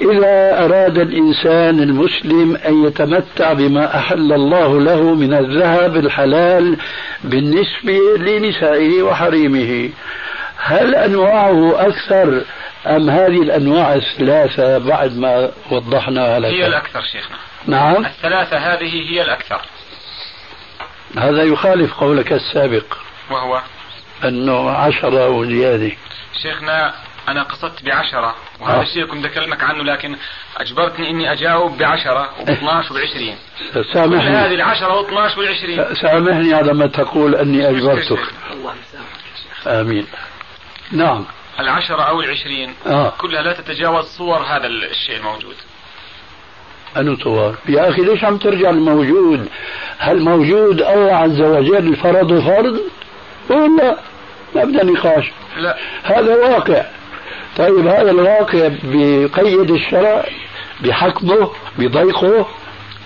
إذا 0.00 0.64
أراد 0.64 0.98
الإنسان 0.98 1.80
المسلم 1.80 2.56
أن 2.56 2.84
يتمتع 2.84 3.52
بما 3.52 3.96
أحل 3.98 4.32
الله 4.32 4.80
له 4.80 5.02
من 5.14 5.34
الذهب 5.34 5.96
الحلال 5.96 6.76
بالنسبة 7.24 7.98
لنسائه 8.18 9.02
وحريمه 9.02 9.90
هل 10.66 10.94
أنواعه 10.94 11.88
أكثر 11.88 12.44
أم 12.86 13.10
هذه 13.10 13.42
الأنواع 13.42 13.94
الثلاثة 13.94 14.78
بعد 14.78 15.16
ما 15.16 15.50
وضحنا 15.70 16.38
لك؟ 16.38 16.50
هي 16.50 16.66
الأكثر 16.66 17.02
شيخنا. 17.02 17.36
نعم. 17.66 18.06
الثلاثة 18.06 18.56
هذه 18.56 19.10
هي 19.10 19.22
الأكثر. 19.22 19.60
هذا 21.18 21.42
يخالف 21.42 21.94
قولك 21.94 22.32
السابق. 22.32 22.84
وهو 23.30 23.60
أنه 24.24 24.70
عشرة 24.70 25.28
وزيادة. 25.28 25.92
شيخنا 26.42 26.94
أنا 27.28 27.42
قصدت 27.42 27.84
بعشرة. 27.84 28.34
وهذا 28.60 28.78
آه. 28.78 28.82
الشيء 28.82 29.06
كنت 29.06 29.24
أكلمك 29.24 29.64
عنه 29.64 29.84
لكن 29.84 30.16
أجبرتني 30.56 31.10
إني 31.10 31.32
أجاوب 31.32 31.78
بعشرة 31.78 32.30
وب12 32.40 32.92
وب20 32.92 33.92
سامحني. 33.94 34.36
هذه 34.36 34.54
العشرة 34.54 35.02
و12 35.02 35.34
وال20 35.34 36.02
سامحني 36.02 36.54
على 36.54 36.74
ما 36.74 36.86
تقول 36.86 37.34
أني 37.34 37.70
أجبرتك. 37.70 38.20
آمين. 39.66 40.06
نعم. 40.94 41.24
العشرة 41.60 42.02
أو 42.02 42.20
العشرين. 42.20 42.74
آه. 42.86 43.12
كلها 43.18 43.42
لا 43.42 43.52
تتجاوز 43.52 44.04
صور 44.04 44.38
هذا 44.38 44.66
الشيء 44.66 45.16
الموجود. 45.16 45.56
أنو 46.96 47.16
صور. 47.16 47.56
يا 47.68 47.88
أخي 47.88 48.02
ليش 48.02 48.24
عم 48.24 48.36
ترجع 48.38 48.70
الموجود؟ 48.70 49.48
هل 49.98 50.20
موجود 50.20 50.82
الله 50.82 51.16
عز 51.16 51.40
وجل 51.40 51.96
فرض 51.96 52.40
فرض؟ 52.40 52.80
ولا 53.50 53.98
ما 54.54 54.64
بدنا 54.64 54.84
نقاش 54.84 55.32
لا. 55.56 55.78
هذا 56.02 56.34
واقع. 56.34 56.84
طيب 57.56 57.86
هذا 57.86 58.10
الواقع 58.10 58.70
بقيد 58.84 59.70
الشرع 59.70 60.24
بحكمه 60.80 61.50
بضيقه؟ 61.78 62.48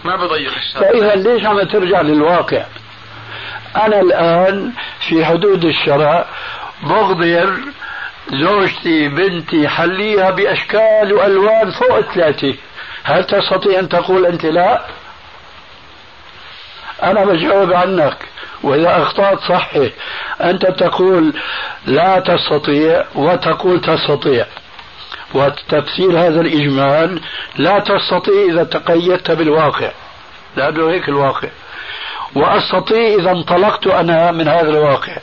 ما 0.04 0.16
بضيق 0.16 0.52
الشرع. 0.56 0.80
فإذا 0.80 1.14
ليش 1.14 1.44
عم 1.46 1.62
ترجع 1.62 2.00
للواقع؟ 2.00 2.64
أنا 3.76 4.00
الآن 4.00 4.72
في 5.08 5.24
حدود 5.24 5.64
الشرع 5.64 6.26
بقدر 6.82 7.58
زوجتي 8.32 9.08
بنتي 9.08 9.68
حليها 9.68 10.30
بأشكال 10.30 11.12
وألوان 11.12 11.70
فوق 11.70 12.00
ثلاثة 12.00 12.54
هل 13.04 13.24
تستطيع 13.24 13.78
أن 13.78 13.88
تقول 13.88 14.26
أنت 14.26 14.44
لا؟ 14.44 14.84
أنا 17.02 17.24
بجاوب 17.24 17.72
عنك 17.72 18.16
وإذا 18.62 19.02
أخطأت 19.02 19.38
صحي 19.38 19.92
أنت 20.40 20.66
تقول 20.66 21.34
لا 21.86 22.18
تستطيع 22.20 23.04
وتقول 23.14 23.80
تستطيع. 23.80 24.46
وتفسير 25.34 26.10
هذا 26.10 26.40
الإجمال 26.40 27.20
لا 27.56 27.78
تستطيع 27.78 28.44
إذا 28.50 28.64
تقيدت 28.64 29.30
بالواقع. 29.30 29.90
لأنه 30.56 30.90
هيك 30.90 31.08
الواقع. 31.08 31.48
وأستطيع 32.34 33.14
إذا 33.14 33.30
انطلقت 33.30 33.86
أنا 33.86 34.32
من 34.32 34.48
هذا 34.48 34.68
الواقع. 34.68 35.16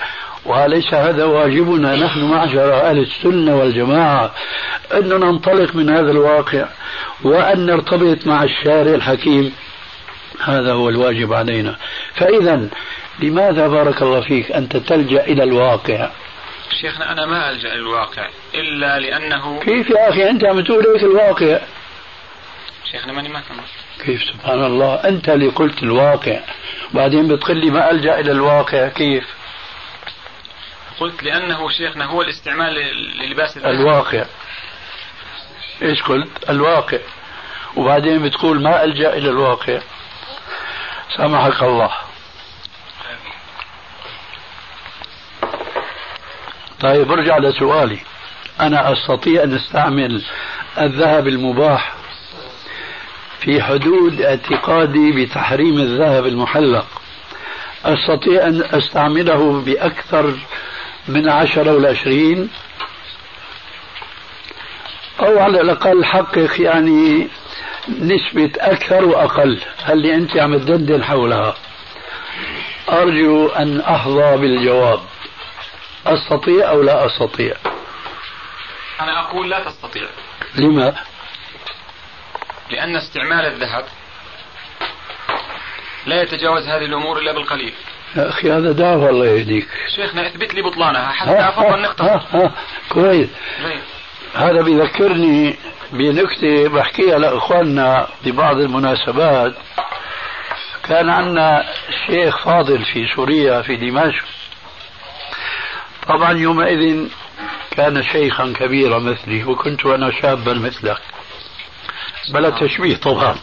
وليس 0.46 0.94
هذا 0.94 1.26
واجبنا. 1.26 1.96
نحن 1.96 2.24
معشر 2.24 2.74
أهل 2.74 3.00
السنة 3.00 3.56
والجماعة 3.56 4.32
أن 4.94 5.10
ننطلق 5.10 5.76
من 5.76 5.90
هذا 5.90 6.12
الواقع 6.12 6.66
وأن 7.24 7.66
نرتبط 7.66 8.28
مع 8.28 8.44
الشارع 8.44 8.96
الحكيم. 8.96 9.54
هذا 10.44 10.74
هو 10.74 10.90
الواجب 10.90 11.34
علينا. 11.34 11.76
فإذا 12.16 12.70
لماذا 13.20 13.68
بارك 13.68 14.02
الله 14.02 14.22
فيك 14.22 14.52
أنت 14.52 14.78
تلجأ 14.78 15.24
إلى 15.24 15.44
الواقع؟ 15.44 16.10
شيخنا 16.82 17.12
أنا 17.12 17.26
ما 17.26 17.52
ألجأ 17.52 17.68
إلى 17.68 17.80
الواقع 17.80 18.30
إلا 18.56 19.00
لأنه 19.00 19.60
كيف 19.60 19.90
يا 19.90 20.10
أخي؟ 20.10 20.30
أنت 20.30 20.46
عم 20.46 20.62
تقول 20.62 20.88
هيك 20.88 21.04
الواقع؟ 21.04 21.60
شيخنا 22.92 23.14
ماني 23.14 23.30
ما 23.30 23.40
كمل 23.40 24.06
كيف؟ 24.06 24.24
سبحان 24.24 24.64
الله. 24.66 24.94
أنت 24.94 25.30
اللي 25.30 25.48
قلت 25.48 25.84
الواقع. 25.84 26.40
بعدين 26.94 27.28
بتقول 27.28 27.58
لي 27.58 27.70
ما 27.70 27.92
ألجأ 27.92 28.20
إلى 28.20 28.32
الواقع. 28.32 28.88
كيف؟ 28.88 29.35
قلت 31.00 31.24
لأنه 31.24 31.70
شيخنا 31.70 32.06
هو 32.06 32.22
الاستعمال 32.22 32.74
للباس 33.22 33.58
الواقع. 33.58 34.26
إيش 35.82 36.02
قلت؟ 36.04 36.50
الواقع. 36.50 37.00
وبعدين 37.76 38.24
بتقول 38.24 38.62
ما 38.62 38.84
ألجأ 38.84 39.14
إلى 39.14 39.30
الواقع. 39.30 39.80
سامحك 41.18 41.64
الله. 41.64 41.92
طيب 46.80 47.12
ارجع 47.12 47.38
لسؤالي. 47.38 48.00
أنا 48.60 48.94
أستطيع 48.94 49.44
أن 49.44 49.54
أستعمل 49.54 50.24
الذهب 50.78 51.28
المباح 51.28 51.94
في 53.40 53.64
حدود 53.64 54.22
اعتقادي 54.22 55.12
بتحريم 55.12 55.80
الذهب 55.80 56.26
المحلق. 56.26 56.88
أستطيع 57.86 58.48
أن 58.48 58.64
أستعمله 58.72 59.62
بأكثر 59.62 60.34
من 61.08 61.30
عشرة 61.30 61.74
ولا 61.74 61.90
عشرين. 61.90 62.50
أو 65.20 65.40
على 65.40 65.62
الأقل 65.62 66.06
حقق 66.06 66.62
يعني 66.62 67.28
نسبة 67.90 68.52
أكثر 68.60 69.06
وأقل. 69.06 69.62
اللي 69.90 70.16
أنت 70.16 70.38
عم 70.38 70.58
تدندن 70.58 71.04
حولها؟ 71.04 71.56
أرجو 72.90 73.48
أن 73.48 73.82
أحظى 73.82 74.38
بالجواب. 74.38 75.00
أستطيع 76.08 76.70
أو 76.70 76.82
لا 76.82 77.06
أستطيع؟ 77.06 77.56
أنا 79.02 79.20
أقول 79.20 79.50
لا 79.50 79.64
تستطيع. 79.64 80.08
لما؟ 80.56 80.96
لأن 82.70 82.96
استعمال 82.96 83.46
الذهب 83.46 83.86
لا 86.06 86.22
يتجاوز 86.22 86.68
هذه 86.68 86.86
الأمور 86.86 87.20
إلا 87.20 87.32
بالقليل. 87.32 87.74
يا 88.16 88.30
أخي 88.30 88.52
هذا 88.52 88.72
دعوة 88.72 89.10
الله 89.10 89.26
يهديك. 89.26 89.68
شيخنا 89.96 90.28
اثبت 90.28 90.54
لي 90.54 90.62
بطلانها. 90.62 91.12
حتى 91.12 91.40
أفضل 91.50 91.82
نقطة. 91.88 92.52
كويس. 92.90 93.30
هذا 94.36 94.62
بيذكرني 94.62 95.56
بنكتة 95.92 96.68
بحكيها 96.70 97.20
لإخواننا 97.20 98.08
ببعض 98.26 98.58
المناسبات. 98.58 99.54
كان 100.84 101.10
عندنا 101.10 101.64
شيخ 102.08 102.46
فاضل 102.46 102.86
في 102.86 103.08
سوريا 103.16 103.62
في 103.62 103.76
دمشق. 103.76 104.26
طبعا 106.08 106.34
يومئذ 106.34 107.08
كان 107.72 108.04
شيخا 108.04 108.54
كبيرا 108.60 109.00
مثلي 109.00 109.44
وكنت 109.44 109.86
أنا 109.86 110.12
شابا 110.22 110.54
مثلك. 110.54 110.98
بلا 112.30 112.50
تشبيه 112.50 112.96
طبعا 112.98 113.36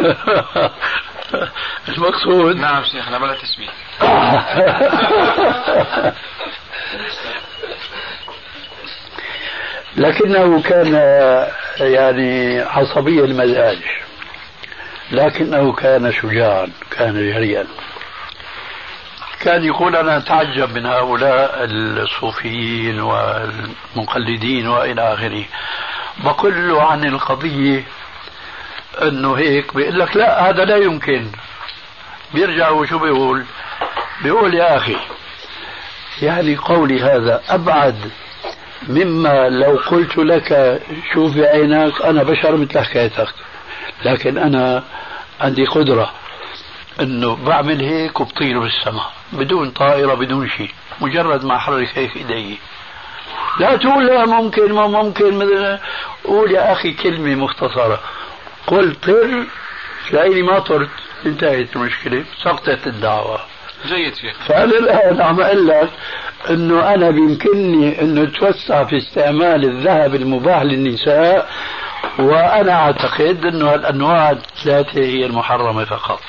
المقصود؟ 1.88 2.56
نعم 2.56 2.84
شيخنا 2.84 3.18
بلا 3.18 3.34
تشبيه 3.34 3.68
لكنه 9.96 10.62
كان 10.62 10.94
يعني 11.80 12.60
عصبي 12.60 13.24
المزاج. 13.24 13.78
لكنه 15.12 15.72
كان 15.72 16.12
شجاعا 16.12 16.68
كان 16.90 17.14
جريئا 17.14 17.66
كان 19.40 19.64
يقول 19.64 19.96
أنا 19.96 20.16
أتعجب 20.16 20.74
من 20.74 20.86
هؤلاء 20.86 21.58
الصوفيين 21.64 23.00
والمقلدين 23.00 24.68
وإلى 24.68 25.14
آخره. 25.14 25.44
بقول 26.24 26.68
له 26.68 26.82
عن 26.82 27.04
القضية 27.04 27.84
انه 29.02 29.34
هيك 29.34 29.74
بيقول 29.74 29.98
لك 29.98 30.16
لا 30.16 30.50
هذا 30.50 30.64
لا 30.64 30.76
يمكن. 30.76 31.26
بيرجع 32.34 32.70
وشو 32.70 32.98
بيقول؟ 32.98 33.44
بيقول 34.22 34.54
يا 34.54 34.76
أخي 34.76 34.96
يعني 36.22 36.56
قولي 36.56 37.02
هذا 37.02 37.42
أبعد 37.48 38.10
مما 38.88 39.48
لو 39.48 39.76
قلت 39.76 40.18
لك 40.18 40.80
شوف 41.14 41.36
بعينك 41.36 42.02
أنا 42.02 42.22
بشر 42.22 42.56
مثل 42.56 42.78
حكايتك. 42.80 43.34
لكن 44.04 44.38
أنا 44.38 44.84
عندي 45.40 45.64
قدرة 45.64 46.12
إنه 47.00 47.36
بعمل 47.36 47.80
هيك 47.80 48.20
وبطير 48.20 48.60
بالسماء 48.60 49.12
بدون 49.32 49.70
طائرة 49.70 50.14
بدون 50.14 50.48
شيء 50.48 50.70
مجرد 51.00 51.44
ما 51.44 51.56
احرك 51.56 51.88
هيك 51.94 52.16
إيدي. 52.16 52.58
لا 53.60 53.76
تقول 53.76 54.06
لا 54.06 54.26
ممكن 54.26 54.72
ما 54.72 54.86
ممكن 54.86 55.38
قول 56.24 56.50
يا 56.50 56.72
أخي 56.72 56.92
كلمة 56.92 57.34
مختصرة. 57.34 58.00
قل 58.66 58.94
طر 58.94 59.44
تلاقيني 60.10 60.42
ما 60.42 60.58
طرت 60.58 60.88
انتهت 61.26 61.76
المشكلة 61.76 62.24
سقطت 62.42 62.86
الدعوة. 62.86 63.40
جيد 63.86 64.14
شيخ. 64.14 64.36
فانا 64.46 64.78
الآن 64.78 65.20
عم 65.22 65.40
أقول 65.40 65.68
لك 65.68 65.90
أنه 66.50 66.94
أنا 66.94 67.10
بيمكنني 67.10 68.00
انه 68.02 68.22
أتوسع 68.22 68.84
في 68.84 68.96
استعمال 68.96 69.64
الذهب 69.64 70.14
المباح 70.14 70.62
للنساء؟ 70.62 71.50
وأنا 72.18 72.72
أعتقد 72.72 73.44
أنه 73.44 73.74
الأنواع 73.74 74.30
الثلاثة 74.30 75.00
هي 75.00 75.26
المحرمة 75.26 75.84
فقط. 75.84 76.20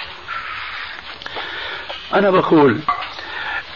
أنا 2.14 2.30
بقول 2.30 2.80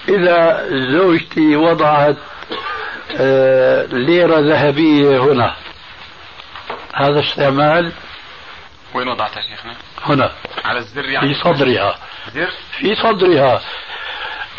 إذا 0.10 0.68
زوجتي 0.92 1.56
وضعت 1.56 2.18
آه، 3.18 3.86
ليرة 3.86 4.40
ذهبية 4.40 5.20
هنا 5.24 5.56
هذا 6.96 7.20
استعمال 7.20 7.92
وين 8.96 9.08
وضعتها 9.08 9.42
شيخنا؟ 9.42 9.74
هنا. 10.06 10.32
على 10.66 10.80
الزر 10.80 11.06
يعني. 11.06 11.34
في 11.34 11.42
صدرها. 11.42 11.96
زر؟ 12.34 12.50
في 12.78 12.96
صدرها. 12.96 13.62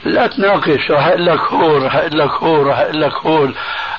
لا 0.05 0.27
تناقش. 0.27 0.91
راح 0.91 1.07
أقول 1.07 1.27
لك 1.27 1.41
هون 1.41 1.83
راح 1.83 1.97
أقول 1.97 2.19
لك 2.19 2.31
هون 2.31 2.67
راح 2.67 2.79
أقول 2.79 3.01
لك 3.01 3.15
هون. 3.15 3.55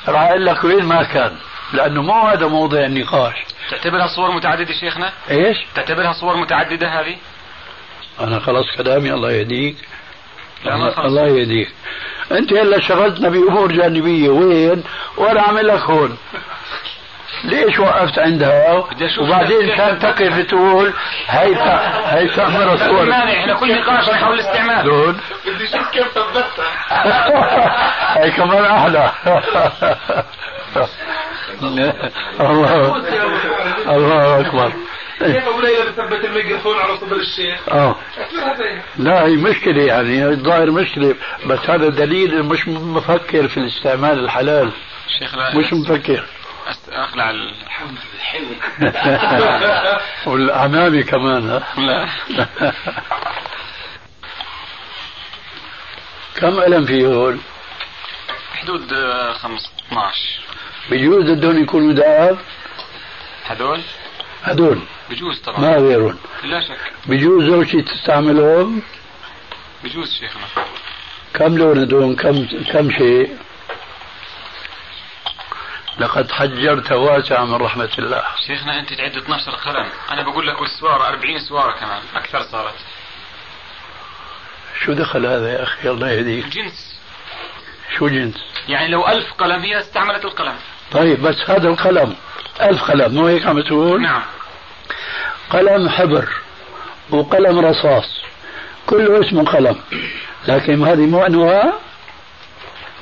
راح 0.08 0.22
أقول 0.22 0.46
لك 0.46 0.64
وين 0.64 0.86
ما 0.86 1.04
كان. 1.04 1.38
لأنه 1.74 2.02
مو 2.02 2.28
هذا 2.28 2.48
موضع 2.48 2.80
النقاش. 2.80 3.36
تعتبرها 3.72 4.08
صور 4.08 4.32
متعددة 4.32 4.74
شيخنا؟ 4.74 5.14
إيش؟ 5.30 5.58
تعتبرها 5.76 6.14
صور 6.14 6.38
متعددة 6.38 6.88
هذه؟ 6.88 7.16
أنا 8.20 8.40
خلاص 8.40 8.66
كلامي 8.78 9.14
الله 9.14 9.32
يهديك. 9.32 9.76
خلص. 10.64 10.98
الله 11.00 11.28
يهديك. 11.28 11.70
أنت 12.32 12.54
هلا 12.54 12.80
شغلتنا 12.80 13.30
بأمور 13.30 13.72
جانبية. 13.72 14.30
وين؟ 14.30 14.84
وأنا 15.18 15.40
أعمل 15.40 15.68
لك 15.68 15.82
هون. 15.82 16.18
ليش 17.44 17.80
وقفت 17.80 18.20
عندها 18.20 18.84
وبعدين 19.20 19.76
كان 19.76 20.00
تقف 20.00 20.40
تقول 20.48 20.94
هي 21.28 21.56
هي 22.06 22.28
تعمل 22.28 22.66
ما 22.66 22.78
صور 22.78 23.06
مانع 23.06 23.34
إحنا 23.34 23.54
كل 23.54 23.76
نقاش 23.82 24.10
حول 24.24 24.34
الاستعمال. 24.34 24.84
دون 24.84 25.18
بدي 25.46 25.64
أشوف 25.66 25.90
كيف 25.92 26.08
ثبتها 26.08 26.68
هي 28.24 28.32
كمان 28.32 28.66
أحلى 28.66 29.12
الله 31.62 31.94
الله 33.88 34.40
أكبر. 34.40 34.72
كيف 35.20 35.48
أبو 35.48 35.62
ليلى 35.62 35.82
بثبت 35.92 36.26
الميكروفون 36.26 36.78
على 36.78 36.98
صدر 36.98 37.16
الشيخ؟ 37.16 37.70
آه. 37.70 37.96
هذا 38.46 38.82
لا 38.98 39.26
هي 39.26 39.36
مشكلة 39.36 39.82
يعني 39.84 40.26
الظاهر 40.26 40.72
مشكلة 40.72 41.16
بس 41.46 41.60
هذا 41.70 41.90
دليل 41.90 42.44
مش 42.44 42.68
مفكر 42.68 43.48
في 43.48 43.58
الاستعمال 43.58 44.20
الحلال. 44.20 44.70
شيخ 45.20 45.36
لا. 45.36 45.56
مش 45.58 45.74
مفكر. 45.74 46.24
أخلع 46.90 47.30
ال... 47.30 47.54
والأمامي 50.30 51.04
كمان 51.04 51.50
ها؟ 51.50 51.64
لا. 51.78 52.10
كم 56.36 56.60
ألم 56.60 56.86
فيه 56.86 57.08
هول 57.08 57.40
حدود 58.54 58.94
آه، 58.94 59.34
خمس 59.34 59.72
12 59.88 60.20
بجوز 60.92 61.32
بدهم 61.32 61.64
يكونوا 61.64 61.94
ذهب 61.94 62.38
هذول؟ 63.46 63.82
هدول 64.44 64.80
بجوز 65.10 65.40
طبعا 65.40 65.60
ما 65.60 65.76
غيرهم. 65.76 66.18
لا 66.44 66.62
شك. 66.62 66.80
بجوز 67.06 67.44
زوجتي 67.44 67.82
تستعملهم؟ 67.82 68.82
بجوز 69.84 70.14
شيخنا. 70.14 70.44
كم 71.34 71.58
لون 71.58 71.80
هدول 71.80 72.16
كم 72.16 72.46
كم 72.72 72.92
شيء؟ 72.92 73.38
لقد 76.00 76.32
حجرت 76.32 76.92
واسعا 76.92 77.46
من 77.46 77.54
رحمة 77.54 77.90
الله. 78.00 78.24
شيخنا 78.48 78.80
أنت 78.80 78.94
تعد 78.94 79.18
12 79.18 79.52
قلم. 79.52 79.90
أنا 80.12 80.22
بقول 80.22 80.48
لك 80.48 80.62
والسواره 80.62 81.08
40 81.08 81.40
سوارة 81.40 81.72
كمان. 81.72 82.02
أكثر 82.16 82.42
صارت. 82.42 82.76
شو 84.86 84.94
دخل 84.94 85.26
هذا 85.26 85.54
يا 85.54 85.64
أخي؟ 85.64 85.90
الله 85.90 86.10
يهديك. 86.10 86.46
جنس. 86.46 87.00
شو 87.98 88.08
جنس؟ 88.08 88.36
يعني 88.70 88.88
لو 88.88 89.08
ألف 89.08 89.34
قلم 89.34 89.62
هي 89.62 89.80
استعملت 89.80 90.26
القلم. 90.26 90.56
طيب 90.92 91.22
بس 91.22 91.50
هذا 91.50 91.68
القلم. 91.68 92.16
ألف 92.62 92.84
قلم 92.84 93.16
مو 93.16 93.28
هيك 93.28 93.46
عم 93.46 93.62
تقول؟ 93.62 94.02
نعم. 94.02 94.24
قلم 95.50 95.90
حبر 95.90 96.30
وقلم 97.10 97.60
رصاص. 97.60 98.22
كله 98.86 99.28
اسمه 99.28 99.46
قلم. 99.46 99.82
لكن 100.48 100.84
هذه 100.88 101.06
مو 101.06 101.26
أنواع. 101.26 101.74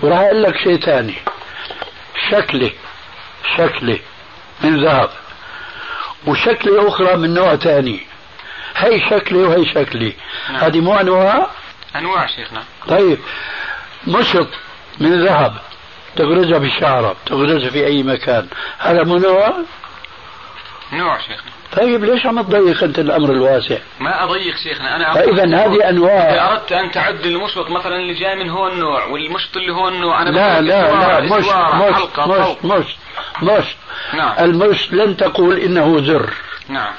وراح 0.02 0.20
أقول 0.20 0.44
لك 0.44 0.58
شيء 0.58 0.80
ثاني. 0.80 1.16
شكله 2.32 2.72
شكله 3.58 4.00
من 4.64 4.84
ذهب 4.86 5.10
وشكله 6.28 6.88
أخرى 6.88 7.16
من 7.16 7.34
نوع 7.34 7.56
ثاني 7.56 8.08
هي 8.76 9.10
شكلي 9.10 9.40
وهي 9.44 9.66
شكلي. 9.66 10.14
نعم. 10.50 10.62
هذه 10.62 10.80
مو 10.80 10.96
أنواع؟ 10.96 11.48
أنواع 11.96 12.28
شيخنا 12.28 12.64
طيب. 12.88 13.20
مشط 14.08 14.50
من 15.00 15.26
ذهب 15.26 15.58
تغرزها 16.16 16.58
بالشعرة 16.58 17.16
تغرزها 17.26 17.70
في 17.70 17.86
أي 17.86 18.04
مكان. 18.04 18.48
هذا 18.78 19.04
مو 19.04 19.18
نوع؟ 19.18 19.54
نوع 20.94 21.18
شيخنا 21.18 21.55
طيب 21.78 22.04
ليش 22.04 22.26
عم 22.26 22.42
تضيق 22.42 22.84
أنت 22.84 23.00
الأمر 23.00 23.32
الواسع؟ 23.32 23.78
ما 24.00 24.24
أضيق 24.24 24.56
شيخنا 24.64 24.96
أنا 24.96 25.14
فإذا 25.14 25.44
هذه 25.44 25.76
إذا 25.76 25.90
أنواع 25.90 26.52
أردت 26.52 26.72
أن 26.72 26.92
تعد 26.92 27.26
المشط 27.26 27.70
مثلا 27.70 27.96
اللي 27.96 28.14
جاي 28.14 28.36
من 28.36 28.50
هون 28.50 28.80
نوع 28.80 29.06
والمشط 29.06 29.58
اللي 29.58 29.74
هون 29.74 30.02
نوع 30.02 30.22
أنا 30.22 30.30
لا 30.30 30.62
لا 30.62 30.92
لا 30.92 31.22
مش 31.22 31.32
مش 31.32 31.52
حلقة 31.52 32.28
مش. 32.28 32.66
مش 32.66 32.86
مش 33.44 33.66
نعم. 34.14 34.34
المش 34.40 34.94
لن 34.94 35.18
تقول 35.18 35.58
إنه 35.58 36.02
زر. 36.02 36.30
نعم. 36.70 36.94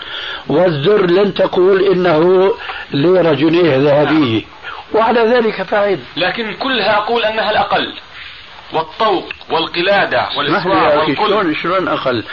والزر 0.49 1.07
لن 1.07 1.35
تقول 1.35 1.83
إنه 1.83 2.53
ليرة 2.91 3.33
جنيه 3.33 3.77
ذهبية 3.77 4.43
وعلى 4.95 5.21
ذلك 5.21 5.63
فعل 5.63 5.99
لكن 6.17 6.55
كلها 6.55 6.97
أقول 6.97 7.25
أنها 7.25 7.51
الأقل. 7.51 7.95
والطوق 8.73 9.33
يا 10.77 11.03
أخي 11.03 11.11
والكل. 11.11 11.27
شلون 11.27 11.55
شلون 11.55 11.89
أقل؟ 11.89 12.25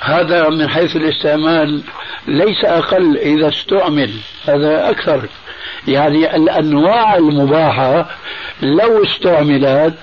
هذا 0.00 0.48
من 0.48 0.68
حيث 0.68 0.96
الاستعمال 0.96 1.82
ليس 2.26 2.64
أقل 2.64 3.16
إذا 3.16 3.48
استعمل 3.48 4.14
هذا 4.48 4.90
أكثر. 4.90 5.28
يعني 5.88 6.36
الأنواع 6.36 7.16
المباحة 7.16 8.06
لو 8.62 9.04
استعملت 9.04 9.94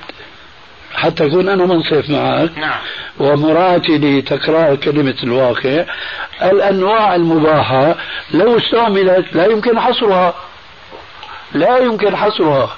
حتى 0.93 1.25
أكون 1.25 1.49
أنا 1.49 1.65
منصف 1.65 2.09
معك 2.09 2.57
نعم. 2.57 2.79
ومراعاتي 3.19 3.97
لتكرار 3.97 4.75
كلمة 4.75 5.15
الواقع 5.23 5.85
الأنواع 6.41 7.15
المباحة 7.15 7.95
لو 8.31 8.57
استعملت 8.57 9.35
لا 9.35 9.45
يمكن 9.45 9.79
حصرها. 9.79 10.35
لا 11.53 11.77
يمكن 11.77 12.15
حصرها. 12.15 12.77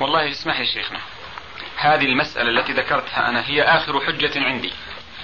والله 0.00 0.30
اسمح 0.30 0.60
لي 0.60 0.66
شيخنا. 0.66 0.98
هذه 1.80 2.04
المسألة 2.04 2.50
التي 2.50 2.72
ذكرتها 2.72 3.28
أنا 3.28 3.46
هي 3.46 3.62
آخر 3.62 4.00
حجة 4.00 4.30
عندي. 4.36 4.72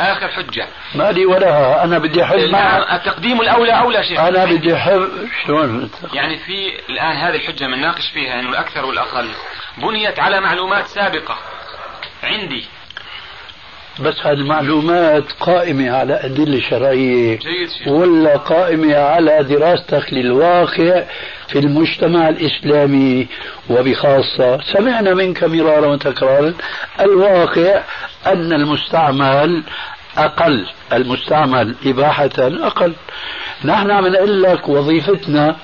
آخر 0.01 0.29
حجة. 0.29 0.69
ما 0.95 1.13
لي 1.13 1.27
ولها 1.27 1.85
أنا 1.85 1.99
بدي 1.99 2.25
أحل 2.25 2.51
نعم 2.51 2.83
التقديم 2.83 3.41
الأولى 3.41 3.73
أولى 3.73 4.05
شيخ؟ 4.05 4.21
أنا 4.21 4.45
بدي 4.45 4.75
أحل 4.75 5.29
شلون؟ 5.45 5.91
يعني 6.13 6.39
في 6.39 6.73
الآن 6.89 7.17
هذه 7.17 7.35
الحجة 7.35 7.67
من 7.67 7.81
ناقش 7.81 8.11
فيها 8.15 8.41
أنه 8.41 8.49
الأكثر 8.49 8.85
والأقل. 8.85 9.31
بنيت 9.79 10.19
على 10.19 10.41
معلومات 10.41 10.87
سابقة. 10.87 11.37
عندي 12.23 12.65
بس 14.01 14.15
هذه 14.27 14.33
المعلومات 14.33 15.33
قائمة 15.41 15.91
على 15.91 16.15
أدلة 16.15 16.61
شرعية. 16.61 17.39
ولا 17.87 18.37
قائمة 18.37 18.97
على 18.97 19.43
دراستك 19.43 20.13
للواقع 20.13 21.03
في 21.49 21.59
المجتمع 21.59 22.29
الإسلامي 22.29 23.27
وبخاصة 23.71 24.61
سمعنا 24.73 25.15
منك 25.15 25.45
مرارا 25.45 25.87
وتكرارا 25.87 26.55
الواقع 27.01 27.83
أن 28.27 28.53
المستعمل 28.53 29.63
أقل 30.19 30.67
المستعمل 30.93 31.75
إباحة 31.87 32.31
أقل 32.39 32.93
نحن 33.65 33.91
عم 33.91 34.07
نقول 34.07 34.43
لك 34.43 34.69
وظيفتنا 34.69 35.57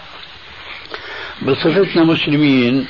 بصفتنا 1.42 2.04
مسلمين 2.04 2.86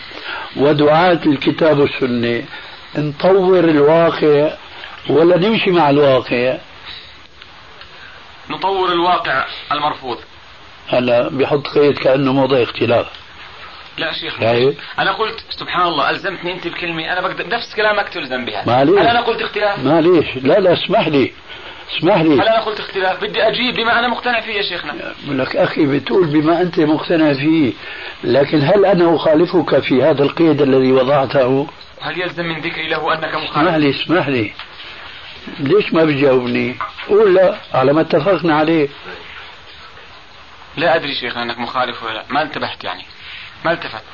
ودعاة 0.56 1.20
الكتاب 1.26 1.78
والسنة 1.78 2.42
نطور 2.98 3.58
الواقع 3.64 4.50
ولا 5.10 5.36
نمشي 5.48 5.70
مع 5.70 5.90
الواقع 5.90 6.58
نطور 8.50 8.92
الواقع 8.92 9.46
المرفوض 9.72 10.18
هلا 10.88 11.28
بحط 11.28 11.66
قيد 11.66 11.98
كأنه 11.98 12.32
موضع 12.32 12.62
اختلاف 12.62 13.06
لا 13.98 14.12
شيخ 14.12 14.40
يعني؟ 14.42 14.74
أنا 14.98 15.12
قلت 15.12 15.44
سبحان 15.50 15.86
الله 15.86 16.10
الزمتني 16.10 16.52
انت 16.52 16.68
بكلمه 16.68 17.12
أنا 17.12 17.20
بقدر 17.20 17.48
نفس 17.48 17.74
كلامك 17.76 18.08
تلزم 18.08 18.44
بها 18.44 18.64
معليش. 18.66 18.98
هل 18.98 19.06
أنا 19.06 19.20
قلت 19.20 19.42
اختلاف؟ 19.42 19.78
معليش 19.78 20.26
لا 20.36 20.60
لا 20.60 20.72
اسمح 20.72 21.08
لي 21.08 21.32
اسمح 21.96 22.20
لي 22.20 22.34
هل 22.34 22.48
أنا 22.48 22.60
قلت 22.60 22.80
اختلاف؟ 22.80 23.24
بدي 23.24 23.42
أجيب 23.42 23.74
بما 23.74 23.98
أنا 23.98 24.08
مقتنع 24.08 24.40
فيه 24.40 24.52
يا 24.52 24.62
شيخنا 24.62 25.14
لك 25.28 25.56
أخي 25.56 25.86
بتقول 25.86 26.26
بما 26.26 26.60
أنت 26.62 26.80
مقتنع 26.80 27.32
فيه 27.32 27.72
لكن 28.24 28.62
هل 28.62 28.84
أنا 28.84 29.16
أخالفك 29.16 29.78
في 29.80 30.02
هذا 30.02 30.22
القيد 30.22 30.62
الذي 30.62 30.92
وضعته؟ 30.92 31.66
هل 32.00 32.20
يلزم 32.20 32.44
من 32.44 32.60
ذكري 32.60 32.88
له 32.88 33.14
أنك 33.14 33.24
اسمح 33.24 33.50
مخالف؟ 33.50 33.74
لي 33.74 33.90
اسمح 33.90 34.28
لي 34.28 34.52
ليش 35.58 35.92
ما 35.92 36.04
بتجاوبني؟ 36.04 36.76
قول 37.08 37.34
لا 37.34 37.56
على 37.74 37.92
ما 37.92 38.00
اتفقنا 38.00 38.56
عليه. 38.56 38.88
لا 40.76 40.96
أدري 40.96 41.14
شيخنا 41.14 41.42
إنك 41.42 41.58
مخالف 41.58 42.02
ولا 42.02 42.12
لا. 42.12 42.24
ما 42.28 42.42
انتبهت 42.42 42.84
يعني. 42.84 43.04
ما 43.64 43.72
التفت. 43.72 44.04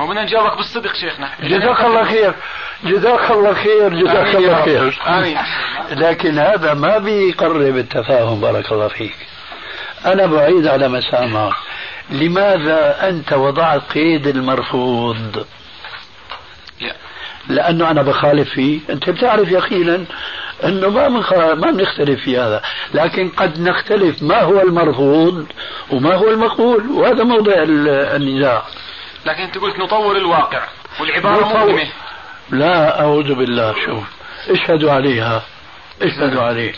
هو 0.00 0.06
بدنا 0.06 0.22
نجاوبك 0.22 0.56
بالصدق 0.56 0.94
شيخنا. 0.94 1.30
جزاك 1.42 1.80
الله 1.80 2.04
خير. 2.04 2.34
جزاك 2.84 3.30
الله 3.30 3.54
خير 3.54 3.94
جزاك 3.94 4.36
الله. 4.36 4.64
خير. 4.64 5.00
آمين. 5.06 5.38
لكن 5.90 6.38
هذا 6.38 6.74
ما 6.74 6.98
بيقرب 6.98 7.76
التفاهم 7.76 8.40
بارك 8.40 8.72
الله 8.72 8.88
فيك. 8.88 9.16
أنا 10.06 10.26
بعيد 10.26 10.66
على 10.66 10.88
مسامعك 10.88 11.54
لماذا 12.10 13.08
أنت 13.08 13.32
وضعت 13.32 13.92
قيد 13.92 14.26
المرفوض؟ 14.26 15.46
لا. 17.48 17.54
لأنه 17.54 17.90
أنا 17.90 18.02
بخالف 18.02 18.48
فيه 18.50 18.80
أنت 18.90 19.10
بتعرف 19.10 19.48
يقينا 19.48 20.04
أنه 20.64 20.88
ما 20.88 21.08
منخ... 21.08 21.32
ما 21.34 21.70
بنختلف 21.70 22.20
في 22.24 22.38
هذا. 22.38 22.62
لكن 22.94 23.28
قد 23.28 23.60
نختلف 23.60 24.22
ما 24.22 24.40
هو 24.42 24.60
المرفوض 24.60 25.46
وما 25.90 26.14
هو 26.14 26.30
المقبول. 26.30 26.90
وهذا 26.90 27.24
موضع 27.24 27.52
ال- 27.52 27.88
النزاع. 27.88 28.62
لكن 29.26 29.42
أنت 29.42 29.58
قلت 29.58 29.78
نطور 29.78 30.16
الواقع 30.16 30.62
والعبارة 31.00 31.40
نطور. 31.48 31.62
مظلمة. 31.62 31.88
لا 32.50 33.00
أعوذ 33.00 33.34
بالله. 33.34 33.74
شوف 33.86 34.04
اشهدوا 34.50 34.92
عليها. 34.92 35.42
اشهدوا 36.02 36.42
عليه 36.42 36.72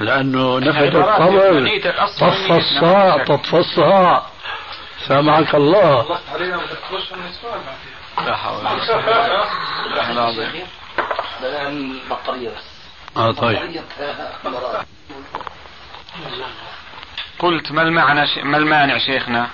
لأنه 0.00 0.58
نفد 0.58 0.96
القبر. 0.96 1.68
طف 2.20 2.52
الصاع. 2.52 3.24
طف 3.24 3.54
الصاع 3.54 4.22
سامعك 5.08 5.54
الله. 5.54 6.06
لا 8.18 8.36
حول 8.36 8.56
ولا 8.56 8.68
قوة 8.68 9.52
إلا 9.86 10.26
بالله. 10.26 10.66
البطارية 11.68 12.48
بس 12.50 12.72
آه 13.16 13.32
طيب. 13.32 13.56
بطارية 13.56 13.84
قلت 17.38 17.72
ما 17.72 17.82
المعنى 17.82 18.26
ش... 18.26 18.38
ما 18.38 18.56
المانع 18.56 18.98
شيخنا 18.98 19.48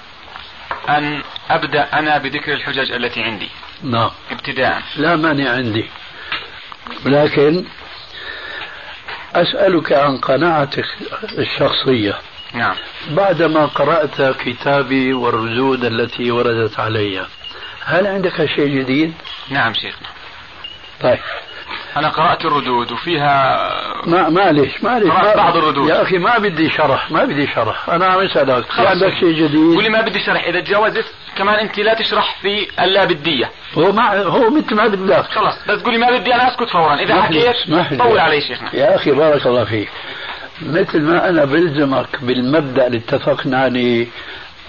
أن 0.89 1.23
أبدأ 1.51 1.99
أنا 1.99 2.19
بذكر 2.19 2.53
الحجج 2.53 2.93
التي 2.93 3.23
عندي؟ 3.23 3.49
نعم. 3.83 4.11
ابتداء. 4.31 4.83
لا 4.97 5.17
مانع 5.17 5.51
عندي. 5.51 5.91
لكن 7.05 7.65
أسألك 9.35 9.93
عن 9.93 10.19
قناعتك 10.19 10.87
الشخصية. 11.39 12.19
نعم. 12.53 12.77
بعدما 13.11 13.67
قرأت 13.67 14.23
كتابي 14.23 15.13
والردود 15.13 15.85
التي 15.85 16.31
وردت 16.31 16.81
علي 16.81 17.27
هل 17.89 18.07
عندك 18.07 18.47
شيء 18.47 18.69
جديد؟ 18.81 19.15
نعم 19.51 19.75
شيخنا 19.75 20.09
طيب 21.03 21.19
أنا 21.97 22.09
قرأت 22.09 22.45
الردود 22.45 22.93
وفيها 22.93 23.59
ما 24.07 24.29
معلش 24.29 24.83
معلش 24.83 25.07
قرأت 25.11 25.25
ما- 25.27 25.37
بعض 25.37 25.57
الردود. 25.57 25.89
يا 25.91 26.03
أخي 26.03 26.19
ما 26.19 26.39
بدي 26.39 26.71
شرح 26.71 27.11
ما 27.11 27.25
بدي 27.25 27.47
شرح 27.47 27.89
أنا 27.91 28.07
عم 28.07 28.21
أسألك. 28.21 28.65
عندك 28.79 29.15
شيء 29.21 29.33
جديد؟ 29.33 29.75
قولي 29.75 29.89
ما 29.89 30.01
بدي 30.01 30.21
شرح 30.21 30.45
إذا 30.45 30.61
تجاوزت 30.61 31.05
كمان 31.37 31.55
أنت 31.55 31.79
لا 31.79 31.95
تشرح 31.95 32.37
في 32.43 32.69
اللابدية 32.83 33.51
هو 33.79 33.93
ما 33.93 34.17
هو 34.23 34.51
مثل 34.51 34.75
ما 34.75 34.87
بدك 34.89 35.25
خلاص 35.25 35.55
بس 35.69 35.83
قولي 35.83 35.99
ما 35.99 36.11
بدي 36.19 36.35
أنا 36.35 36.49
أسكت 36.49 36.69
فورا 36.69 36.97
لي، 36.97 37.15
حكيت. 37.23 37.99
طول 38.03 38.19
علي 38.19 38.41
شيخنا 38.41 38.75
يا 38.77 38.97
أخي 38.97 39.11
بارك 39.11 39.47
الله 39.47 39.65
فيك 39.65 39.89
مثل 40.63 41.01
ما 41.01 41.29
أنا 41.29 41.45
بلزمك 41.45 42.09
بالمبدأ 42.23 42.87
اللي 42.87 42.99
اتفقنا 42.99 43.59
عليه 43.61 44.07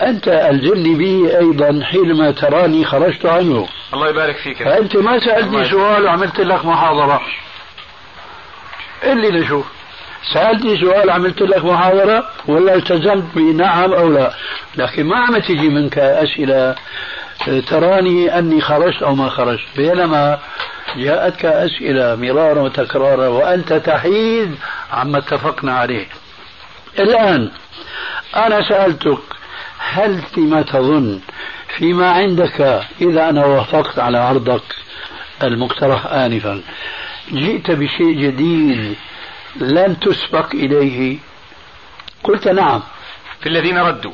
أنت 0.01 0.27
ألزمني 0.27 0.95
به 0.95 1.37
أيضا 1.39 1.83
حينما 1.83 2.31
تراني 2.31 2.85
خرجت 2.85 3.25
عنه. 3.25 3.67
الله 3.93 4.09
يبارك 4.09 4.35
فيك. 4.37 4.63
فأنت 4.63 4.97
ما 4.97 5.19
سألتني. 5.19 5.69
سؤال 5.69 6.05
وعملت 6.05 6.39
لك 6.39 6.65
محاضرة. 6.65 7.21
اللي 9.03 9.29
نشوف. 9.31 9.65
سألتني 10.33 10.77
سؤال 10.81 11.09
عملت 11.09 11.41
لك 11.41 11.65
محاضرة؟ 11.65 12.29
ولا 12.47 12.75
التزمت 12.75 13.23
بنعم 13.35 13.93
أو 13.93 14.09
لا. 14.09 14.33
لكن 14.75 15.05
ما 15.05 15.17
عم 15.17 15.37
تجي 15.37 15.69
منك 15.69 15.97
أسئلة 15.97 16.75
تراني 17.67 18.39
أني 18.39 18.61
خرجت 18.61 19.03
أو 19.03 19.15
ما 19.15 19.29
خرجت. 19.29 19.67
بينما 19.75 20.39
جاءتك 20.97 21.45
أسئلة 21.45 22.15
مرارا 22.15 22.61
وتكرارا 22.61 23.27
وأنت 23.27 23.73
تحيد 23.73 24.55
عما 24.93 25.17
اتفقنا 25.17 25.73
عليه. 25.73 26.07
الآن 26.99 27.51
أنا 28.35 28.69
سألتك 28.69 29.38
هل 29.79 30.21
فيما 30.21 30.61
تظن 30.61 31.19
فيما 31.77 32.11
عندك 32.11 32.85
إذا 33.01 33.29
أنا 33.29 33.45
وافقت 33.45 33.99
على 33.99 34.17
عرضك 34.17 34.63
المقترح 35.43 36.05
آنفا؟ 36.05 36.61
جئت 37.31 37.71
بشيء 37.71 38.19
جديد 38.19 38.95
لن 39.55 39.99
تسبق 39.99 40.53
إليه؟ 40.53 41.17
قلت 42.23 42.47
نعم. 42.47 42.81
في 43.41 43.49
الذين 43.49 43.77
ردوا. 43.77 44.11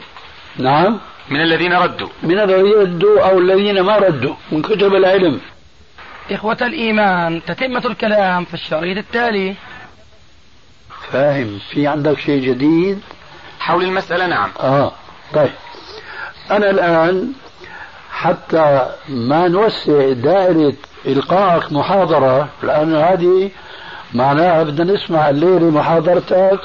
نعم. 0.58 1.00
من 1.30 1.42
الذين 1.42 1.74
ردوا. 1.74 2.10
من 2.24 2.40
الذين 2.40 2.74
ردوا 2.74 3.30
أو 3.30 3.40
الذين 3.40 3.82
ما 3.82 3.98
ردوا؟ 3.98 4.36
من 4.52 4.62
كتب 4.62 4.96
العلم. 4.96 5.40
إخوة 6.32 6.58
الإيمان 6.62 7.42
تتمة 7.48 7.86
الكلام 7.86 8.46
في 8.46 8.54
الشريط 8.54 8.98
التالي. 8.98 9.56
فاهم. 11.12 11.60
في 11.70 11.88
عندك 11.88 12.20
شيء 12.20 12.42
جديد؟ 12.42 13.02
حول 13.60 13.84
المسألة 13.84 14.28
نعم. 14.28 14.50
آه. 14.60 14.92
طيب. 15.34 15.52
أنا 16.52 16.70
الآن 16.70 17.32
حتى 18.12 18.86
ما 19.10 19.48
نوسع 19.48 20.12
دائرة 20.12 20.74
إلقائك 21.06 21.72
محاضرة 21.72 22.50
لأن 22.64 22.96
هذه 22.96 23.52
معناها 24.14 24.64
بدنا 24.64 24.94
نسمع 24.94 25.30
الليلة 25.30 25.70
محاضرتك 25.70 26.60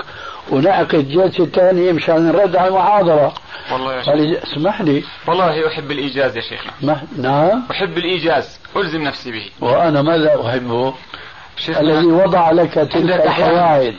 ونعقد 0.51 1.09
جلسة 1.09 1.47
ثانية 1.47 1.93
مشان 1.93 2.29
نرد 2.29 2.57
على 2.57 2.69
المحاضرة. 2.69 3.35
والله 3.73 3.95
يا 3.95 4.03
شيخ. 4.03 4.45
اسمح 4.45 4.81
لي 4.81 5.05
والله 5.27 5.69
أحب 5.69 5.91
الإيجاز 5.91 6.37
يا 6.37 6.43
شيخنا. 6.43 6.73
ما- 6.83 7.03
نعم. 7.19 7.63
أحب 7.71 7.99
الإيجاز. 7.99 8.61
ألزم 8.77 9.03
نفسي 9.03 9.31
به. 9.33 9.51
وأنا 9.61 10.03
ماذا 10.03 10.41
أحبه؟ 10.47 10.95
الذي 11.69 12.07
وضع 12.07 12.51
لك 12.51 12.75
تلك. 12.75 12.95
القواعد. 12.95 13.95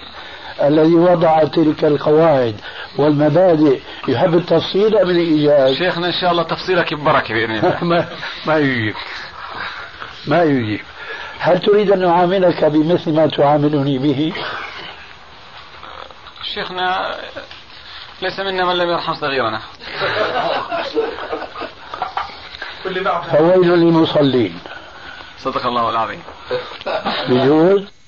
الذي 0.68 0.95
وضع 0.95 1.43
تلك 1.43 1.84
القواعد 1.84 2.55
والمبادئ. 2.97 3.80
يحب 4.07 4.34
التفصيل 4.36 4.97
أم 4.97 5.09
الإيجاز؟ 5.09 5.76
شيخنا 5.76 6.07
إن 6.07 6.14
شاء 6.22 6.32
الله 6.32 6.43
تفصيلك 6.43 6.93
ببركة 6.93 7.34
بإذن 7.34 7.51
الله. 7.51 7.84
ما, 7.91 8.09
ما 8.45 8.57
يجيب. 8.57 8.95
ما 10.28 10.43
يجيب. 10.43 10.82
هل 11.39 11.59
تريد 11.59 11.91
أن 11.91 11.99
نعاملك 11.99 12.66
بمثل 12.66 13.14
ما 13.14 13.28
تعاملني 13.28 13.97
به؟ 13.97 14.34
شيخنا 16.53 17.16
ليس 18.22 18.39
منا 18.39 18.66
من 18.66 18.78
لم 18.78 18.89
يرحم 18.89 19.14
صغيرنا. 19.14 19.62
فويل 23.32 23.70
للمصلين. 23.70 24.59
صدق 25.38 25.66
الله 25.66 25.89
العظيم. 25.89 26.24
بجوز؟ 27.30 28.01